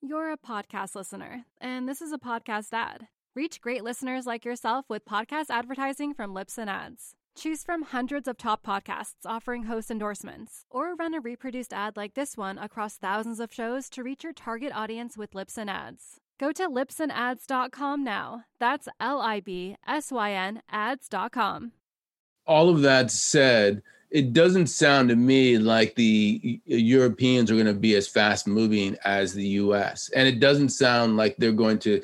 You're 0.00 0.32
a 0.32 0.36
podcast 0.36 0.94
listener, 0.94 1.44
and 1.60 1.88
this 1.88 2.00
is 2.00 2.12
a 2.12 2.18
podcast 2.18 2.68
ad. 2.72 3.08
Reach 3.34 3.60
great 3.60 3.82
listeners 3.82 4.26
like 4.26 4.44
yourself 4.44 4.84
with 4.88 5.04
podcast 5.04 5.46
advertising 5.50 6.14
from 6.14 6.34
Libsyn 6.34 6.68
Ads. 6.68 7.14
Choose 7.38 7.62
from 7.62 7.82
hundreds 7.82 8.26
of 8.26 8.36
top 8.36 8.66
podcasts 8.66 9.24
offering 9.24 9.62
host 9.62 9.92
endorsements, 9.92 10.64
or 10.70 10.96
run 10.96 11.14
a 11.14 11.20
reproduced 11.20 11.72
ad 11.72 11.96
like 11.96 12.14
this 12.14 12.36
one 12.36 12.58
across 12.58 12.96
thousands 12.96 13.38
of 13.38 13.54
shows 13.54 13.88
to 13.90 14.02
reach 14.02 14.24
your 14.24 14.32
target 14.32 14.72
audience 14.74 15.16
with 15.16 15.34
Libsyn 15.34 15.68
Ads. 15.68 16.18
Go 16.40 16.50
to 16.50 16.68
libsynads.com 16.68 18.02
now. 18.02 18.42
That's 18.58 18.88
L 18.98 19.20
I 19.20 19.38
B 19.38 19.76
S 19.86 20.10
Y 20.10 20.32
N 20.32 20.62
ads.com. 20.68 21.70
All 22.44 22.70
of 22.70 22.80
that 22.80 23.12
said, 23.12 23.82
it 24.10 24.32
doesn't 24.32 24.66
sound 24.66 25.08
to 25.10 25.14
me 25.14 25.58
like 25.58 25.94
the 25.94 26.60
Europeans 26.64 27.52
are 27.52 27.54
going 27.54 27.66
to 27.66 27.72
be 27.72 27.94
as 27.94 28.08
fast 28.08 28.48
moving 28.48 28.96
as 29.04 29.32
the 29.32 29.46
US. 29.46 30.10
And 30.10 30.26
it 30.26 30.40
doesn't 30.40 30.70
sound 30.70 31.16
like 31.16 31.36
they're 31.36 31.52
going 31.52 31.78
to 31.80 32.02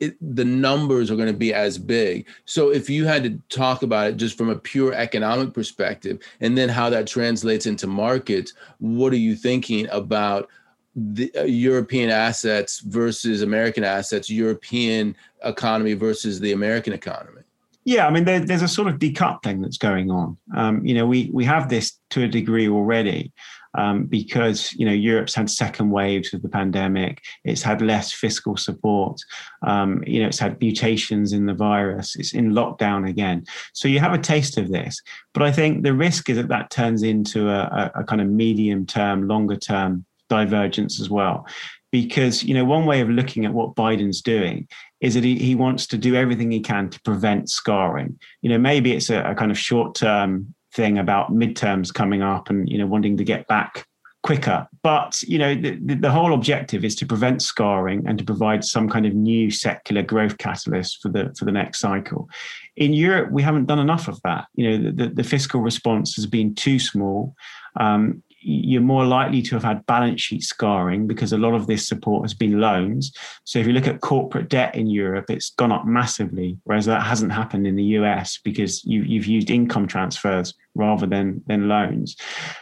it, 0.00 0.16
the 0.20 0.44
numbers 0.44 1.10
are 1.10 1.16
going 1.16 1.32
to 1.32 1.38
be 1.38 1.54
as 1.54 1.78
big. 1.78 2.26
So 2.44 2.70
if 2.70 2.90
you 2.90 3.06
had 3.06 3.22
to 3.24 3.38
talk 3.48 3.82
about 3.82 4.08
it 4.08 4.16
just 4.16 4.36
from 4.36 4.50
a 4.50 4.56
pure 4.56 4.92
economic 4.92 5.54
perspective, 5.54 6.18
and 6.40 6.56
then 6.56 6.68
how 6.68 6.90
that 6.90 7.06
translates 7.06 7.66
into 7.66 7.86
markets, 7.86 8.52
what 8.78 9.12
are 9.12 9.18
you 9.18 9.34
thinking 9.34 9.88
about 9.90 10.48
the 10.94 11.30
uh, 11.36 11.44
European 11.44 12.10
assets 12.10 12.80
versus 12.80 13.42
American 13.42 13.84
assets, 13.84 14.30
European 14.30 15.14
economy 15.44 15.94
versus 15.94 16.40
the 16.40 16.52
American 16.52 16.92
economy? 16.92 17.42
Yeah, 17.84 18.06
I 18.08 18.10
mean, 18.10 18.24
there, 18.24 18.40
there's 18.40 18.62
a 18.62 18.68
sort 18.68 18.88
of 18.88 18.98
decoupling 18.98 19.62
that's 19.62 19.78
going 19.78 20.10
on. 20.10 20.36
Um, 20.56 20.84
you 20.84 20.92
know, 20.92 21.06
we 21.06 21.30
we 21.32 21.44
have 21.44 21.68
this 21.68 21.98
to 22.10 22.24
a 22.24 22.28
degree 22.28 22.68
already, 22.68 23.32
um, 23.76 24.06
because 24.06 24.72
you 24.74 24.86
know 24.86 24.92
Europe's 24.92 25.34
had 25.34 25.50
second 25.50 25.90
waves 25.90 26.32
of 26.34 26.42
the 26.42 26.48
pandemic. 26.48 27.22
It's 27.44 27.62
had 27.62 27.82
less 27.82 28.12
fiscal 28.12 28.56
support. 28.56 29.20
Um, 29.66 30.02
you 30.06 30.20
know, 30.20 30.28
it's 30.28 30.38
had 30.38 30.60
mutations 30.60 31.32
in 31.32 31.46
the 31.46 31.54
virus. 31.54 32.16
It's 32.16 32.34
in 32.34 32.52
lockdown 32.52 33.08
again. 33.08 33.44
So 33.72 33.88
you 33.88 34.00
have 34.00 34.12
a 34.12 34.18
taste 34.18 34.58
of 34.58 34.68
this. 34.68 35.00
But 35.34 35.42
I 35.42 35.52
think 35.52 35.82
the 35.82 35.94
risk 35.94 36.28
is 36.30 36.36
that 36.36 36.48
that 36.48 36.70
turns 36.70 37.02
into 37.02 37.48
a, 37.48 37.92
a, 37.94 38.00
a 38.00 38.04
kind 38.04 38.20
of 38.20 38.28
medium 38.28 38.86
term, 38.86 39.28
longer 39.28 39.56
term 39.56 40.04
divergence 40.28 41.00
as 41.00 41.10
well. 41.10 41.46
Because 41.92 42.42
you 42.42 42.54
know, 42.54 42.64
one 42.64 42.84
way 42.84 43.00
of 43.00 43.08
looking 43.08 43.44
at 43.44 43.54
what 43.54 43.74
Biden's 43.74 44.20
doing 44.20 44.68
is 45.00 45.14
that 45.14 45.24
he, 45.24 45.36
he 45.36 45.54
wants 45.54 45.86
to 45.88 45.98
do 45.98 46.14
everything 46.14 46.50
he 46.50 46.60
can 46.60 46.90
to 46.90 47.00
prevent 47.02 47.50
scarring. 47.50 48.18
You 48.42 48.50
know, 48.50 48.58
maybe 48.58 48.92
it's 48.92 49.10
a, 49.10 49.22
a 49.22 49.34
kind 49.34 49.50
of 49.50 49.58
short 49.58 49.94
term 49.94 50.54
thing 50.76 50.98
about 50.98 51.32
midterms 51.32 51.92
coming 51.92 52.22
up 52.22 52.50
and 52.50 52.68
you 52.68 52.78
know 52.78 52.86
wanting 52.86 53.16
to 53.16 53.24
get 53.24 53.46
back 53.48 53.86
quicker. 54.26 54.66
But 54.82 55.22
you 55.22 55.38
know, 55.38 55.54
the, 55.54 55.94
the, 55.94 56.10
whole 56.10 56.34
objective 56.34 56.84
is 56.84 56.96
to 56.96 57.06
prevent 57.06 57.42
scarring 57.42 58.04
and 58.08 58.18
to 58.18 58.24
provide 58.24 58.64
some 58.64 58.88
kind 58.88 59.06
of 59.06 59.14
new 59.14 59.52
secular 59.52 60.02
growth 60.02 60.36
catalyst 60.38 61.00
for 61.00 61.10
the 61.10 61.32
for 61.38 61.44
the 61.44 61.52
next 61.52 61.78
cycle. 61.78 62.28
In 62.76 62.92
Europe, 62.92 63.30
we 63.30 63.42
haven't 63.42 63.66
done 63.66 63.78
enough 63.78 64.08
of 64.08 64.20
that. 64.24 64.46
You 64.56 64.64
know, 64.68 64.90
the, 64.90 65.08
the 65.08 65.22
fiscal 65.22 65.60
response 65.60 66.16
has 66.16 66.26
been 66.26 66.54
too 66.54 66.78
small. 66.80 67.34
Um, 67.78 68.22
you're 68.48 68.80
more 68.80 69.04
likely 69.04 69.42
to 69.42 69.56
have 69.56 69.64
had 69.64 69.84
balance 69.86 70.20
sheet 70.20 70.42
scarring 70.42 71.08
because 71.08 71.32
a 71.32 71.38
lot 71.38 71.52
of 71.52 71.66
this 71.66 71.86
support 71.86 72.22
has 72.22 72.32
been 72.32 72.60
loans. 72.60 73.12
So 73.42 73.58
if 73.58 73.66
you 73.66 73.72
look 73.72 73.88
at 73.88 74.02
corporate 74.02 74.48
debt 74.48 74.76
in 74.76 74.86
Europe, 74.86 75.30
it's 75.30 75.50
gone 75.50 75.72
up 75.72 75.84
massively, 75.84 76.56
whereas 76.62 76.86
that 76.86 77.02
hasn't 77.02 77.32
happened 77.32 77.66
in 77.66 77.74
the 77.74 77.82
US 77.98 78.38
because 78.44 78.84
you, 78.84 79.02
you've 79.02 79.26
used 79.26 79.50
income 79.50 79.88
transfers 79.88 80.54
rather 80.76 81.06
than, 81.06 81.42
than 81.48 81.66
loans. 81.66 82.16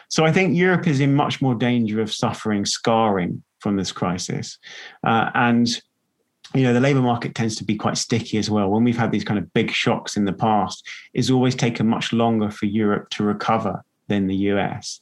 So 0.08 0.24
I 0.24 0.32
think 0.32 0.56
Europe 0.56 0.86
is 0.86 1.00
in 1.00 1.14
much 1.14 1.42
more 1.42 1.54
danger 1.54 2.00
of 2.00 2.12
suffering 2.12 2.64
scarring 2.64 3.42
from 3.60 3.76
this 3.76 3.92
crisis. 3.92 4.58
Uh, 5.06 5.30
and 5.34 5.68
you 6.54 6.62
know 6.62 6.72
the 6.72 6.80
labor 6.80 7.02
market 7.02 7.34
tends 7.34 7.56
to 7.56 7.64
be 7.64 7.74
quite 7.76 7.98
sticky 7.98 8.38
as 8.38 8.48
well 8.48 8.70
when 8.70 8.84
we've 8.84 8.96
had 8.96 9.10
these 9.10 9.24
kind 9.24 9.38
of 9.38 9.52
big 9.54 9.70
shocks 9.72 10.16
in 10.16 10.24
the 10.24 10.32
past 10.32 10.86
it's 11.12 11.30
always 11.30 11.56
taken 11.56 11.88
much 11.88 12.12
longer 12.12 12.48
for 12.48 12.66
europe 12.66 13.08
to 13.08 13.24
recover 13.24 13.82
than 14.08 14.26
the 14.26 14.36
US. 14.52 15.00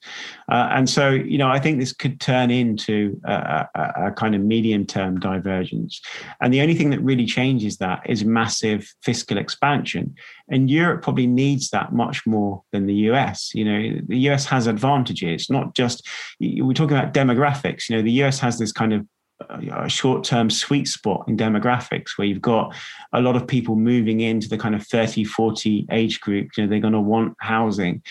Uh, 0.50 0.68
and 0.70 0.88
so, 0.88 1.10
you 1.10 1.38
know, 1.38 1.48
I 1.48 1.58
think 1.58 1.78
this 1.78 1.92
could 1.92 2.20
turn 2.20 2.50
into 2.50 3.20
a, 3.24 3.66
a, 3.74 3.92
a, 4.06 4.12
kind 4.12 4.34
of 4.34 4.40
medium 4.40 4.86
term 4.86 5.18
divergence. 5.18 6.00
And 6.40 6.52
the 6.52 6.60
only 6.60 6.74
thing 6.74 6.90
that 6.90 7.00
really 7.00 7.26
changes 7.26 7.78
that 7.78 8.02
is 8.08 8.24
massive 8.24 8.92
fiscal 9.02 9.38
expansion. 9.38 10.14
And 10.48 10.70
Europe 10.70 11.02
probably 11.02 11.26
needs 11.26 11.70
that 11.70 11.92
much 11.92 12.26
more 12.26 12.62
than 12.72 12.86
the 12.86 12.94
US. 13.10 13.52
You 13.54 13.64
know, 13.64 14.00
the 14.06 14.18
US 14.30 14.44
has 14.46 14.66
advantages, 14.66 15.50
not 15.50 15.74
just, 15.74 16.06
we're 16.40 16.72
talking 16.72 16.96
about 16.96 17.14
demographics. 17.14 17.88
You 17.88 17.96
know, 17.96 18.02
the 18.02 18.22
US 18.22 18.38
has 18.40 18.58
this 18.58 18.72
kind 18.72 18.92
of 18.92 19.06
a 19.50 19.88
short 19.88 20.24
term 20.24 20.50
sweet 20.50 20.88
spot 20.88 21.24
in 21.28 21.36
demographics 21.36 22.16
where 22.16 22.26
you've 22.26 22.42
got 22.42 22.74
a 23.12 23.20
lot 23.20 23.36
of 23.36 23.46
people 23.46 23.76
moving 23.76 24.20
into 24.20 24.48
the 24.48 24.58
kind 24.58 24.74
of 24.74 24.86
30, 24.86 25.24
40 25.24 25.86
age 25.90 26.20
group. 26.20 26.50
You 26.56 26.64
know, 26.64 26.70
they're 26.70 26.80
going 26.80 26.92
to 26.92 27.00
want 27.00 27.34
housing. 27.40 28.02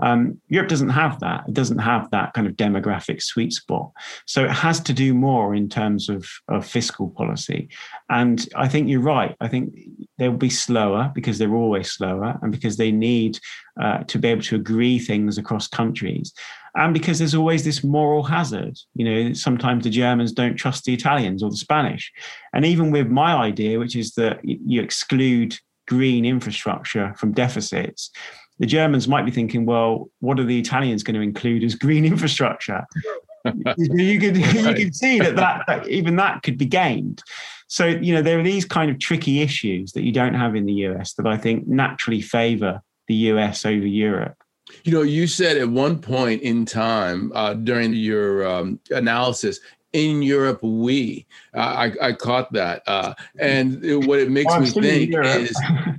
Um, 0.00 0.40
Europe 0.48 0.68
doesn't 0.68 0.90
have 0.90 1.20
that. 1.20 1.44
It 1.48 1.54
doesn't 1.54 1.78
have 1.78 2.10
that 2.10 2.32
kind 2.34 2.46
of 2.46 2.54
demographic 2.54 3.22
sweet 3.22 3.52
spot. 3.52 3.90
So 4.26 4.44
it 4.44 4.50
has 4.50 4.80
to 4.80 4.92
do 4.92 5.14
more 5.14 5.54
in 5.54 5.68
terms 5.68 6.08
of, 6.08 6.26
of 6.48 6.66
fiscal 6.66 7.10
policy. 7.10 7.68
And 8.08 8.46
I 8.56 8.68
think 8.68 8.88
you're 8.88 9.00
right. 9.00 9.36
I 9.40 9.48
think 9.48 9.74
they'll 10.18 10.32
be 10.32 10.50
slower 10.50 11.10
because 11.14 11.38
they're 11.38 11.54
always 11.54 11.90
slower 11.90 12.38
and 12.42 12.52
because 12.52 12.76
they 12.76 12.92
need 12.92 13.38
uh, 13.80 13.98
to 14.04 14.18
be 14.18 14.28
able 14.28 14.42
to 14.42 14.56
agree 14.56 14.98
things 14.98 15.36
across 15.36 15.68
countries 15.68 16.32
and 16.76 16.94
because 16.94 17.18
there's 17.18 17.34
always 17.34 17.64
this 17.64 17.82
moral 17.82 18.22
hazard. 18.22 18.78
You 18.94 19.04
know, 19.04 19.32
sometimes 19.32 19.84
the 19.84 19.90
Germans 19.90 20.32
don't 20.32 20.56
trust 20.56 20.84
the 20.84 20.94
Italians 20.94 21.42
or 21.42 21.50
the 21.50 21.56
Spanish. 21.56 22.12
And 22.52 22.64
even 22.64 22.90
with 22.90 23.08
my 23.08 23.34
idea, 23.34 23.78
which 23.78 23.96
is 23.96 24.12
that 24.12 24.40
you 24.44 24.80
exclude 24.80 25.56
green 25.88 26.24
infrastructure 26.24 27.14
from 27.16 27.32
deficits, 27.32 28.10
the 28.58 28.66
Germans 28.66 29.08
might 29.08 29.24
be 29.24 29.30
thinking, 29.30 29.66
well, 29.66 30.10
what 30.20 30.38
are 30.38 30.44
the 30.44 30.58
Italians 30.58 31.02
going 31.02 31.16
to 31.16 31.20
include 31.20 31.64
as 31.64 31.74
green 31.74 32.04
infrastructure? 32.12 32.84
you 33.78 34.20
could 34.20 34.36
you 34.54 34.74
could 34.74 34.94
see 34.94 35.18
that, 35.18 35.34
that 35.36 35.64
that 35.66 35.88
even 35.88 36.16
that 36.16 36.42
could 36.42 36.58
be 36.58 36.66
gained. 36.66 37.22
So 37.68 37.86
you 37.86 38.14
know 38.14 38.20
there 38.20 38.38
are 38.38 38.42
these 38.42 38.66
kind 38.66 38.90
of 38.90 38.98
tricky 38.98 39.40
issues 39.40 39.92
that 39.92 40.02
you 40.02 40.12
don't 40.12 40.34
have 40.34 40.54
in 40.54 40.66
the 40.66 40.74
US 40.84 41.14
that 41.14 41.26
I 41.26 41.38
think 41.38 41.66
naturally 41.66 42.20
favour 42.20 42.82
the 43.10 43.16
US 43.32 43.66
over 43.66 43.86
Europe. 43.86 44.36
You 44.84 44.92
know, 44.92 45.02
you 45.02 45.26
said 45.26 45.56
at 45.56 45.68
one 45.68 45.98
point 45.98 46.42
in 46.42 46.64
time 46.64 47.32
uh, 47.34 47.54
during 47.54 47.92
your 47.92 48.46
um, 48.46 48.78
analysis, 48.90 49.58
in 49.92 50.22
Europe, 50.22 50.62
we. 50.62 51.26
Uh, 51.52 51.58
I, 51.58 52.08
I 52.08 52.12
caught 52.12 52.52
that, 52.52 52.84
uh, 52.86 53.12
and 53.40 53.84
it, 53.84 53.96
what 54.06 54.20
it 54.20 54.30
makes 54.30 54.52
oh, 54.54 54.60
me 54.60 54.70
think 54.70 55.14
is 55.26 55.50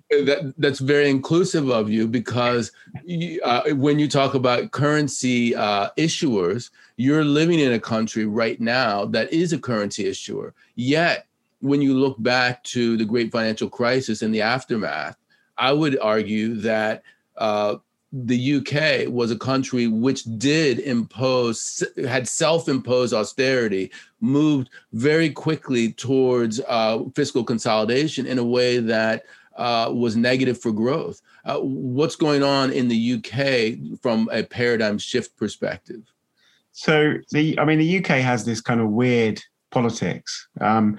that 0.09 0.53
that's 0.57 0.79
very 0.79 1.09
inclusive 1.09 1.69
of 1.69 1.89
you 1.89 2.07
because 2.07 2.71
you, 3.03 3.41
uh, 3.43 3.71
when 3.71 3.99
you 3.99 4.07
talk 4.07 4.33
about 4.33 4.71
currency 4.71 5.53
uh, 5.53 5.89
issuers, 5.97 6.69
you're 6.95 7.25
living 7.25 7.59
in 7.59 7.73
a 7.73 7.79
country 7.81 8.23
right 8.23 8.61
now 8.61 9.03
that 9.03 9.33
is 9.33 9.51
a 9.51 9.59
currency 9.59 10.07
issuer. 10.07 10.53
Yet, 10.75 11.27
when 11.59 11.81
you 11.81 11.93
look 11.93 12.15
back 12.23 12.63
to 12.75 12.95
the 12.95 13.03
great 13.03 13.29
financial 13.33 13.69
crisis 13.69 14.21
and 14.21 14.33
the 14.33 14.41
aftermath, 14.41 15.17
I 15.61 15.71
would 15.71 15.97
argue 15.99 16.55
that 16.55 17.03
uh, 17.37 17.75
the 18.11 18.55
UK 18.55 19.07
was 19.07 19.29
a 19.29 19.37
country 19.37 19.87
which 19.87 20.23
did 20.39 20.79
impose, 20.79 21.83
had 22.07 22.27
self 22.27 22.67
imposed 22.67 23.13
austerity, 23.13 23.91
moved 24.19 24.71
very 24.91 25.29
quickly 25.29 25.93
towards 25.93 26.59
uh, 26.67 27.03
fiscal 27.15 27.43
consolidation 27.43 28.25
in 28.25 28.39
a 28.39 28.43
way 28.43 28.79
that 28.79 29.25
uh, 29.55 29.91
was 29.93 30.15
negative 30.15 30.59
for 30.59 30.71
growth. 30.71 31.21
Uh, 31.45 31.59
what's 31.59 32.15
going 32.15 32.41
on 32.41 32.71
in 32.71 32.87
the 32.87 33.13
UK 33.13 33.99
from 34.01 34.29
a 34.31 34.41
paradigm 34.43 34.97
shift 34.97 35.37
perspective? 35.37 36.01
So, 36.71 37.13
the, 37.29 37.59
I 37.59 37.65
mean, 37.65 37.77
the 37.77 37.99
UK 37.99 38.17
has 38.21 38.45
this 38.45 38.61
kind 38.61 38.81
of 38.81 38.89
weird 38.89 39.41
politics. 39.69 40.47
Um, 40.59 40.97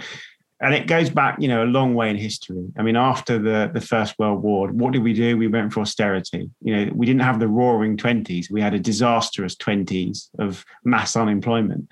and 0.62 0.74
it 0.74 0.86
goes 0.86 1.10
back, 1.10 1.36
you 1.40 1.48
know, 1.48 1.64
a 1.64 1.66
long 1.66 1.94
way 1.94 2.08
in 2.08 2.16
history. 2.16 2.64
I 2.78 2.82
mean, 2.82 2.96
after 2.96 3.38
the 3.38 3.70
the 3.72 3.80
First 3.80 4.18
World 4.18 4.42
War, 4.42 4.68
what 4.70 4.92
did 4.92 5.02
we 5.02 5.12
do? 5.12 5.36
We 5.36 5.48
went 5.48 5.72
for 5.72 5.80
austerity. 5.80 6.48
You 6.62 6.76
know, 6.76 6.92
we 6.94 7.04
didn't 7.04 7.22
have 7.22 7.40
the 7.40 7.48
Roaring 7.48 7.96
Twenties. 7.96 8.50
We 8.50 8.60
had 8.60 8.72
a 8.72 8.78
disastrous 8.78 9.56
twenties 9.56 10.30
of 10.38 10.64
mass 10.84 11.16
unemployment. 11.16 11.88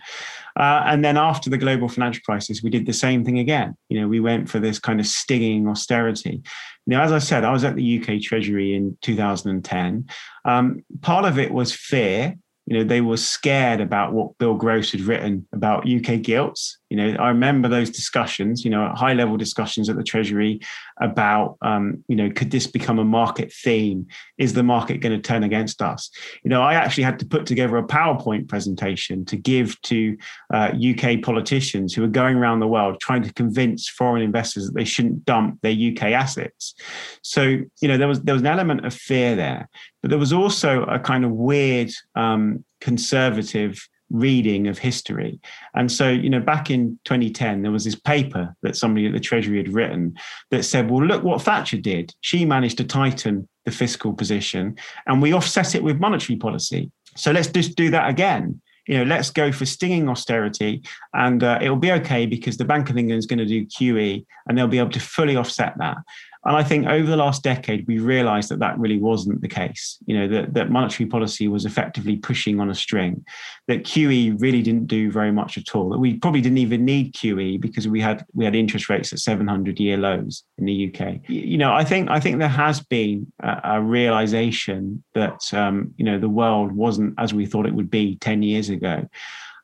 Uh, 0.57 0.83
and 0.87 1.05
then 1.05 1.17
after 1.17 1.51
the 1.51 1.59
global 1.59 1.89
financial 1.89 2.23
crisis, 2.25 2.63
we 2.63 2.71
did 2.71 2.87
the 2.87 2.93
same 2.93 3.25
thing 3.25 3.39
again. 3.39 3.77
You 3.89 4.01
know, 4.01 4.09
we 4.09 4.21
went 4.21 4.49
for 4.49 4.61
this 4.61 4.79
kind 4.79 5.01
of 5.01 5.07
stinging 5.07 5.67
austerity. 5.69 6.43
Know, 6.87 7.01
as 7.01 7.13
I 7.13 7.19
said, 7.19 7.45
I 7.45 7.53
was 7.53 7.63
at 7.63 7.77
the 7.77 8.01
UK 8.01 8.21
Treasury 8.21 8.75
in 8.75 8.99
2010. 9.03 10.09
Um, 10.45 10.85
part 11.03 11.25
of 11.25 11.39
it 11.39 11.53
was 11.53 11.73
fear 11.73 12.37
you 12.71 12.79
know, 12.79 12.85
they 12.85 13.01
were 13.01 13.17
scared 13.17 13.81
about 13.81 14.13
what 14.13 14.39
Bill 14.39 14.55
Gross 14.55 14.93
had 14.93 15.01
written 15.01 15.45
about 15.53 15.91
UK 15.91 16.23
gilts. 16.23 16.79
You 16.89 16.99
know, 16.99 17.17
I 17.21 17.27
remember 17.27 17.69
those 17.69 17.91
discussions, 17.91 18.65
you 18.65 18.71
know, 18.71 18.93
high 18.95 19.13
level 19.13 19.37
discussions 19.37 19.89
at 19.91 19.97
the 19.97 20.05
Treasury 20.05 20.61
about, 21.01 21.57
um, 21.63 22.05
you 22.09 22.17
know, 22.17 22.31
could 22.31 22.51
this 22.51 22.67
become 22.67 22.99
a 22.99 23.05
market 23.05 23.53
theme? 23.53 24.07
Is 24.39 24.53
the 24.53 24.63
market 24.63 24.99
going 24.99 25.21
to 25.21 25.23
turn 25.23 25.43
against 25.43 25.83
us? 25.83 26.11
You 26.43 26.51
know, 26.51 26.63
I 26.63 26.75
actually 26.75 27.05
had 27.05 27.19
to 27.21 27.27
put 27.27 27.47
together 27.47 27.77
a 27.77 27.83
PowerPoint 27.83 28.49
presentation 28.49 29.25
to 29.27 29.37
give 29.37 29.81
to 29.83 30.17
uh, 30.53 30.73
UK 30.75 31.23
politicians 31.23 31.95
who 31.95 32.05
are 32.05 32.09
going 32.09 32.37
around 32.37 32.61
the 32.61 32.69
world 32.69 33.01
trying 33.01 33.23
to 33.23 33.33
convince 33.33 33.89
foreign 33.89 34.23
investors 34.23 34.67
that 34.67 34.75
they 34.75 34.85
shouldn't 34.85 35.25
dump 35.25 35.59
their 35.63 35.73
UK 35.73 36.13
assets. 36.13 36.75
So, 37.23 37.43
you 37.43 37.89
know, 37.89 37.97
there 37.97 38.09
was 38.09 38.23
there 38.23 38.35
was 38.35 38.43
an 38.43 38.47
element 38.47 38.85
of 38.85 38.95
fear 38.95 39.35
there. 39.35 39.69
But 40.03 40.11
there 40.11 40.19
was 40.19 40.33
also 40.33 40.85
a 40.85 40.99
kind 40.99 41.25
of 41.25 41.31
weird 41.33 41.91
um, 42.15 42.65
conservative 42.81 43.87
reading 44.11 44.67
of 44.67 44.79
history. 44.79 45.41
And 45.75 45.91
so, 45.91 46.09
you 46.09 46.29
know, 46.29 46.41
back 46.41 46.71
in 46.71 46.99
2010, 47.05 47.63
there 47.63 47.71
was 47.71 47.85
this 47.85 47.95
paper 47.95 48.55
that 48.63 48.77
somebody 48.77 49.07
at 49.07 49.13
the 49.13 49.21
Treasury 49.21 49.59
had 49.59 49.73
written 49.73 50.15
that 50.51 50.65
said, 50.65 50.91
well, 50.91 51.05
look 51.05 51.23
what 51.23 51.43
Thatcher 51.43 51.79
did. 51.79 52.15
She 52.21 52.45
managed 52.45 52.79
to 52.79 52.85
tighten 52.85 53.49
the 53.65 53.71
fiscal 53.71 54.13
position 54.13 54.77
and 55.07 55.23
we 55.23 55.33
offset 55.33 55.75
it 55.75 55.83
with 55.83 56.01
monetary 56.01 56.37
policy. 56.37 56.91
So 57.17 57.31
let's 57.31 57.49
just 57.49 57.77
do 57.77 57.91
that 57.91 58.09
again. 58.09 58.61
You 58.87 58.99
know, 58.99 59.05
let's 59.05 59.31
go 59.31 59.53
for 59.53 59.67
stinging 59.67 60.09
austerity 60.09 60.83
and 61.15 61.45
uh, 61.45 61.59
it'll 61.63 61.77
be 61.77 61.93
okay 61.93 62.27
because 62.27 62.57
the 62.57 62.65
Bank 62.65 62.91
of 62.91 62.97
England 62.97 63.19
is 63.19 63.27
going 63.27 63.39
to 63.39 63.47
do 63.47 63.67
QE 63.67 64.25
and 64.49 64.59
they'll 64.59 64.67
be 64.67 64.79
able 64.79 64.91
to 64.91 65.01
fully 65.01 65.37
offset 65.37 65.75
that. 65.79 65.99
And 66.45 66.57
I 66.57 66.63
think 66.63 66.87
over 66.87 67.07
the 67.07 67.17
last 67.17 67.43
decade, 67.43 67.87
we 67.87 67.99
realized 67.99 68.49
that 68.49 68.61
that 68.61 68.79
really 68.79 68.99
wasn't 68.99 69.43
the 69.43 69.49
case. 69.49 69.99
You 70.07 70.19
know, 70.19 70.29
that, 70.29 70.55
that 70.55 70.71
monetary 70.71 71.07
policy 71.09 71.49
was 71.49 71.67
effectively 71.67 72.17
pushing 72.17 72.61
on 72.61 72.71
a 72.71 72.75
string, 72.75 73.25
that 73.69 73.85
QE 73.85 74.41
really 74.41 74.63
didn't 74.63 74.87
do 74.87 75.11
very 75.11 75.33
much 75.33 75.59
at 75.59 75.75
all, 75.75 75.91
that 75.91 75.99
we 75.99 76.15
probably 76.15 76.41
didn't 76.41 76.59
even 76.59 76.85
need 76.85 77.15
QE 77.15 77.61
because 77.61 77.87
we 77.89 78.01
had 78.01 78.25
we 78.33 78.45
had 78.47 78.55
interest 78.55 78.89
rates 78.89 79.13
at 79.13 79.19
700 79.19 79.79
year 79.79 79.99
lows 79.99 80.45
in 80.57 80.65
the 80.65 80.89
UK. 80.91 81.21
You 81.29 81.59
know, 81.59 81.75
I 81.75 81.85
think 81.85 82.09
I 82.09 82.21
think 82.21 82.39
there 82.39 82.49
has 82.49 82.81
been 82.81 83.31
a, 83.43 83.61
a 83.65 83.83
realization 83.83 85.05
that, 85.15 85.53
um, 85.53 85.93
you 85.99 86.05
know, 86.07 86.19
the 86.19 86.29
world 86.29 86.73
wasn't 86.73 87.15
as 87.19 87.35
we 87.35 87.45
thought 87.45 87.67
it 87.67 87.75
would 87.75 87.91
be 87.91 88.17
10 88.17 88.43
years 88.43 88.71
ago. 88.71 89.07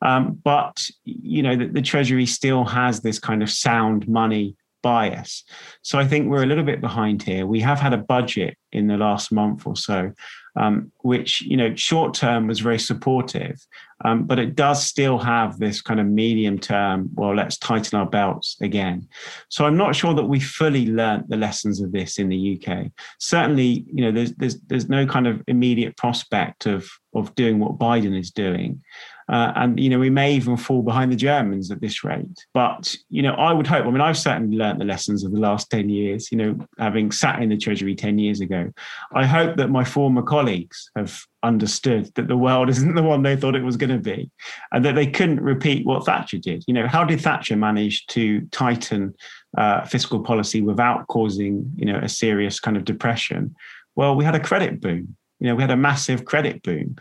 Um, 0.03 0.39
but 0.45 0.87
you 1.05 1.43
know 1.43 1.57
the, 1.57 1.69
the, 1.69 1.81
Treasury 1.81 2.27
still 2.27 2.65
has 2.65 3.01
this 3.01 3.19
kind 3.19 3.43
of 3.43 3.49
sound 3.49 4.07
money 4.07 4.55
bias. 4.83 5.45
So 5.83 5.99
I 5.99 6.07
think 6.07 6.29
we're 6.29 6.43
a 6.43 6.47
little 6.47 6.65
bit 6.65 6.81
behind 6.81 7.23
here. 7.23 7.47
We 7.47 7.61
have 7.61 7.81
had 7.81 7.93
a 7.93 7.99
budget 7.99 8.57
in 8.73 8.87
the 8.87 8.97
last 8.97 9.33
month 9.33 9.67
or 9.67 9.77
so, 9.77 10.13
um, 10.57 10.93
which 11.03 11.43
you 11.43 11.57
know 11.57 11.75
short 11.75 12.15
term 12.15 12.47
was 12.47 12.61
very 12.61 12.79
supportive, 12.79 13.59
um, 14.05 14.25
but 14.25 14.39
it 14.39 14.55
does 14.55 14.85
still 14.85 15.19
have 15.19 15.59
this 15.59 15.83
kind 15.83 16.01
of 16.01 16.07
medium 16.07 16.59
term. 16.59 17.09
Well, 17.15 17.35
let's 17.35 17.59
tighten 17.59 17.99
our 17.99 18.07
belts 18.07 18.57
again. 18.61 19.09
So 19.49 19.65
I'm 19.65 19.77
not 19.77 19.95
sure 19.95 20.15
that 20.15 20.25
we 20.25 20.41
fully 20.41 20.87
learnt 20.87 21.29
the 21.29 21.37
lessons 21.37 21.81
of 21.81 21.93
this 21.93 22.19
in 22.19 22.29
the 22.29 22.61
UK. 22.61 22.91
Certainly, 23.19 23.85
you 23.93 24.05
know, 24.05 24.13
there's 24.13 24.35
there's 24.35 24.61
there's 24.69 24.89
no 24.89 25.07
kind 25.07 25.27
of 25.27 25.43
immediate 25.47 25.97
prospect 25.97 26.67
of 26.67 26.89
of 27.15 27.35
doing 27.35 27.59
what 27.59 27.79
Biden 27.79 28.19
is 28.19 28.31
doing. 28.31 28.83
Uh, 29.29 29.53
and, 29.57 29.81
you 29.81 29.91
know, 29.91 29.99
we 29.99 30.11
may 30.11 30.33
even 30.35 30.57
fall 30.57 30.83
behind 30.83 31.11
the 31.11 31.17
Germans 31.17 31.71
at 31.71 31.81
this 31.81 32.05
rate. 32.05 32.47
But, 32.55 32.95
you 33.11 33.23
know, 33.23 33.33
I 33.35 33.53
would 33.53 33.67
hope, 33.67 33.85
I 33.85 33.91
mean, 33.91 34.01
I've 34.01 34.19
certainly 34.19 34.57
learned 34.57 34.81
the 34.81 34.85
lessons 34.85 35.25
of 35.25 35.33
the 35.33 35.41
last 35.41 35.69
10 35.71 35.89
years, 35.89 36.31
you 36.31 36.39
know, 36.39 36.59
having 36.79 37.11
sat 37.11 37.43
in 37.43 37.49
the 37.49 37.57
Treasury 37.57 37.97
10 37.97 38.19
years 38.19 38.41
ago. 38.41 38.71
I 39.15 39.27
hope 39.27 39.57
that 39.57 39.69
my 39.69 39.83
former 39.83 40.23
colleagues 40.23 40.91
have 40.97 41.21
understood 41.43 42.13
that 42.15 42.29
the 42.29 42.37
world 42.37 42.69
isn't 42.71 42.95
the 42.95 43.03
one 43.03 43.23
they 43.23 43.37
thought 43.37 43.57
it 43.57 43.65
was 43.65 43.77
going 43.77 43.91
to 43.91 43.99
be 43.99 44.31
and 44.73 44.85
that 44.85 44.95
they 44.95 45.07
couldn't 45.07 45.41
repeat 45.41 45.85
what 45.85 46.07
Thatcher 46.07 46.39
did. 46.39 46.65
You 46.69 46.75
know, 46.75 46.87
how 46.87 47.05
did 47.05 47.21
Thatcher 47.21 47.57
manage 47.57 48.07
to 48.09 48.43
tighten 48.53 49.15
uh, 49.59 49.85
fiscal 49.87 50.21
policy 50.23 50.61
without 50.61 51.09
causing, 51.09 51.73
you 51.77 51.87
know, 51.87 51.99
a 51.99 52.09
serious 52.09 52.61
kind 52.61 52.77
of 52.77 52.85
depression? 52.85 53.57
Well, 53.97 54.15
we 54.15 54.25
had 54.25 54.35
a 54.35 54.41
credit 54.41 54.81
boom. 54.81 55.17
You 55.41 55.49
know, 55.49 55.55
we 55.57 55.63
had 55.63 55.71
a 55.71 55.77
massive 55.77 56.25
credit 56.25 56.63
boom. 56.63 56.97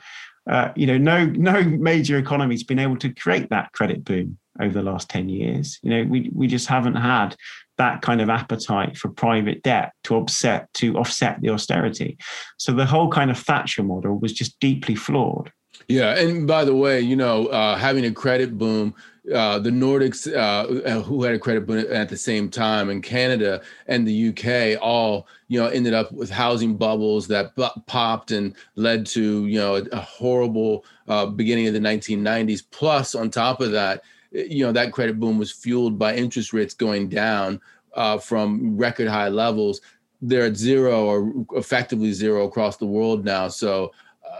Uh, 0.49 0.71
you 0.75 0.85
know, 0.85 0.97
no 0.97 1.25
no 1.25 1.63
major 1.63 2.17
economy's 2.17 2.63
been 2.63 2.79
able 2.79 2.97
to 2.97 3.13
create 3.13 3.49
that 3.49 3.71
credit 3.71 4.03
boom 4.03 4.37
over 4.61 4.73
the 4.73 4.83
last 4.83 5.09
10 5.09 5.29
years. 5.29 5.79
You 5.81 5.89
know, 5.89 6.03
we 6.03 6.29
we 6.33 6.47
just 6.47 6.67
haven't 6.67 6.95
had 6.95 7.35
that 7.77 8.01
kind 8.01 8.21
of 8.21 8.29
appetite 8.29 8.97
for 8.97 9.09
private 9.09 9.61
debt 9.63 9.91
to 10.05 10.15
offset 10.15 10.71
to 10.75 10.97
offset 10.97 11.41
the 11.41 11.49
austerity. 11.49 12.17
So 12.57 12.71
the 12.71 12.85
whole 12.85 13.09
kind 13.09 13.31
of 13.31 13.37
Thatcher 13.37 13.83
model 13.83 14.17
was 14.19 14.33
just 14.33 14.59
deeply 14.59 14.95
flawed. 14.95 15.51
Yeah, 15.87 16.17
and 16.17 16.47
by 16.47 16.63
the 16.63 16.75
way, 16.75 17.01
you 17.01 17.15
know, 17.15 17.47
uh, 17.47 17.75
having 17.75 18.05
a 18.05 18.11
credit 18.11 18.57
boom 18.57 18.95
uh, 19.33 19.59
the 19.59 19.69
Nordics, 19.69 20.31
uh, 20.35 21.01
who 21.01 21.23
had 21.23 21.33
a 21.33 21.39
credit 21.39 21.65
boom 21.65 21.85
at 21.89 22.09
the 22.09 22.17
same 22.17 22.49
time, 22.49 22.89
and 22.89 23.01
Canada 23.01 23.61
and 23.87 24.07
the 24.07 24.29
UK 24.29 24.79
all, 24.81 25.27
you 25.47 25.59
know, 25.59 25.67
ended 25.67 25.93
up 25.93 26.11
with 26.11 26.29
housing 26.29 26.75
bubbles 26.75 27.27
that 27.27 27.55
popped 27.87 28.31
and 28.31 28.55
led 28.75 29.05
to, 29.07 29.47
you 29.47 29.57
know, 29.57 29.75
a, 29.75 29.83
a 29.91 29.99
horrible 29.99 30.85
uh, 31.07 31.25
beginning 31.25 31.67
of 31.67 31.73
the 31.73 31.79
1990s. 31.79 32.63
Plus, 32.69 33.15
on 33.15 33.29
top 33.29 33.61
of 33.61 33.71
that, 33.71 34.03
you 34.31 34.65
know, 34.65 34.71
that 34.71 34.91
credit 34.91 35.19
boom 35.19 35.37
was 35.37 35.51
fueled 35.51 35.97
by 35.97 36.15
interest 36.15 36.53
rates 36.53 36.73
going 36.73 37.09
down 37.09 37.59
uh, 37.95 38.17
from 38.17 38.77
record 38.77 39.07
high 39.07 39.29
levels. 39.29 39.81
They're 40.21 40.45
at 40.45 40.57
zero 40.57 41.05
or 41.05 41.45
effectively 41.53 42.11
zero 42.11 42.45
across 42.45 42.77
the 42.77 42.85
world 42.85 43.25
now. 43.25 43.47
So 43.47 43.91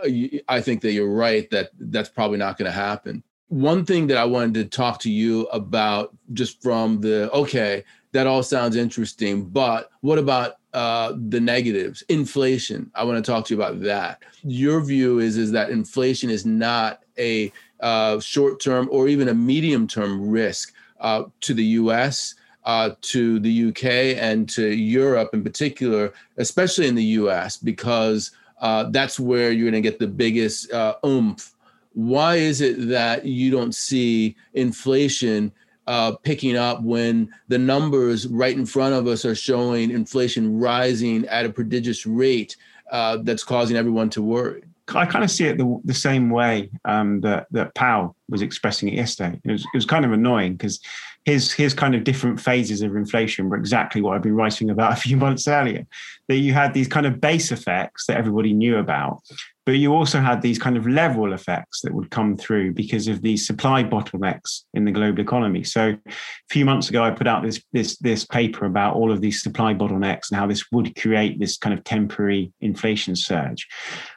uh, 0.04 0.10
I 0.48 0.62
think 0.62 0.82
that 0.82 0.92
you're 0.92 1.14
right 1.14 1.50
that 1.52 1.70
that's 1.80 2.10
probably 2.10 2.38
not 2.38 2.58
going 2.58 2.70
to 2.70 2.78
happen 2.78 3.24
one 3.50 3.86
thing 3.86 4.08
that 4.08 4.18
I 4.18 4.26
wanted 4.26 4.54
to 4.56 4.66
talk 4.66 5.00
to 5.02 5.12
you 5.12 5.44
about, 5.48 6.16
just 6.34 6.62
from 6.62 7.02
the 7.02 7.32
okay, 7.32 7.84
that 8.12 8.28
all 8.28 8.44
sounds 8.44 8.76
interesting, 8.76 9.46
but 9.46 9.92
what 10.02 10.18
about 10.18 10.56
uh, 10.74 11.14
the 11.30 11.40
negatives? 11.40 12.02
Inflation. 12.10 12.90
I 12.96 13.04
want 13.04 13.24
to 13.24 13.32
talk 13.32 13.46
to 13.46 13.56
you 13.56 13.62
about 13.62 13.82
that. 13.82 14.24
Your 14.44 14.82
view 14.82 15.20
is 15.20 15.38
is 15.38 15.52
that 15.52 15.70
inflation 15.70 16.30
is 16.30 16.46
not 16.46 17.04
a 17.18 17.52
uh, 17.82 18.20
short 18.20 18.62
term 18.62 18.88
or 18.92 19.08
even 19.08 19.30
a 19.30 19.34
medium 19.34 19.88
term 19.88 20.30
risk 20.30 20.74
uh, 21.00 21.24
to 21.42 21.54
the 21.54 21.64
U.S. 21.64 22.36
Uh, 22.64 22.92
to 23.02 23.40
the 23.40 23.70
UK 23.70 24.18
and 24.18 24.50
to 24.50 24.70
Europe 24.70 25.30
in 25.34 25.44
particular, 25.44 26.12
especially 26.38 26.88
in 26.88 26.96
the 26.96 27.04
US, 27.04 27.58
because 27.58 28.32
uh, 28.60 28.86
that's 28.90 29.20
where 29.20 29.52
you're 29.52 29.70
going 29.70 29.84
to 29.84 29.88
get 29.88 30.00
the 30.00 30.08
biggest 30.08 30.72
uh, 30.72 30.96
oomph 31.06 31.55
why 31.96 32.36
is 32.36 32.62
it 32.62 32.90
that 32.90 33.26
you 33.26 33.50
don't 33.50 33.74
see 33.74 34.36
inflation 34.54 35.52
uh, 35.88 36.16
picking 36.24 36.58
up 36.58 36.82
when 36.84 37.34
the 37.48 37.58
numbers 37.58 38.28
right 38.28 38.56
in 38.56 38.66
front 38.66 38.94
of 38.94 39.08
us 39.08 39.24
are 39.24 39.36
showing 39.36 39.92
inflation 39.92 40.60
rising 40.60 41.26
at 41.28 41.46
a 41.46 41.50
prodigious 41.50 42.06
rate 42.06 42.58
uh, 42.92 43.18
that's 43.24 43.44
causing 43.44 43.78
everyone 43.78 44.10
to 44.10 44.22
worry? 44.22 44.64
I 44.94 45.06
kind 45.06 45.24
of 45.24 45.32
see 45.32 45.46
it 45.46 45.58
the, 45.58 45.82
the 45.84 45.94
same 45.94 46.30
way 46.30 46.70
um, 46.84 47.22
that 47.22 47.48
that 47.52 47.74
Powell 47.74 48.16
was 48.30 48.44
expressing 48.44 48.88
it 48.88 48.94
yesterday. 48.94 49.40
It 49.44 49.52
was, 49.52 49.64
it 49.64 49.70
was 49.74 49.86
kind 49.86 50.06
of 50.06 50.12
annoying 50.12 50.54
because 50.54 50.80
his 51.24 51.52
his 51.52 51.74
kind 51.74 51.96
of 51.96 52.04
different 52.04 52.40
phases 52.40 52.84
of 52.84 52.96
inflation 52.96 53.50
were 53.50 53.58
exactly 53.58 54.02
what 54.02 54.16
I've 54.16 54.22
been 54.22 54.36
writing 54.36 54.70
about 54.70 54.94
a 54.98 54.98
few 54.98 55.18
months 55.18 55.48
earlier. 55.48 55.88
That 56.28 56.38
you 56.38 56.54
had 56.54 56.74
these 56.74 56.88
kind 56.88 57.08
of 57.08 57.20
base 57.20 57.52
effects 57.52 58.06
that 58.06 58.18
everybody 58.18 58.54
knew 58.54 58.78
about, 58.78 59.24
but 59.66 59.74
you 59.74 59.94
also 59.94 60.20
had 60.20 60.42
these 60.42 60.60
kind 60.60 60.78
of 60.78 60.88
level 60.88 61.34
effects 61.34 61.82
that 61.82 61.94
would 61.94 62.12
come 62.12 62.38
through 62.38 62.74
because 62.74 63.08
of 63.08 63.22
these 63.22 63.48
supply 63.48 63.84
bottlenecks 63.84 64.62
in 64.74 64.86
the 64.86 64.92
global 64.92 65.22
economy. 65.22 65.64
So 65.64 65.90
a 66.08 66.14
few 66.50 66.66
months 66.66 66.90
ago, 66.90 67.04
I 67.04 67.12
put 67.12 67.28
out 67.28 67.44
this 67.44 67.62
this 67.74 67.98
this 67.98 68.26
paper 68.26 68.66
about 68.66 68.96
all 68.96 69.12
of 69.12 69.22
these 69.22 69.42
supply 69.42 69.74
bottlenecks 69.74 70.30
and 70.30 70.40
how 70.40 70.48
this 70.48 70.66
would 70.72 70.96
create 70.96 71.40
this 71.40 71.58
kind 71.58 71.78
of 71.78 71.84
temporary 71.84 72.54
inflation 72.62 73.16
surge. 73.16 73.68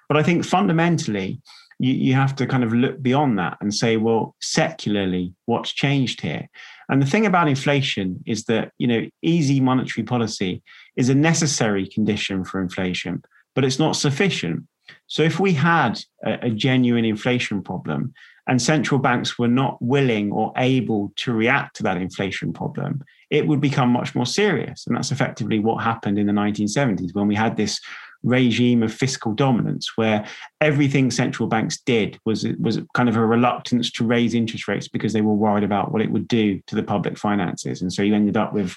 But 0.09 0.19
I 0.19 0.23
think 0.23 0.45
fundamentally, 0.45 1.41
you, 1.79 1.95
you 1.95 2.15
have 2.15 2.35
to 2.37 2.47
kind 2.47 2.65
of 2.65 2.73
look 2.73 3.01
beyond 3.01 3.39
that 3.39 3.57
and 3.61 3.73
say, 3.73 3.97
well, 3.97 4.35
secularly, 4.41 5.33
what's 5.47 5.73
changed 5.73 6.21
here? 6.21 6.49
And 6.89 7.03
the 7.03 7.07
thing 7.07 7.27
about 7.27 7.49
inflation 7.49 8.23
is 8.27 8.45
that, 8.45 8.73
you 8.79 8.87
know, 8.87 9.07
easy 9.23 9.61
monetary 9.61 10.05
policy 10.05 10.63
is 10.97 11.09
a 11.09 11.15
necessary 11.15 11.87
condition 11.87 12.45
for 12.45 12.61
inflation, 12.61 13.23
but 13.55 13.65
it's 13.65 13.79
not 13.79 13.97
sufficient. 13.97 14.65
So 15.07 15.23
if 15.23 15.41
we 15.41 15.53
had 15.53 16.01
a, 16.25 16.47
a 16.47 16.51
genuine 16.51 17.05
inflation 17.05 17.63
problem 17.63 18.13
and 18.47 18.61
central 18.61 18.99
banks 18.99 19.39
were 19.39 19.49
not 19.49 19.81
willing 19.81 20.33
or 20.33 20.53
able 20.57 21.13
to 21.17 21.33
react 21.33 21.77
to 21.77 21.83
that 21.85 21.99
inflation 21.99 22.53
problem, 22.53 23.03
it 23.31 23.47
would 23.47 23.61
become 23.61 23.91
much 23.91 24.15
more 24.15 24.27
serious. 24.27 24.87
And 24.87 24.97
that's 24.97 25.13
effectively 25.13 25.59
what 25.59 25.83
happened 25.83 26.19
in 26.19 26.27
the 26.27 26.33
1970s 26.33 27.15
when 27.15 27.27
we 27.27 27.35
had 27.35 27.57
this 27.57 27.81
regime 28.25 28.83
of 28.83 28.93
fiscal 28.93 29.33
dominance 29.33 29.97
where 29.97 30.27
everything 30.61 31.11
central 31.11 31.49
banks 31.49 31.81
did 31.81 32.19
was 32.25 32.45
was 32.59 32.81
kind 32.95 33.09
of 33.09 33.17
a 33.17 33.25
reluctance 33.25 33.93
to 33.93 34.05
raise 34.05 34.35
interest 34.35 34.67
rates 34.67 34.89
because 34.89 35.13
they 35.13 35.21
were 35.21 35.35
worried 35.35 35.63
about 35.63 35.93
what 35.93 36.03
it 36.03 36.11
would 36.11 36.27
do 36.27 36.61
to 36.67 36.75
the 36.75 36.83
public 36.83 37.17
finances 37.17 37.81
and 37.81 37.93
so 37.93 38.03
you 38.03 38.15
ended 38.15 38.37
up 38.37 38.53
with 38.53 38.77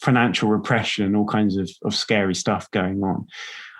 financial 0.00 0.48
repression 0.48 1.04
and 1.04 1.14
all 1.14 1.24
kinds 1.24 1.56
of, 1.56 1.70
of 1.84 1.94
scary 1.94 2.34
stuff 2.34 2.68
going 2.72 3.00
on 3.04 3.24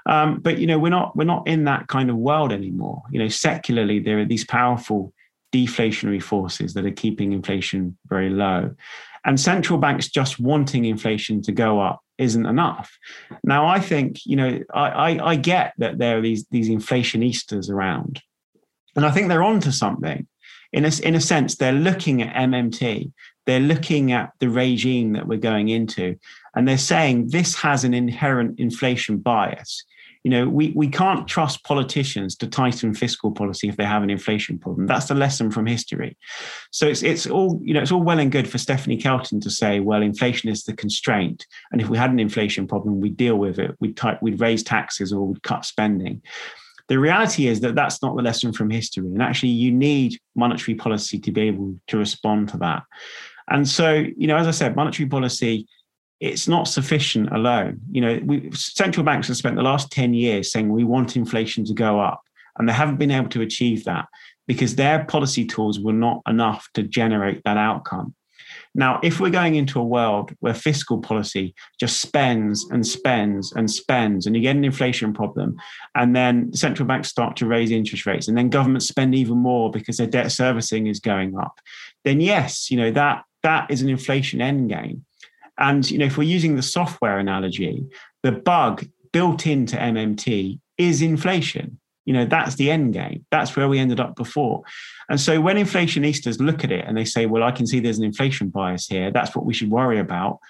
um, 0.06 0.40
but 0.40 0.58
you 0.58 0.66
know, 0.66 0.78
we're 0.78 0.90
not 0.90 1.16
we're 1.16 1.24
not 1.24 1.46
in 1.46 1.64
that 1.64 1.88
kind 1.88 2.10
of 2.10 2.16
world 2.16 2.52
anymore. 2.52 3.02
You 3.10 3.20
know, 3.20 3.28
secularly 3.28 3.98
there 3.98 4.18
are 4.18 4.24
these 4.24 4.44
powerful 4.44 5.12
deflationary 5.52 6.22
forces 6.22 6.74
that 6.74 6.86
are 6.86 6.90
keeping 6.90 7.32
inflation 7.32 7.96
very 8.06 8.30
low. 8.30 8.74
And 9.24 9.38
central 9.38 9.78
banks 9.78 10.08
just 10.08 10.40
wanting 10.40 10.84
inflation 10.84 11.42
to 11.42 11.52
go 11.52 11.80
up 11.80 12.00
isn't 12.18 12.46
enough. 12.46 12.98
Now, 13.44 13.66
I 13.66 13.78
think, 13.78 14.24
you 14.26 14.36
know, 14.36 14.60
I, 14.74 14.88
I, 14.88 15.30
I 15.30 15.36
get 15.36 15.74
that 15.78 15.98
there 15.98 16.18
are 16.18 16.20
these, 16.20 16.44
these 16.50 16.68
inflationistas 16.68 17.70
around. 17.70 18.20
And 18.96 19.06
I 19.06 19.10
think 19.10 19.28
they're 19.28 19.42
onto 19.42 19.70
something. 19.70 20.26
In 20.72 20.84
a, 20.86 20.90
in 21.02 21.14
a 21.14 21.20
sense, 21.20 21.56
they're 21.56 21.72
looking 21.72 22.22
at 22.22 22.34
MMT, 22.34 23.12
they're 23.44 23.60
looking 23.60 24.12
at 24.12 24.32
the 24.40 24.48
regime 24.48 25.12
that 25.12 25.26
we're 25.26 25.38
going 25.38 25.68
into, 25.68 26.16
and 26.54 26.66
they're 26.66 26.78
saying 26.78 27.28
this 27.28 27.54
has 27.56 27.84
an 27.84 27.92
inherent 27.92 28.58
inflation 28.58 29.18
bias 29.18 29.84
you 30.24 30.30
know, 30.30 30.48
we, 30.48 30.72
we 30.76 30.88
can't 30.88 31.26
trust 31.26 31.64
politicians 31.64 32.36
to 32.36 32.46
tighten 32.46 32.94
fiscal 32.94 33.32
policy 33.32 33.68
if 33.68 33.76
they 33.76 33.84
have 33.84 34.04
an 34.04 34.10
inflation 34.10 34.58
problem. 34.58 34.86
That's 34.86 35.06
the 35.06 35.14
lesson 35.14 35.50
from 35.50 35.66
history. 35.66 36.16
So 36.70 36.86
it's 36.86 37.02
it's 37.02 37.26
all, 37.26 37.60
you 37.62 37.74
know, 37.74 37.80
it's 37.80 37.90
all 37.90 38.02
well 38.02 38.20
and 38.20 38.30
good 38.30 38.48
for 38.48 38.58
Stephanie 38.58 38.96
Kelton 38.96 39.40
to 39.40 39.50
say, 39.50 39.80
well, 39.80 40.00
inflation 40.00 40.48
is 40.48 40.62
the 40.62 40.74
constraint. 40.74 41.46
And 41.72 41.80
if 41.80 41.88
we 41.88 41.98
had 41.98 42.10
an 42.10 42.20
inflation 42.20 42.68
problem, 42.68 43.00
we'd 43.00 43.16
deal 43.16 43.36
with 43.36 43.58
it. 43.58 43.76
We'd 43.80 43.96
type, 43.96 44.22
we'd 44.22 44.40
raise 44.40 44.62
taxes 44.62 45.12
or 45.12 45.26
we'd 45.26 45.42
cut 45.42 45.64
spending. 45.64 46.22
The 46.88 46.98
reality 46.98 47.46
is 47.46 47.60
that 47.60 47.74
that's 47.74 48.02
not 48.02 48.16
the 48.16 48.22
lesson 48.22 48.52
from 48.52 48.70
history. 48.70 49.06
And 49.06 49.22
actually, 49.22 49.50
you 49.50 49.72
need 49.72 50.20
monetary 50.36 50.76
policy 50.76 51.18
to 51.20 51.32
be 51.32 51.42
able 51.42 51.74
to 51.88 51.96
respond 51.96 52.48
to 52.50 52.58
that. 52.58 52.82
And 53.48 53.68
so, 53.68 54.04
you 54.16 54.26
know, 54.26 54.36
as 54.36 54.46
I 54.46 54.52
said, 54.52 54.76
monetary 54.76 55.08
policy 55.08 55.66
it's 56.22 56.46
not 56.46 56.68
sufficient 56.68 57.32
alone. 57.32 57.80
You 57.90 58.00
know, 58.00 58.20
we, 58.24 58.50
central 58.52 59.04
banks 59.04 59.26
have 59.26 59.36
spent 59.36 59.56
the 59.56 59.62
last 59.62 59.90
10 59.90 60.14
years 60.14 60.52
saying 60.52 60.70
we 60.70 60.84
want 60.84 61.16
inflation 61.16 61.64
to 61.64 61.74
go 61.74 61.98
up, 61.98 62.22
and 62.56 62.68
they 62.68 62.72
haven't 62.72 62.98
been 62.98 63.10
able 63.10 63.28
to 63.30 63.42
achieve 63.42 63.84
that 63.84 64.06
because 64.46 64.76
their 64.76 65.04
policy 65.04 65.44
tools 65.44 65.80
were 65.80 65.92
not 65.92 66.22
enough 66.28 66.68
to 66.74 66.84
generate 66.84 67.42
that 67.44 67.56
outcome. 67.56 68.14
Now, 68.74 69.00
if 69.02 69.18
we're 69.18 69.30
going 69.30 69.56
into 69.56 69.80
a 69.80 69.84
world 69.84 70.32
where 70.38 70.54
fiscal 70.54 70.98
policy 70.98 71.54
just 71.78 72.00
spends 72.00 72.66
and 72.70 72.86
spends 72.86 73.52
and 73.52 73.68
spends, 73.68 74.24
and 74.24 74.36
you 74.36 74.42
get 74.42 74.56
an 74.56 74.64
inflation 74.64 75.12
problem, 75.12 75.56
and 75.96 76.14
then 76.14 76.52
central 76.54 76.86
banks 76.86 77.08
start 77.08 77.36
to 77.38 77.46
raise 77.46 77.72
interest 77.72 78.06
rates, 78.06 78.28
and 78.28 78.38
then 78.38 78.48
governments 78.48 78.86
spend 78.86 79.14
even 79.14 79.38
more 79.38 79.70
because 79.72 79.96
their 79.96 80.06
debt 80.06 80.30
servicing 80.30 80.86
is 80.86 81.00
going 81.00 81.36
up, 81.36 81.58
then 82.04 82.20
yes, 82.20 82.70
you 82.70 82.76
know 82.76 82.92
that 82.92 83.24
that 83.42 83.68
is 83.70 83.82
an 83.82 83.88
inflation 83.88 84.38
endgame. 84.38 85.00
And 85.58 85.88
you 85.90 85.98
know, 85.98 86.06
if 86.06 86.16
we're 86.16 86.24
using 86.24 86.56
the 86.56 86.62
software 86.62 87.18
analogy, 87.18 87.84
the 88.22 88.32
bug 88.32 88.86
built 89.12 89.46
into 89.46 89.76
MMT 89.76 90.58
is 90.78 91.02
inflation. 91.02 91.78
You 92.04 92.14
know, 92.14 92.24
that's 92.24 92.56
the 92.56 92.70
end 92.70 92.94
game. 92.94 93.24
That's 93.30 93.54
where 93.54 93.68
we 93.68 93.78
ended 93.78 94.00
up 94.00 94.16
before. 94.16 94.62
And 95.08 95.20
so 95.20 95.40
when 95.40 95.56
inflationistas 95.56 96.40
look 96.40 96.64
at 96.64 96.72
it 96.72 96.84
and 96.86 96.96
they 96.96 97.04
say, 97.04 97.26
well, 97.26 97.44
I 97.44 97.52
can 97.52 97.66
see 97.66 97.78
there's 97.78 97.98
an 97.98 98.04
inflation 98.04 98.48
bias 98.48 98.88
here, 98.88 99.12
that's 99.12 99.36
what 99.36 99.44
we 99.44 99.54
should 99.54 99.70
worry 99.70 100.00
about. 100.00 100.40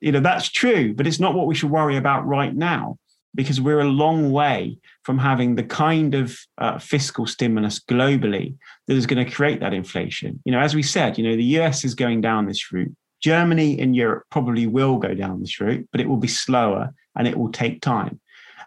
You 0.00 0.12
know, 0.12 0.20
that's 0.20 0.48
true, 0.48 0.94
but 0.94 1.06
it's 1.06 1.18
not 1.18 1.34
what 1.34 1.46
we 1.46 1.54
should 1.54 1.70
worry 1.70 1.96
about 1.96 2.26
right 2.26 2.54
now. 2.54 2.98
because 3.34 3.60
we're 3.60 3.80
a 3.80 3.84
long 3.84 4.30
way 4.30 4.78
from 5.02 5.18
having 5.18 5.56
the 5.56 5.62
kind 5.64 6.14
of 6.14 6.38
uh, 6.58 6.78
fiscal 6.78 7.26
stimulus 7.26 7.80
globally 7.80 8.54
that 8.86 8.94
is 8.94 9.06
going 9.06 9.24
to 9.24 9.30
create 9.30 9.60
that 9.60 9.74
inflation. 9.74 10.40
You 10.44 10.52
know, 10.52 10.60
as 10.60 10.74
we 10.74 10.82
said, 10.82 11.18
you 11.18 11.24
know, 11.24 11.36
the 11.36 11.58
US 11.58 11.84
is 11.84 11.94
going 11.94 12.20
down 12.20 12.46
this 12.46 12.72
route. 12.72 12.94
Germany 13.24 13.80
and 13.80 13.96
Europe 13.96 14.24
probably 14.30 14.66
will 14.66 14.98
go 14.98 15.14
down 15.14 15.40
this 15.40 15.58
route, 15.58 15.88
but 15.90 15.98
it 15.98 16.06
will 16.06 16.18
be 16.18 16.28
slower 16.28 16.92
and 17.16 17.26
it 17.26 17.38
will 17.38 17.50
take 17.50 17.80
time. 17.80 18.20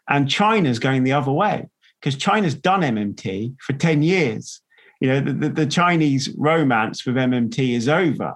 And 0.10 0.28
China's 0.28 0.80
going 0.80 1.03
the 1.03 1.14
other 1.14 1.32
way 1.32 1.68
because 2.01 2.16
China's 2.16 2.55
done 2.55 2.82
MMT 2.82 3.55
for 3.62 3.74
10 3.74 4.01
years. 4.01 4.60
You 4.99 5.10
know, 5.10 5.20
the, 5.20 5.34
the, 5.34 5.49
the 5.49 5.66
Chinese 5.68 6.34
romance 6.36 7.05
with 7.05 7.18
MMT 7.18 7.76
is 7.76 7.88
over. 7.88 8.34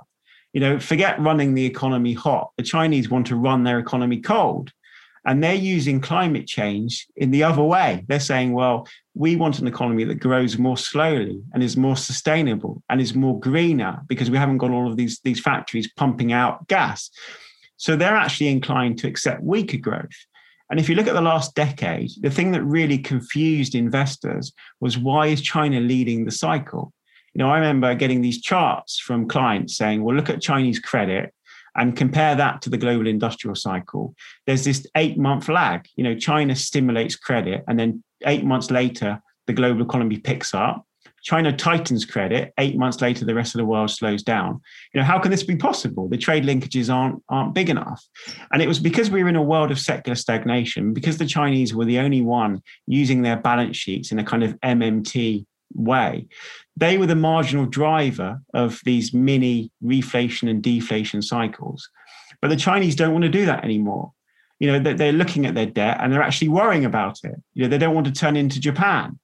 You 0.54 0.62
know, 0.62 0.80
forget 0.80 1.20
running 1.20 1.56
the 1.56 1.66
economy 1.66 2.14
hot. 2.14 2.52
The 2.56 2.64
Chinese 2.64 3.10
want 3.10 3.26
to 3.28 3.36
run 3.36 3.64
their 3.64 3.80
economy 3.80 4.22
cold. 4.22 4.72
And 5.26 5.44
they're 5.44 5.54
using 5.54 6.02
climate 6.02 6.48
change 6.48 7.08
in 7.16 7.30
the 7.30 7.44
other 7.44 7.62
way. 7.62 8.04
They're 8.08 8.20
saying, 8.20 8.54
well, 8.54 8.88
we 9.14 9.36
want 9.36 9.60
an 9.60 9.68
economy 9.68 10.04
that 10.06 10.16
grows 10.16 10.58
more 10.58 10.78
slowly 10.78 11.42
and 11.54 11.62
is 11.62 11.78
more 11.78 11.96
sustainable 11.96 12.82
and 12.90 13.00
is 13.00 13.14
more 13.14 13.40
greener 13.40 14.02
because 14.08 14.32
we 14.32 14.38
haven't 14.38 14.58
got 14.58 14.72
all 14.72 14.90
of 14.90 14.98
these, 14.98 15.20
these 15.24 15.40
factories 15.40 15.92
pumping 15.94 16.34
out 16.34 16.68
gas. 16.68 17.12
So 17.78 17.96
they're 17.96 18.16
actually 18.16 18.50
inclined 18.50 18.98
to 19.00 19.08
accept 19.08 19.44
weaker 19.44 19.78
growth. 19.78 20.10
And 20.72 20.80
if 20.80 20.88
you 20.88 20.96
look 20.96 21.08
at 21.08 21.14
the 21.14 21.22
last 21.22 21.54
decade, 21.54 22.12
the 22.22 22.32
thing 22.32 22.52
that 22.54 22.64
really 22.64 22.98
confused 22.98 23.76
investors 23.76 24.54
was 24.80 24.98
why 24.98 25.28
is 25.28 25.42
China 25.42 25.82
leading 25.82 26.24
the 26.24 26.32
cycle? 26.32 26.94
You 27.34 27.40
know, 27.40 27.50
I 27.50 27.58
remember 27.58 27.94
getting 27.94 28.22
these 28.22 28.42
charts 28.42 28.98
from 28.98 29.28
clients 29.28 29.78
saying, 29.78 30.02
well, 30.02 30.16
look 30.16 30.30
at 30.30 30.42
Chinese 30.42 30.80
credit 30.80 31.34
and 31.76 31.96
compare 31.96 32.36
that 32.36 32.62
to 32.62 32.70
the 32.70 32.78
global 32.78 33.08
industrial 33.08 33.56
cycle. 33.56 34.14
There's 34.46 34.66
this 34.66 34.86
eight 34.96 35.18
month 35.18 35.50
lag. 35.50 35.88
You 35.96 36.04
know, 36.04 36.16
China 36.16 36.56
stimulates 36.56 37.16
credit, 37.16 37.64
and 37.68 37.80
then 37.80 38.04
eight 38.26 38.44
months 38.44 38.72
later, 38.72 39.22
the 39.48 39.54
global 39.54 39.82
economy 39.82 40.18
picks 40.18 40.54
up. 40.54 40.86
China 41.24 41.56
tightens 41.56 42.04
credit. 42.04 42.52
Eight 42.58 42.78
months 42.78 43.00
later, 43.00 43.26
the 43.26 43.36
rest 43.36 43.54
of 43.54 43.60
the 43.60 43.66
world 43.66 43.92
slows 43.92 44.24
down. 44.24 44.60
You 44.94 45.00
know, 45.00 45.06
how 45.06 45.20
can 45.20 45.30
this 45.30 45.44
be 45.44 45.56
possible? 45.56 46.10
The 46.10 46.18
trade 46.18 46.44
linkages 46.44 46.92
aren't 46.94 47.22
aren't 47.30 47.54
big 47.54 47.70
enough, 47.70 48.04
and 48.52 48.62
it 48.62 48.68
was 48.68 48.80
because 48.80 49.12
we 49.12 49.24
were 49.24 49.30
in 49.30 49.36
a 49.36 49.44
world 49.44 49.72
of 49.72 49.80
secular 49.80 50.16
stagnation. 50.16 50.94
Because 50.94 51.18
the 51.18 51.26
Chinese 51.26 51.76
were 51.76 51.86
the 51.86 52.00
only 52.00 52.22
one 52.22 52.62
using 52.88 53.22
their 53.22 53.38
balance 53.38 53.78
sheets 53.78 54.12
in 54.12 54.20
a 54.20 54.24
kind 54.24 54.44
of 54.44 54.60
MMT 54.62 55.46
way. 55.76 56.28
They 56.78 56.98
were 56.98 57.06
the 57.06 57.16
marginal 57.16 57.66
driver 57.66 58.42
of 58.54 58.82
these 58.86 59.14
mini 59.14 59.72
reflation 59.84 60.50
and 60.50 60.62
deflation 60.62 61.22
cycles. 61.22 61.90
But 62.42 62.50
the 62.50 62.56
Chinese 62.56 62.96
don't 62.96 63.14
want 63.14 63.24
to 63.24 63.30
do 63.30 63.46
that 63.46 63.64
anymore. 63.64 64.12
You 64.60 64.72
know, 64.72 64.94
they're 64.94 65.12
looking 65.12 65.46
at 65.46 65.56
their 65.56 65.66
debt 65.66 65.98
and 66.00 66.14
they're 66.14 66.22
actually 66.22 66.50
worrying 66.50 66.86
about 66.86 67.20
it. 67.24 67.36
You 67.54 67.64
know, 67.64 67.70
they 67.70 67.78
don't 67.78 67.96
want 67.96 68.08
to 68.08 68.14
turn 68.14 68.36
into 68.36 68.60
Japan. 68.60 69.20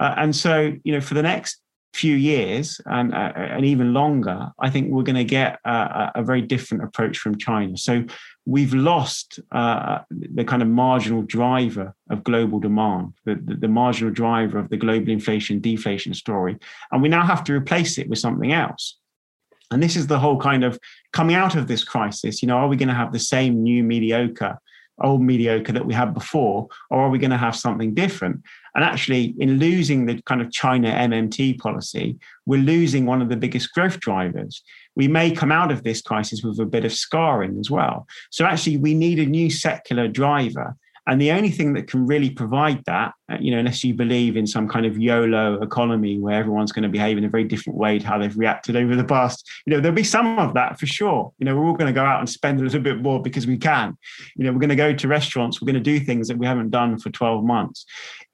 Uh, 0.00 0.14
and 0.16 0.34
so, 0.34 0.72
you 0.84 0.92
know, 0.92 1.00
for 1.00 1.14
the 1.14 1.22
next 1.22 1.60
few 1.92 2.14
years 2.14 2.80
and, 2.86 3.12
uh, 3.12 3.32
and 3.34 3.64
even 3.64 3.92
longer, 3.92 4.50
I 4.58 4.70
think 4.70 4.90
we're 4.90 5.02
going 5.02 5.16
to 5.16 5.24
get 5.24 5.58
a, 5.64 6.12
a, 6.16 6.22
very 6.22 6.40
different 6.40 6.84
approach 6.84 7.18
from 7.18 7.36
China. 7.36 7.76
So 7.76 8.04
we've 8.46 8.74
lost 8.74 9.40
uh, 9.50 10.00
the 10.10 10.44
kind 10.44 10.62
of 10.62 10.68
marginal 10.68 11.22
driver 11.22 11.94
of 12.08 12.22
global 12.22 12.60
demand, 12.60 13.14
the, 13.24 13.34
the, 13.34 13.56
the, 13.56 13.68
marginal 13.68 14.12
driver 14.12 14.58
of 14.58 14.68
the 14.68 14.76
global 14.76 15.10
inflation 15.10 15.60
deflation 15.60 16.14
story. 16.14 16.56
And 16.92 17.02
we 17.02 17.08
now 17.08 17.26
have 17.26 17.42
to 17.44 17.52
replace 17.52 17.98
it 17.98 18.08
with 18.08 18.20
something 18.20 18.52
else. 18.52 18.96
And 19.72 19.82
this 19.82 19.96
is 19.96 20.06
the 20.06 20.18
whole 20.18 20.38
kind 20.38 20.64
of 20.64 20.78
coming 21.12 21.36
out 21.36 21.56
of 21.56 21.66
this 21.66 21.84
crisis. 21.84 22.42
You 22.42 22.48
know, 22.48 22.56
are 22.56 22.68
we 22.68 22.76
going 22.76 22.88
to 22.88 22.94
have 22.94 23.12
the 23.12 23.18
same 23.18 23.62
new 23.62 23.82
mediocre 23.82 24.58
old 25.00 25.22
mediocre 25.22 25.72
that 25.72 25.86
we 25.86 25.94
had 25.94 26.14
before, 26.14 26.68
or 26.90 27.00
are 27.00 27.10
we 27.10 27.18
going 27.18 27.30
to 27.30 27.36
have 27.36 27.56
something 27.56 27.94
different? 27.94 28.42
And 28.74 28.84
actually, 28.84 29.34
in 29.38 29.58
losing 29.58 30.06
the 30.06 30.22
kind 30.22 30.40
of 30.40 30.52
China 30.52 30.90
MMT 30.90 31.58
policy, 31.58 32.18
we're 32.46 32.62
losing 32.62 33.06
one 33.06 33.20
of 33.20 33.28
the 33.28 33.36
biggest 33.36 33.72
growth 33.72 33.98
drivers. 34.00 34.62
We 34.96 35.08
may 35.08 35.30
come 35.30 35.50
out 35.52 35.72
of 35.72 35.82
this 35.82 36.02
crisis 36.02 36.42
with 36.42 36.58
a 36.60 36.66
bit 36.66 36.84
of 36.84 36.92
scarring 36.92 37.58
as 37.58 37.70
well. 37.70 38.06
So, 38.30 38.44
actually, 38.44 38.76
we 38.76 38.94
need 38.94 39.18
a 39.18 39.26
new 39.26 39.50
secular 39.50 40.08
driver 40.08 40.76
and 41.06 41.20
the 41.20 41.32
only 41.32 41.50
thing 41.50 41.72
that 41.72 41.88
can 41.88 42.06
really 42.06 42.30
provide 42.30 42.84
that, 42.84 43.14
Uh, 43.30 43.36
you 43.40 43.50
know, 43.50 43.58
unless 43.58 43.84
you 43.84 43.94
believe 43.94 44.36
in 44.36 44.46
some 44.46 44.66
kind 44.66 44.84
of 44.84 44.98
YOLO 44.98 45.60
economy 45.62 46.18
where 46.18 46.34
everyone's 46.34 46.72
going 46.72 46.82
to 46.82 46.88
behave 46.88 47.16
in 47.16 47.24
a 47.24 47.28
very 47.28 47.44
different 47.44 47.78
way 47.78 47.98
to 47.98 48.06
how 48.06 48.18
they've 48.18 48.36
reacted 48.36 48.74
over 48.74 48.96
the 48.96 49.04
past, 49.04 49.48
you 49.66 49.72
know, 49.72 49.80
there'll 49.80 49.94
be 49.94 50.02
some 50.02 50.38
of 50.38 50.54
that 50.54 50.80
for 50.80 50.86
sure. 50.86 51.32
You 51.38 51.44
know, 51.44 51.54
we're 51.54 51.66
all 51.66 51.76
going 51.76 51.92
to 51.92 51.98
go 51.98 52.04
out 52.04 52.18
and 52.18 52.28
spend 52.28 52.60
a 52.60 52.62
little 52.64 52.80
bit 52.80 53.00
more 53.00 53.22
because 53.22 53.46
we 53.46 53.56
can. 53.56 53.96
You 54.36 54.44
know, 54.44 54.52
we're 54.52 54.58
going 54.58 54.70
to 54.70 54.76
go 54.76 54.92
to 54.92 55.08
restaurants, 55.08 55.60
we're 55.60 55.66
going 55.66 55.82
to 55.82 55.98
do 55.98 56.00
things 56.00 56.28
that 56.28 56.38
we 56.38 56.46
haven't 56.46 56.70
done 56.70 56.98
for 56.98 57.10
12 57.10 57.44
months. 57.44 57.84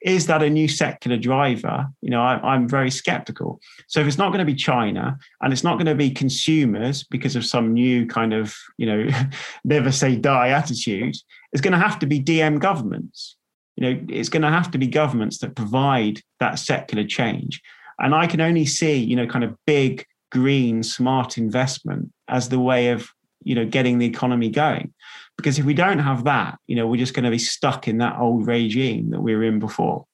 Is 0.03 0.27
that 0.27 0.43
a 0.43 0.49
new 0.49 0.69
secular 0.69 1.17
driver? 1.17 1.89
You 2.01 2.11
know, 2.11 2.23
I, 2.23 2.39
I'm 2.43 2.69
very 2.69 2.91
skeptical. 2.91 3.61
So 3.89 4.01
if 4.01 4.07
it's 4.07 4.19
not 4.19 4.29
going 4.29 4.39
to 4.39 4.51
be 4.51 4.55
China 4.55 5.19
and 5.43 5.53
it's 5.53 5.65
not 5.65 5.75
going 5.75 5.87
to 5.87 5.95
be 5.95 6.11
consumers 6.11 7.05
because 7.05 7.37
of 7.37 7.45
some 7.45 7.75
new 7.75 8.07
kind 8.07 8.33
of, 8.33 8.55
you 8.79 8.87
know, 8.87 9.09
never 9.65 9.93
say 9.93 10.17
die 10.17 10.51
attitude, 10.51 11.17
it's 11.53 11.61
going 11.61 11.73
to 11.73 11.79
have 11.79 11.99
to 11.99 12.07
be 12.07 12.23
DM 12.23 12.61
governments. 12.61 13.37
You 13.77 13.83
know, 13.95 14.05
it's 14.09 14.29
going 14.29 14.43
to 14.43 14.51
have 14.51 14.71
to 14.73 14.79
be 14.79 14.87
governments 14.87 15.39
that 15.39 15.55
provide 15.55 16.21
that 16.41 16.59
secular 16.59 17.05
change. 17.05 17.61
And 17.99 18.15
I 18.15 18.27
can 18.27 18.41
only 18.41 18.67
see, 18.67 18.97
you 18.97 19.17
know, 19.17 19.27
kind 19.27 19.45
of 19.45 19.55
big, 19.67 20.05
green, 20.33 20.83
smart 20.83 21.39
investment 21.39 22.13
as 22.29 22.49
the 22.49 22.61
way 22.61 22.89
of, 22.89 23.09
you 23.43 23.55
know, 23.55 23.67
getting 23.67 23.99
the 23.99 24.07
economy 24.07 24.51
going. 24.51 24.93
Because 25.37 25.59
if 25.59 25.65
we 25.65 25.75
don't 25.75 25.99
have 25.99 26.25
that, 26.25 26.59
you 26.67 26.77
know, 26.77 26.87
we're 26.87 26.97
just 26.97 27.15
going 27.15 27.25
to 27.25 27.31
be 27.31 27.39
stuck 27.39 27.87
in 27.87 27.99
that 27.99 28.19
old 28.19 28.47
regime 28.47 29.11
that 29.11 29.21
we 29.21 29.35
were 29.37 29.45
in 29.45 29.59
before. 29.59 30.07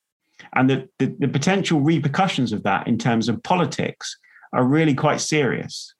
And 0.55 0.69
the, 0.69 0.89
the, 0.99 1.15
the 1.19 1.29
potential 1.29 1.81
repercussions 1.81 2.53
of 2.53 2.65
that 2.65 2.87
in 2.87 2.99
terms 2.99 3.29
of 3.29 3.43
politics 3.43 4.17
are 4.53 4.65
really 4.65 4.95
quite 4.95 5.21
serious. 5.21 5.95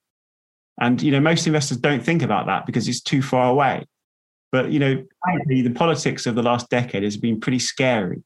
And, 0.81 1.01
you 1.01 1.13
know, 1.13 1.21
most 1.21 1.47
investors 1.47 1.79
don't 1.79 2.03
think 2.03 2.23
about 2.23 2.47
that 2.47 2.67
because 2.67 2.89
it's 2.89 3.01
too 3.01 3.23
far 3.23 3.51
away. 3.51 3.87
But 4.53 4.71
you 4.71 4.79
know, 4.79 5.03
the 5.47 5.71
politics 5.71 6.27
of 6.27 6.35
the 6.35 6.43
last 6.43 6.69
decade 6.69 7.03
has 7.03 7.17
been 7.17 7.41
pretty 7.41 7.59
scary 7.59 8.23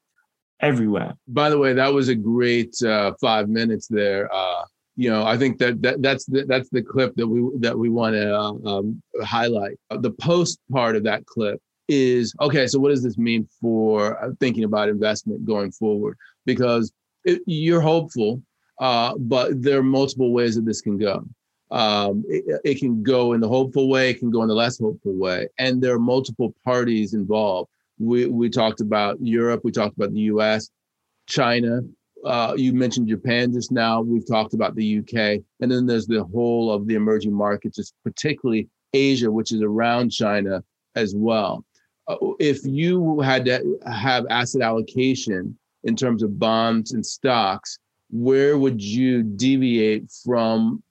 everywhere. 0.60 1.14
By 1.28 1.48
the 1.48 1.58
way, 1.58 1.72
that 1.72 1.92
was 1.92 2.08
a 2.08 2.16
great 2.16 2.74
uh, 2.82 3.12
five 3.20 3.48
minutes 3.48 3.86
there. 3.86 4.28
Uh, 4.34 4.64
you 4.96 5.08
know, 5.08 5.24
I 5.24 5.38
think 5.38 5.58
that, 5.58 5.80
that 5.82 6.02
that's 6.02 6.24
the, 6.24 6.44
that's 6.44 6.68
the 6.70 6.82
clip 6.82 7.14
that 7.14 7.26
we 7.26 7.48
that 7.60 7.78
we 7.78 7.88
want 7.88 8.14
to 8.16 8.36
uh, 8.36 8.52
um, 8.64 9.00
highlight. 9.22 9.78
The 9.90 10.10
post 10.10 10.58
part 10.70 10.96
of 10.96 11.04
that 11.04 11.24
clip 11.26 11.60
is 11.86 12.34
okay. 12.40 12.66
So, 12.66 12.80
what 12.80 12.88
does 12.88 13.04
this 13.04 13.18
mean 13.18 13.48
for 13.60 14.22
uh, 14.22 14.30
thinking 14.40 14.64
about 14.64 14.88
investment 14.88 15.44
going 15.44 15.70
forward? 15.70 16.16
Because 16.44 16.92
it, 17.24 17.40
you're 17.46 17.80
hopeful, 17.80 18.42
uh, 18.80 19.14
but 19.18 19.62
there 19.62 19.78
are 19.78 19.84
multiple 19.84 20.32
ways 20.32 20.56
that 20.56 20.64
this 20.64 20.80
can 20.80 20.98
go 20.98 21.24
um, 21.70 22.24
it, 22.28 22.60
it, 22.64 22.78
can 22.78 23.02
go 23.02 23.32
in 23.32 23.40
the 23.40 23.48
hopeful 23.48 23.88
way, 23.88 24.10
it 24.10 24.18
can 24.18 24.30
go 24.30 24.42
in 24.42 24.48
the 24.48 24.54
less 24.54 24.78
hopeful 24.78 25.14
way, 25.14 25.48
and 25.58 25.82
there 25.82 25.94
are 25.94 25.98
multiple 25.98 26.54
parties 26.64 27.14
involved. 27.14 27.70
We 27.98 28.26
we 28.26 28.48
talked 28.50 28.80
about 28.80 29.16
Europe, 29.20 29.62
we 29.64 29.72
talked 29.72 29.96
about 29.96 30.12
the 30.12 30.20
U.S., 30.20 30.70
China. 31.26 31.80
Uh, 32.24 32.54
you 32.56 32.72
mentioned 32.72 33.08
Japan 33.08 33.52
just 33.52 33.72
now. 33.72 34.00
We've 34.00 34.26
talked 34.26 34.54
about 34.54 34.74
the 34.74 34.98
UK, 34.98 35.42
and 35.60 35.70
then 35.70 35.86
there's 35.86 36.06
the 36.06 36.24
whole 36.24 36.72
of 36.72 36.86
the 36.86 36.94
emerging 36.94 37.34
markets, 37.34 37.76
just 37.76 37.94
particularly 38.04 38.68
Asia, 38.92 39.30
which 39.30 39.52
is 39.52 39.62
around 39.62 40.10
China 40.10 40.62
as 40.94 41.14
well. 41.16 41.64
Uh, 42.08 42.16
if 42.38 42.64
you 42.64 43.20
had 43.20 43.44
to 43.44 43.78
have 43.86 44.24
asset 44.30 44.62
allocation 44.62 45.56
in 45.84 45.96
terms 45.96 46.22
of 46.22 46.38
bonds 46.38 46.92
and 46.92 47.04
stocks, 47.04 47.78
where 48.10 48.56
would 48.56 48.82
you 48.82 49.22
deviate 49.22 50.10
from 50.24 50.82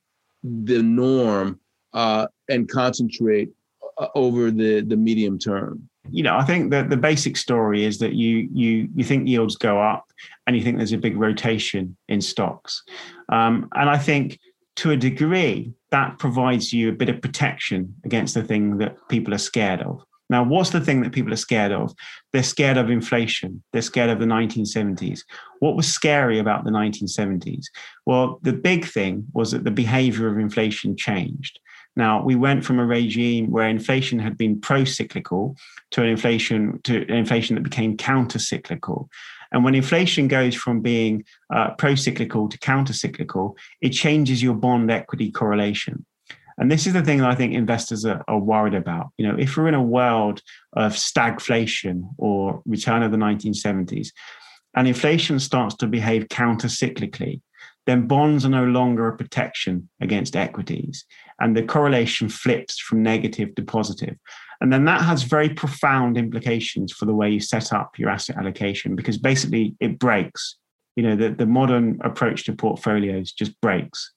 the 0.46 0.82
norm 0.82 1.60
uh, 1.94 2.28
and 2.50 2.70
concentrate 2.70 3.50
uh, 3.98 4.08
over 4.16 4.52
the 4.52 4.82
the 4.82 4.98
medium 4.98 5.40
term? 5.40 5.90
You 6.12 6.24
know, 6.24 6.38
I 6.38 6.44
think 6.44 6.70
that 6.72 6.90
the 6.90 6.98
basic 6.98 7.36
story 7.36 7.84
is 7.84 7.98
that 8.00 8.14
you 8.14 8.48
you 8.54 8.90
you 8.96 9.04
think 9.04 9.28
yields 9.28 9.56
go 9.56 9.82
up, 9.82 10.06
and 10.46 10.56
you 10.56 10.64
think 10.64 10.78
there's 10.78 10.94
a 10.94 10.98
big 10.98 11.18
rotation 11.18 11.98
in 12.08 12.22
stocks, 12.22 12.84
um, 13.30 13.70
and 13.76 13.90
I 13.90 13.98
think 13.98 14.40
to 14.78 14.92
a 14.92 14.98
degree 14.98 15.74
that 15.92 16.20
provides 16.20 16.74
you 16.74 16.90
a 16.90 16.92
bit 16.92 17.10
of 17.10 17.22
protection 17.22 17.96
against 18.04 18.34
the 18.34 18.44
thing 18.44 18.78
that 18.78 18.98
people 19.08 19.34
are 19.34 19.40
scared 19.40 19.82
of. 19.82 20.04
Now, 20.30 20.44
what's 20.44 20.72
the 20.72 20.82
thing 20.82 21.02
that 21.02 21.12
people 21.12 21.32
are 21.34 21.38
scared 21.38 21.72
of? 21.72 21.94
They're 22.34 22.44
scared 22.44 22.78
of 22.78 22.90
inflation. 22.90 23.64
They're 23.72 23.82
scared 23.82 24.10
of 24.10 24.20
the 24.20 24.26
1970s. 24.26 25.22
What 25.60 25.76
was 25.76 25.88
scary 25.88 26.40
about 26.40 26.64
the 26.64 26.72
1970s? 26.72 27.66
Well, 28.06 28.40
the 28.42 28.54
big 28.54 28.86
thing 28.86 29.26
was 29.34 29.52
that 29.52 29.64
the 29.64 29.72
behavior 29.72 30.28
of 30.28 30.40
inflation 30.40 30.98
changed. 30.98 31.60
Now, 31.96 32.24
we 32.24 32.36
went 32.36 32.66
from 32.66 32.80
a 32.80 32.86
regime 32.86 33.52
where 33.52 33.70
inflation 33.70 34.20
had 34.20 34.38
been 34.38 34.60
pro-cyclical 34.60 35.56
to 35.92 36.02
an 36.02 36.10
inflation 36.10 36.82
to 36.84 37.04
an 37.04 37.16
inflation 37.16 37.56
that 37.56 37.64
became 37.64 37.96
counter-cyclical. 37.96 39.10
And 39.52 39.64
when 39.64 39.76
inflation 39.76 40.28
goes 40.28 40.56
from 40.56 40.82
being 40.82 41.24
uh, 41.54 41.72
pro-cyclical 41.78 42.50
to 42.50 42.58
counter-cyclical, 42.58 43.56
it 43.80 43.92
changes 43.92 44.44
your 44.44 44.56
bond 44.56 44.92
equity 44.92 45.32
correlation. 45.32 46.06
And 46.58 46.72
this 46.72 46.88
is 46.88 46.94
the 46.94 47.02
thing 47.02 47.20
that 47.20 47.30
I 47.30 47.36
think 47.36 47.54
investors 47.54 48.06
are, 48.06 48.24
are, 48.28 48.40
worried 48.40 48.74
about. 48.74 49.10
You 49.18 49.28
know, 49.28 49.36
if 49.38 49.58
we're 49.58 49.68
in 49.68 49.74
a 49.74 49.84
world 49.84 50.42
of 50.74 50.94
stagflation 50.94 52.04
or 52.18 52.62
return 52.66 53.04
of 53.04 53.12
the 53.12 53.18
1970s, 53.18 54.10
and 54.76 54.88
inflation 54.88 55.40
starts 55.40 55.76
to 55.76 55.88
behave 55.88 56.30
counter-cyclically, 56.30 57.42
then 57.86 58.08
bonds 58.08 58.46
are 58.46 58.50
no 58.50 58.66
longer 58.66 59.08
a 59.08 59.18
protection 59.18 59.90
against 60.02 60.36
equities. 60.36 61.06
And 61.40 61.56
the 61.56 61.64
correlation 61.64 62.30
flips 62.30 62.80
from 62.80 63.04
negative 63.04 63.54
to 63.56 63.64
positive. 63.64 64.16
And 64.62 64.72
then 64.72 64.86
that 64.86 65.02
has 65.02 65.24
very 65.24 65.50
profound 65.50 66.18
implications 66.18 66.92
for 66.92 67.06
the 67.06 67.14
way 67.14 67.30
you 67.30 67.40
set 67.40 67.74
up 67.74 68.00
your 68.00 68.10
asset 68.10 68.38
allocation 68.38 68.96
because 68.96 69.18
basically 69.18 69.76
it 69.80 70.00
breaks. 70.00 70.58
You 70.96 71.04
know, 71.04 71.16
the, 71.16 71.30
the 71.30 71.46
modern 71.46 72.00
approach 72.04 72.46
to 72.46 72.54
portfolios 72.54 73.32
just 73.32 73.60
breaks. 73.62 74.14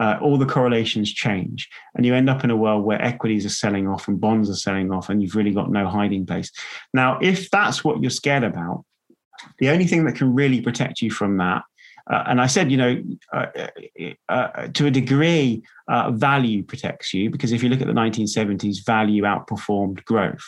Uh, 0.00 0.18
all 0.22 0.38
the 0.38 0.46
correlations 0.46 1.12
change, 1.12 1.68
and 1.94 2.06
you 2.06 2.14
end 2.14 2.30
up 2.30 2.44
in 2.44 2.50
a 2.50 2.56
world 2.56 2.84
where 2.84 3.02
equities 3.02 3.44
are 3.44 3.50
selling 3.50 3.88
off 3.88 4.08
and 4.08 4.20
bonds 4.20 4.48
are 4.48 4.54
selling 4.54 4.92
off, 4.92 5.08
and 5.08 5.22
you've 5.22 5.36
really 5.36 5.52
got 5.52 5.70
no 5.70 5.88
hiding 5.88 6.24
place. 6.24 6.50
Now, 6.94 7.18
if 7.20 7.50
that's 7.50 7.84
what 7.84 8.00
you're 8.00 8.10
scared 8.10 8.44
about, 8.44 8.84
the 9.58 9.70
only 9.70 9.86
thing 9.86 10.04
that 10.04 10.16
can 10.16 10.32
really 10.34 10.60
protect 10.60 11.02
you 11.02 11.10
from 11.10 11.38
that 11.38 11.62
uh, 12.10 12.24
and 12.26 12.40
I 12.40 12.46
said, 12.46 12.70
you 12.70 12.76
know, 12.76 13.02
uh, 13.32 13.46
uh, 14.00 14.12
uh, 14.28 14.68
to 14.68 14.86
a 14.86 14.90
degree, 14.90 15.62
uh, 15.88 16.10
value 16.10 16.62
protects 16.62 17.14
you 17.14 17.30
because 17.30 17.52
if 17.52 17.62
you 17.62 17.68
look 17.68 17.80
at 17.80 17.86
the 17.86 17.92
1970s, 17.92 18.84
value 18.84 19.22
outperformed 19.22 20.04
growth. 20.04 20.44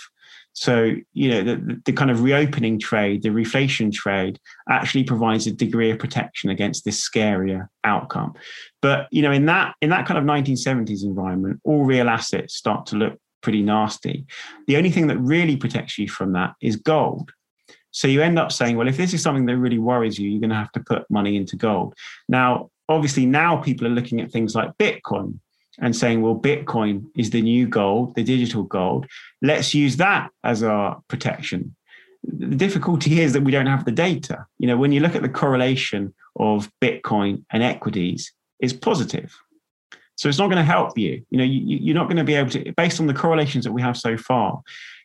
So, 0.54 0.92
you 1.12 1.30
know, 1.30 1.42
the, 1.42 1.80
the 1.84 1.92
kind 1.92 2.10
of 2.10 2.22
reopening 2.22 2.78
trade, 2.78 3.22
the 3.22 3.30
reflation 3.30 3.92
trade 3.92 4.38
actually 4.70 5.02
provides 5.02 5.46
a 5.46 5.52
degree 5.52 5.90
of 5.90 5.98
protection 5.98 6.48
against 6.48 6.84
this 6.84 7.06
scarier 7.06 7.68
outcome. 7.82 8.34
But, 8.80 9.08
you 9.10 9.20
know, 9.20 9.32
in 9.32 9.46
that 9.46 9.74
in 9.82 9.90
that 9.90 10.06
kind 10.06 10.16
of 10.16 10.24
1970s 10.24 11.02
environment, 11.02 11.60
all 11.64 11.84
real 11.84 12.08
assets 12.08 12.54
start 12.54 12.86
to 12.86 12.96
look 12.96 13.18
pretty 13.42 13.62
nasty. 13.62 14.26
The 14.68 14.76
only 14.76 14.90
thing 14.90 15.08
that 15.08 15.18
really 15.18 15.56
protects 15.56 15.98
you 15.98 16.08
from 16.08 16.32
that 16.32 16.54
is 16.62 16.76
gold. 16.76 17.32
So 17.90 18.08
you 18.08 18.22
end 18.22 18.38
up 18.38 18.50
saying, 18.50 18.76
well, 18.76 18.88
if 18.88 18.96
this 18.96 19.12
is 19.12 19.22
something 19.22 19.46
that 19.46 19.56
really 19.56 19.78
worries 19.78 20.18
you, 20.18 20.28
you're 20.28 20.40
going 20.40 20.50
to 20.50 20.56
have 20.56 20.72
to 20.72 20.80
put 20.80 21.08
money 21.10 21.36
into 21.36 21.56
gold. 21.56 21.94
Now, 22.28 22.70
obviously, 22.88 23.26
now 23.26 23.58
people 23.58 23.86
are 23.86 23.90
looking 23.90 24.20
at 24.20 24.32
things 24.32 24.54
like 24.54 24.76
Bitcoin 24.78 25.38
and 25.80 25.94
saying, 25.94 26.22
well, 26.22 26.36
Bitcoin 26.36 27.06
is 27.16 27.30
the 27.30 27.42
new 27.42 27.66
gold, 27.66 28.14
the 28.14 28.22
digital 28.22 28.62
gold. 28.62 29.06
Let's 29.42 29.74
use 29.74 29.96
that 29.96 30.30
as 30.42 30.62
our 30.62 31.02
protection. 31.08 31.74
The 32.22 32.56
difficulty 32.56 33.20
is 33.20 33.32
that 33.32 33.42
we 33.42 33.52
don't 33.52 33.66
have 33.66 33.84
the 33.84 33.92
data. 33.92 34.46
You 34.58 34.66
know, 34.66 34.76
when 34.76 34.92
you 34.92 35.00
look 35.00 35.14
at 35.14 35.22
the 35.22 35.28
correlation 35.28 36.14
of 36.36 36.70
Bitcoin 36.80 37.44
and 37.50 37.62
equities, 37.62 38.32
it's 38.60 38.72
positive. 38.72 39.36
So 40.16 40.28
it's 40.28 40.38
not 40.38 40.46
going 40.46 40.58
to 40.58 40.62
help 40.62 40.96
you. 40.96 41.24
You 41.30 41.38
know, 41.38 41.44
you, 41.44 41.92
are 41.92 41.94
not 41.94 42.04
going 42.04 42.18
to 42.18 42.24
be 42.24 42.34
able 42.34 42.50
to, 42.50 42.72
based 42.76 43.00
on 43.00 43.06
the 43.06 43.14
correlations 43.14 43.64
that 43.64 43.72
we 43.72 43.82
have 43.82 43.96
so 43.96 44.16
far, 44.16 44.62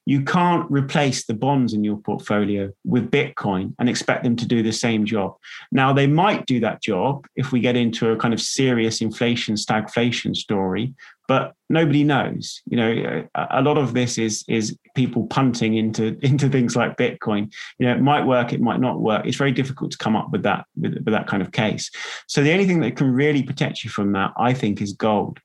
you 0.09 0.23
can't 0.23 0.65
replace 0.71 1.27
the 1.27 1.35
bonds 1.35 1.71
in 1.71 1.83
your 1.83 1.97
portfolio 1.97 2.71
with 2.83 3.11
Bitcoin 3.11 3.75
and 3.77 3.87
expect 3.87 4.23
them 4.23 4.35
to 4.35 4.47
do 4.47 4.63
the 4.63 4.73
same 4.73 5.05
job. 5.05 5.35
Now, 5.71 5.93
they 5.93 6.07
might 6.07 6.47
do 6.47 6.59
that 6.61 6.81
job 6.81 7.27
if 7.35 7.51
we 7.51 7.59
get 7.59 7.75
into 7.75 8.09
a 8.09 8.17
kind 8.17 8.33
of 8.33 8.41
serious 8.41 9.01
inflation, 9.01 9.53
stagflation 9.53 10.35
story, 10.35 10.95
but 11.27 11.53
nobody 11.69 12.03
knows. 12.03 12.59
You 12.65 12.77
know, 12.77 13.27
a 13.35 13.61
lot 13.61 13.77
of 13.77 13.93
this 13.93 14.17
is 14.17 14.43
is 14.47 14.75
people 14.95 15.27
punting 15.27 15.75
into 15.75 16.17
into 16.25 16.49
things 16.49 16.75
like 16.75 16.97
Bitcoin. 16.97 17.53
You 17.77 17.85
know, 17.85 17.93
it 17.93 18.01
might 18.01 18.25
work, 18.25 18.51
it 18.51 18.61
might 18.61 18.79
not 18.79 18.99
work. 19.01 19.27
It's 19.27 19.37
very 19.37 19.51
difficult 19.51 19.91
to 19.91 19.97
come 19.99 20.15
up 20.15 20.31
with 20.31 20.41
that 20.41 20.65
with, 20.75 20.95
with 20.95 21.13
that 21.13 21.27
kind 21.27 21.43
of 21.43 21.51
case. 21.51 21.91
So 22.25 22.41
the 22.41 22.51
only 22.51 22.65
thing 22.65 22.79
that 22.79 22.97
can 22.97 23.11
really 23.11 23.43
protect 23.43 23.83
you 23.83 23.91
from 23.91 24.13
that, 24.13 24.31
I 24.37 24.55
think, 24.55 24.81
is 24.81 24.91
gold. 24.91 25.39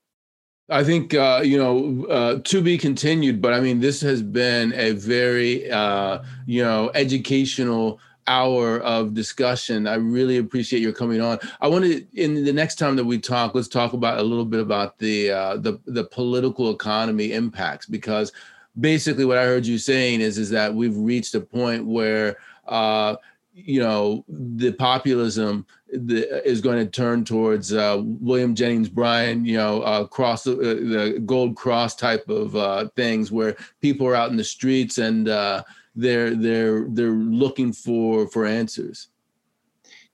I 0.69 0.83
think 0.83 1.13
uh, 1.13 1.41
you 1.43 1.57
know 1.57 2.05
uh, 2.07 2.39
to 2.39 2.61
be 2.61 2.77
continued, 2.77 3.41
but 3.41 3.53
I 3.53 3.59
mean 3.59 3.79
this 3.79 4.01
has 4.01 4.21
been 4.21 4.73
a 4.73 4.91
very 4.91 5.69
uh, 5.69 6.19
you 6.45 6.63
know 6.63 6.91
educational 6.95 7.99
hour 8.27 8.79
of 8.79 9.13
discussion. 9.13 9.87
I 9.87 9.95
really 9.95 10.37
appreciate 10.37 10.81
your 10.81 10.93
coming 10.93 11.21
on. 11.21 11.37
I 11.61 11.67
wanted 11.67 12.07
in 12.13 12.43
the 12.43 12.53
next 12.53 12.75
time 12.75 12.95
that 12.95 13.05
we 13.05 13.19
talk, 13.19 13.53
let's 13.53 13.67
talk 13.67 13.93
about 13.93 14.17
a 14.17 14.23
little 14.23 14.45
bit 14.45 14.59
about 14.59 14.97
the 14.97 15.31
uh, 15.31 15.57
the 15.57 15.79
the 15.85 16.05
political 16.05 16.71
economy 16.71 17.33
impacts 17.33 17.85
because 17.85 18.31
basically 18.79 19.25
what 19.25 19.37
I 19.37 19.45
heard 19.45 19.67
you 19.67 19.77
saying 19.77 20.21
is 20.21 20.37
is 20.39 20.49
that 20.49 20.73
we've 20.73 20.97
reached 20.97 21.35
a 21.35 21.41
point 21.41 21.85
where 21.85 22.37
uh, 22.67 23.17
you 23.53 23.79
know 23.79 24.25
the 24.27 24.71
populism 24.71 25.65
the, 25.97 26.47
is 26.47 26.61
going 26.61 26.83
to 26.83 26.89
turn 26.89 27.23
towards 27.23 27.73
uh, 27.73 28.01
William 28.03 28.55
Jennings 28.55 28.89
Bryan, 28.89 29.45
you 29.45 29.57
know, 29.57 29.81
uh, 29.81 30.05
cross 30.05 30.45
uh, 30.47 30.55
the 30.55 31.21
gold 31.25 31.55
cross 31.55 31.95
type 31.95 32.27
of 32.29 32.55
uh, 32.55 32.87
things, 32.95 33.31
where 33.31 33.55
people 33.81 34.07
are 34.07 34.15
out 34.15 34.31
in 34.31 34.37
the 34.37 34.43
streets 34.43 34.97
and 34.97 35.29
uh, 35.29 35.63
they're 35.95 36.35
they're 36.35 36.87
they're 36.89 37.11
looking 37.11 37.73
for 37.73 38.27
for 38.27 38.45
answers. 38.45 39.07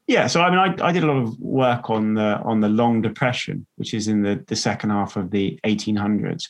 Yeah, 0.08 0.28
so 0.28 0.42
I 0.42 0.50
mean, 0.50 0.60
I, 0.60 0.88
I 0.88 0.92
did 0.92 1.04
a 1.04 1.08
lot 1.08 1.22
of 1.22 1.40
work 1.40 1.90
on 1.90 2.16
the 2.16 2.40
on 2.40 2.60
the 2.60 2.70
Long 2.70 3.02
Depression, 3.02 3.66
which 3.76 3.94
is 3.94 4.08
in 4.08 4.22
the 4.22 4.44
the 4.48 4.56
second 4.56 4.90
half 4.90 5.16
of 5.16 5.32
the 5.32 5.60
1800s, 5.66 6.48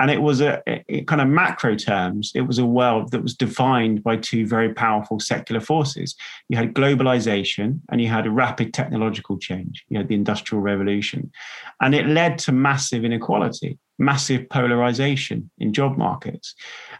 and 0.00 0.10
it 0.10 0.20
was 0.20 0.40
a 0.40 0.62
it, 0.66 1.06
kind 1.06 1.20
of 1.20 1.28
macro 1.28 1.76
terms 1.76 2.32
it 2.34 2.42
was 2.42 2.58
a 2.58 2.66
world 2.66 3.10
that 3.12 3.22
was 3.22 3.34
defined 3.34 4.02
by 4.02 4.16
two 4.16 4.46
very 4.46 4.72
powerful 4.74 5.20
secular 5.20 5.60
forces. 5.60 6.14
You 6.48 6.56
had 6.56 6.74
globalization 6.74 7.80
and 7.90 8.00
you 8.00 8.08
had 8.08 8.26
a 8.26 8.30
rapid 8.30 8.74
technological 8.74 9.38
change. 9.38 9.84
You 9.88 9.98
had 9.98 10.08
the 10.08 10.14
industrial 10.14 10.62
revolution. 10.62 11.30
And 11.80 11.94
it 11.94 12.06
led 12.06 12.38
to 12.40 12.52
massive 12.52 13.04
inequality 13.04 13.78
massive 13.96 14.48
polarization 14.48 15.48
in 15.58 15.72
job 15.72 15.96
markets. 15.96 16.54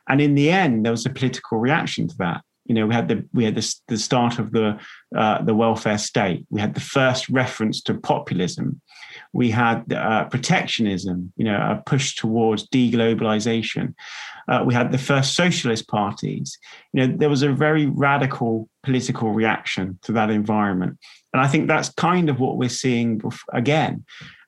And 0.09 0.21
in 0.21 0.37
the 0.37 0.51
end 0.51 0.85
there 0.85 0.93
was 0.93 1.05
a 1.05 1.11
political 1.11 1.59
reaction 1.59 2.07
to 2.07 2.17
that 2.19 2.43
you 2.67 2.75
know 2.75 2.87
we 2.87 2.95
had 2.95 3.09
the 3.09 3.25
we 3.33 3.45
had 3.45 3.55
the, 3.55 3.75
the 3.89 3.99
start 3.99 4.39
of 4.39 4.53
the 4.53 4.79
uh, 5.17 5.43
the 5.43 5.55
welfare 5.55 5.99
state 5.99 6.47
we 6.51 6.61
had 6.61 6.75
the 6.75 6.81
first 6.81 7.29
reference 7.29 7.81
to 7.83 7.95
populism 7.95 8.81
we 9.33 9.51
had 9.51 9.93
uh, 9.93 10.25
protectionism, 10.25 11.33
you 11.37 11.45
know, 11.45 11.57
a 11.57 11.83
push 11.87 12.15
towards 12.15 12.69
deglobalization. 12.69 13.95
Uh, 14.49 14.63
we 14.65 14.75
had 14.75 14.93
the 14.93 14.99
first 14.99 15.35
socialist 15.35 15.89
parties. 15.89 16.59
You 16.93 17.07
know, 17.07 17.17
there 17.17 17.29
was 17.29 17.43
a 17.43 17.53
very 17.53 17.87
radical 17.87 18.69
political 18.83 19.33
reaction 19.33 19.99
to 20.03 20.13
that 20.13 20.31
environment. 20.31 20.99
And 21.33 21.43
I 21.43 21.49
think 21.49 21.69
that's 21.69 21.91
kind 21.91 22.29
of 22.29 22.39
what 22.39 22.57
we're 22.57 22.69
seeing 22.69 23.21
again. 23.53 24.05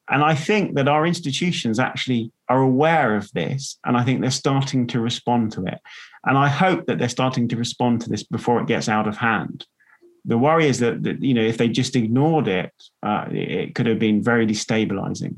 And 0.09 0.22
I 0.22 0.34
think 0.34 0.76
that 0.76 0.88
our 0.88 1.07
institutions 1.07 1.78
actually 1.78 2.30
are 2.48 2.61
aware 2.61 3.16
of 3.16 3.32
this. 3.32 3.78
And 3.84 3.96
I 3.96 4.04
think 4.04 4.20
they're 4.20 4.30
starting 4.30 4.86
to 4.88 5.00
respond 5.00 5.52
to 5.52 5.64
it. 5.64 5.80
And 6.24 6.38
I 6.38 6.48
hope 6.48 6.86
that 6.86 6.98
they're 6.98 7.09
starting 7.09 7.48
to 7.48 7.57
respond 7.57 8.02
to 8.02 8.09
this 8.09 8.22
before 8.22 8.61
it 8.61 8.68
gets 8.68 8.88
out 8.88 9.09
of 9.09 9.16
hand 9.16 9.66
the 10.26 10.36
worry 10.36 10.66
is 10.66 10.80
that, 10.80 11.04
that 11.04 11.22
you 11.22 11.32
know 11.32 11.42
if 11.42 11.57
they 11.57 11.68
just 11.68 11.96
ignored 11.96 12.48
it, 12.48 12.72
uh, 13.02 13.26
it 13.30 13.74
could 13.74 13.86
have 13.86 13.98
been 13.98 14.22
very 14.22 14.46
destabilizing. 14.46 15.36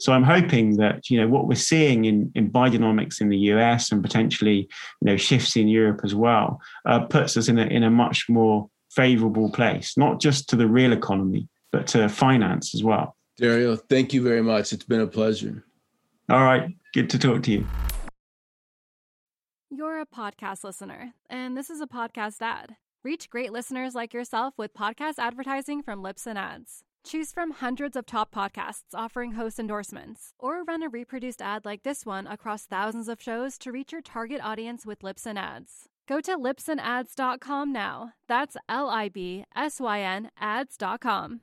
So 0.00 0.12
I'm 0.12 0.24
hoping 0.24 0.78
that 0.78 1.10
you 1.10 1.20
know 1.20 1.28
what 1.28 1.46
we're 1.46 1.54
seeing 1.54 2.06
in 2.06 2.32
in 2.34 2.50
Bidenomics 2.50 3.20
in 3.20 3.28
the 3.28 3.38
US 3.52 3.92
and 3.92 4.02
potentially 4.02 4.68
you 5.00 5.06
know 5.06 5.16
shifts 5.16 5.54
in 5.54 5.68
Europe 5.68 6.00
as 6.02 6.14
well 6.14 6.60
uh, 6.86 7.00
puts 7.00 7.36
us 7.36 7.48
in 7.48 7.58
a 7.58 7.66
in 7.66 7.82
a 7.82 7.90
much 7.90 8.28
more 8.28 8.68
favorable 8.90 9.50
place, 9.50 9.96
not 9.96 10.20
just 10.20 10.48
to 10.48 10.56
the 10.56 10.66
real 10.66 10.92
economy 10.92 11.48
but 11.70 11.86
to 11.86 12.08
finance 12.08 12.74
as 12.74 12.82
well. 12.82 13.16
Dario, 13.42 13.74
thank 13.74 14.12
you 14.12 14.22
very 14.22 14.40
much. 14.40 14.72
It's 14.72 14.84
been 14.84 15.00
a 15.00 15.06
pleasure. 15.08 15.64
All 16.30 16.44
right, 16.44 16.70
good 16.94 17.10
to 17.10 17.18
talk 17.18 17.42
to 17.42 17.50
you. 17.50 17.66
You're 19.68 20.00
a 20.00 20.06
podcast 20.06 20.62
listener, 20.62 21.14
and 21.28 21.56
this 21.56 21.68
is 21.68 21.80
a 21.80 21.88
podcast 21.88 22.36
ad. 22.40 22.76
Reach 23.02 23.28
great 23.28 23.50
listeners 23.50 23.96
like 23.96 24.14
yourself 24.14 24.54
with 24.56 24.74
podcast 24.74 25.14
advertising 25.18 25.82
from 25.82 26.04
Libsyn 26.04 26.36
Ads. 26.36 26.84
Choose 27.04 27.32
from 27.32 27.50
hundreds 27.50 27.96
of 27.96 28.06
top 28.06 28.32
podcasts 28.32 28.94
offering 28.94 29.32
host 29.32 29.58
endorsements, 29.58 30.34
or 30.38 30.62
run 30.62 30.84
a 30.84 30.88
reproduced 30.88 31.42
ad 31.42 31.64
like 31.64 31.82
this 31.82 32.06
one 32.06 32.28
across 32.28 32.66
thousands 32.66 33.08
of 33.08 33.20
shows 33.20 33.58
to 33.58 33.72
reach 33.72 33.90
your 33.90 34.02
target 34.02 34.40
audience 34.40 34.86
with 34.86 35.00
Libsyn 35.00 35.36
Ads. 35.36 35.88
Go 36.06 36.20
to 36.20 36.36
libsynads.com 36.36 37.72
now. 37.72 38.12
That's 38.28 38.56
L 38.68 38.88
I 38.88 39.08
B 39.08 39.44
S 39.56 39.80
Y 39.80 40.00
N 40.00 40.30
ads.com. 40.38 41.40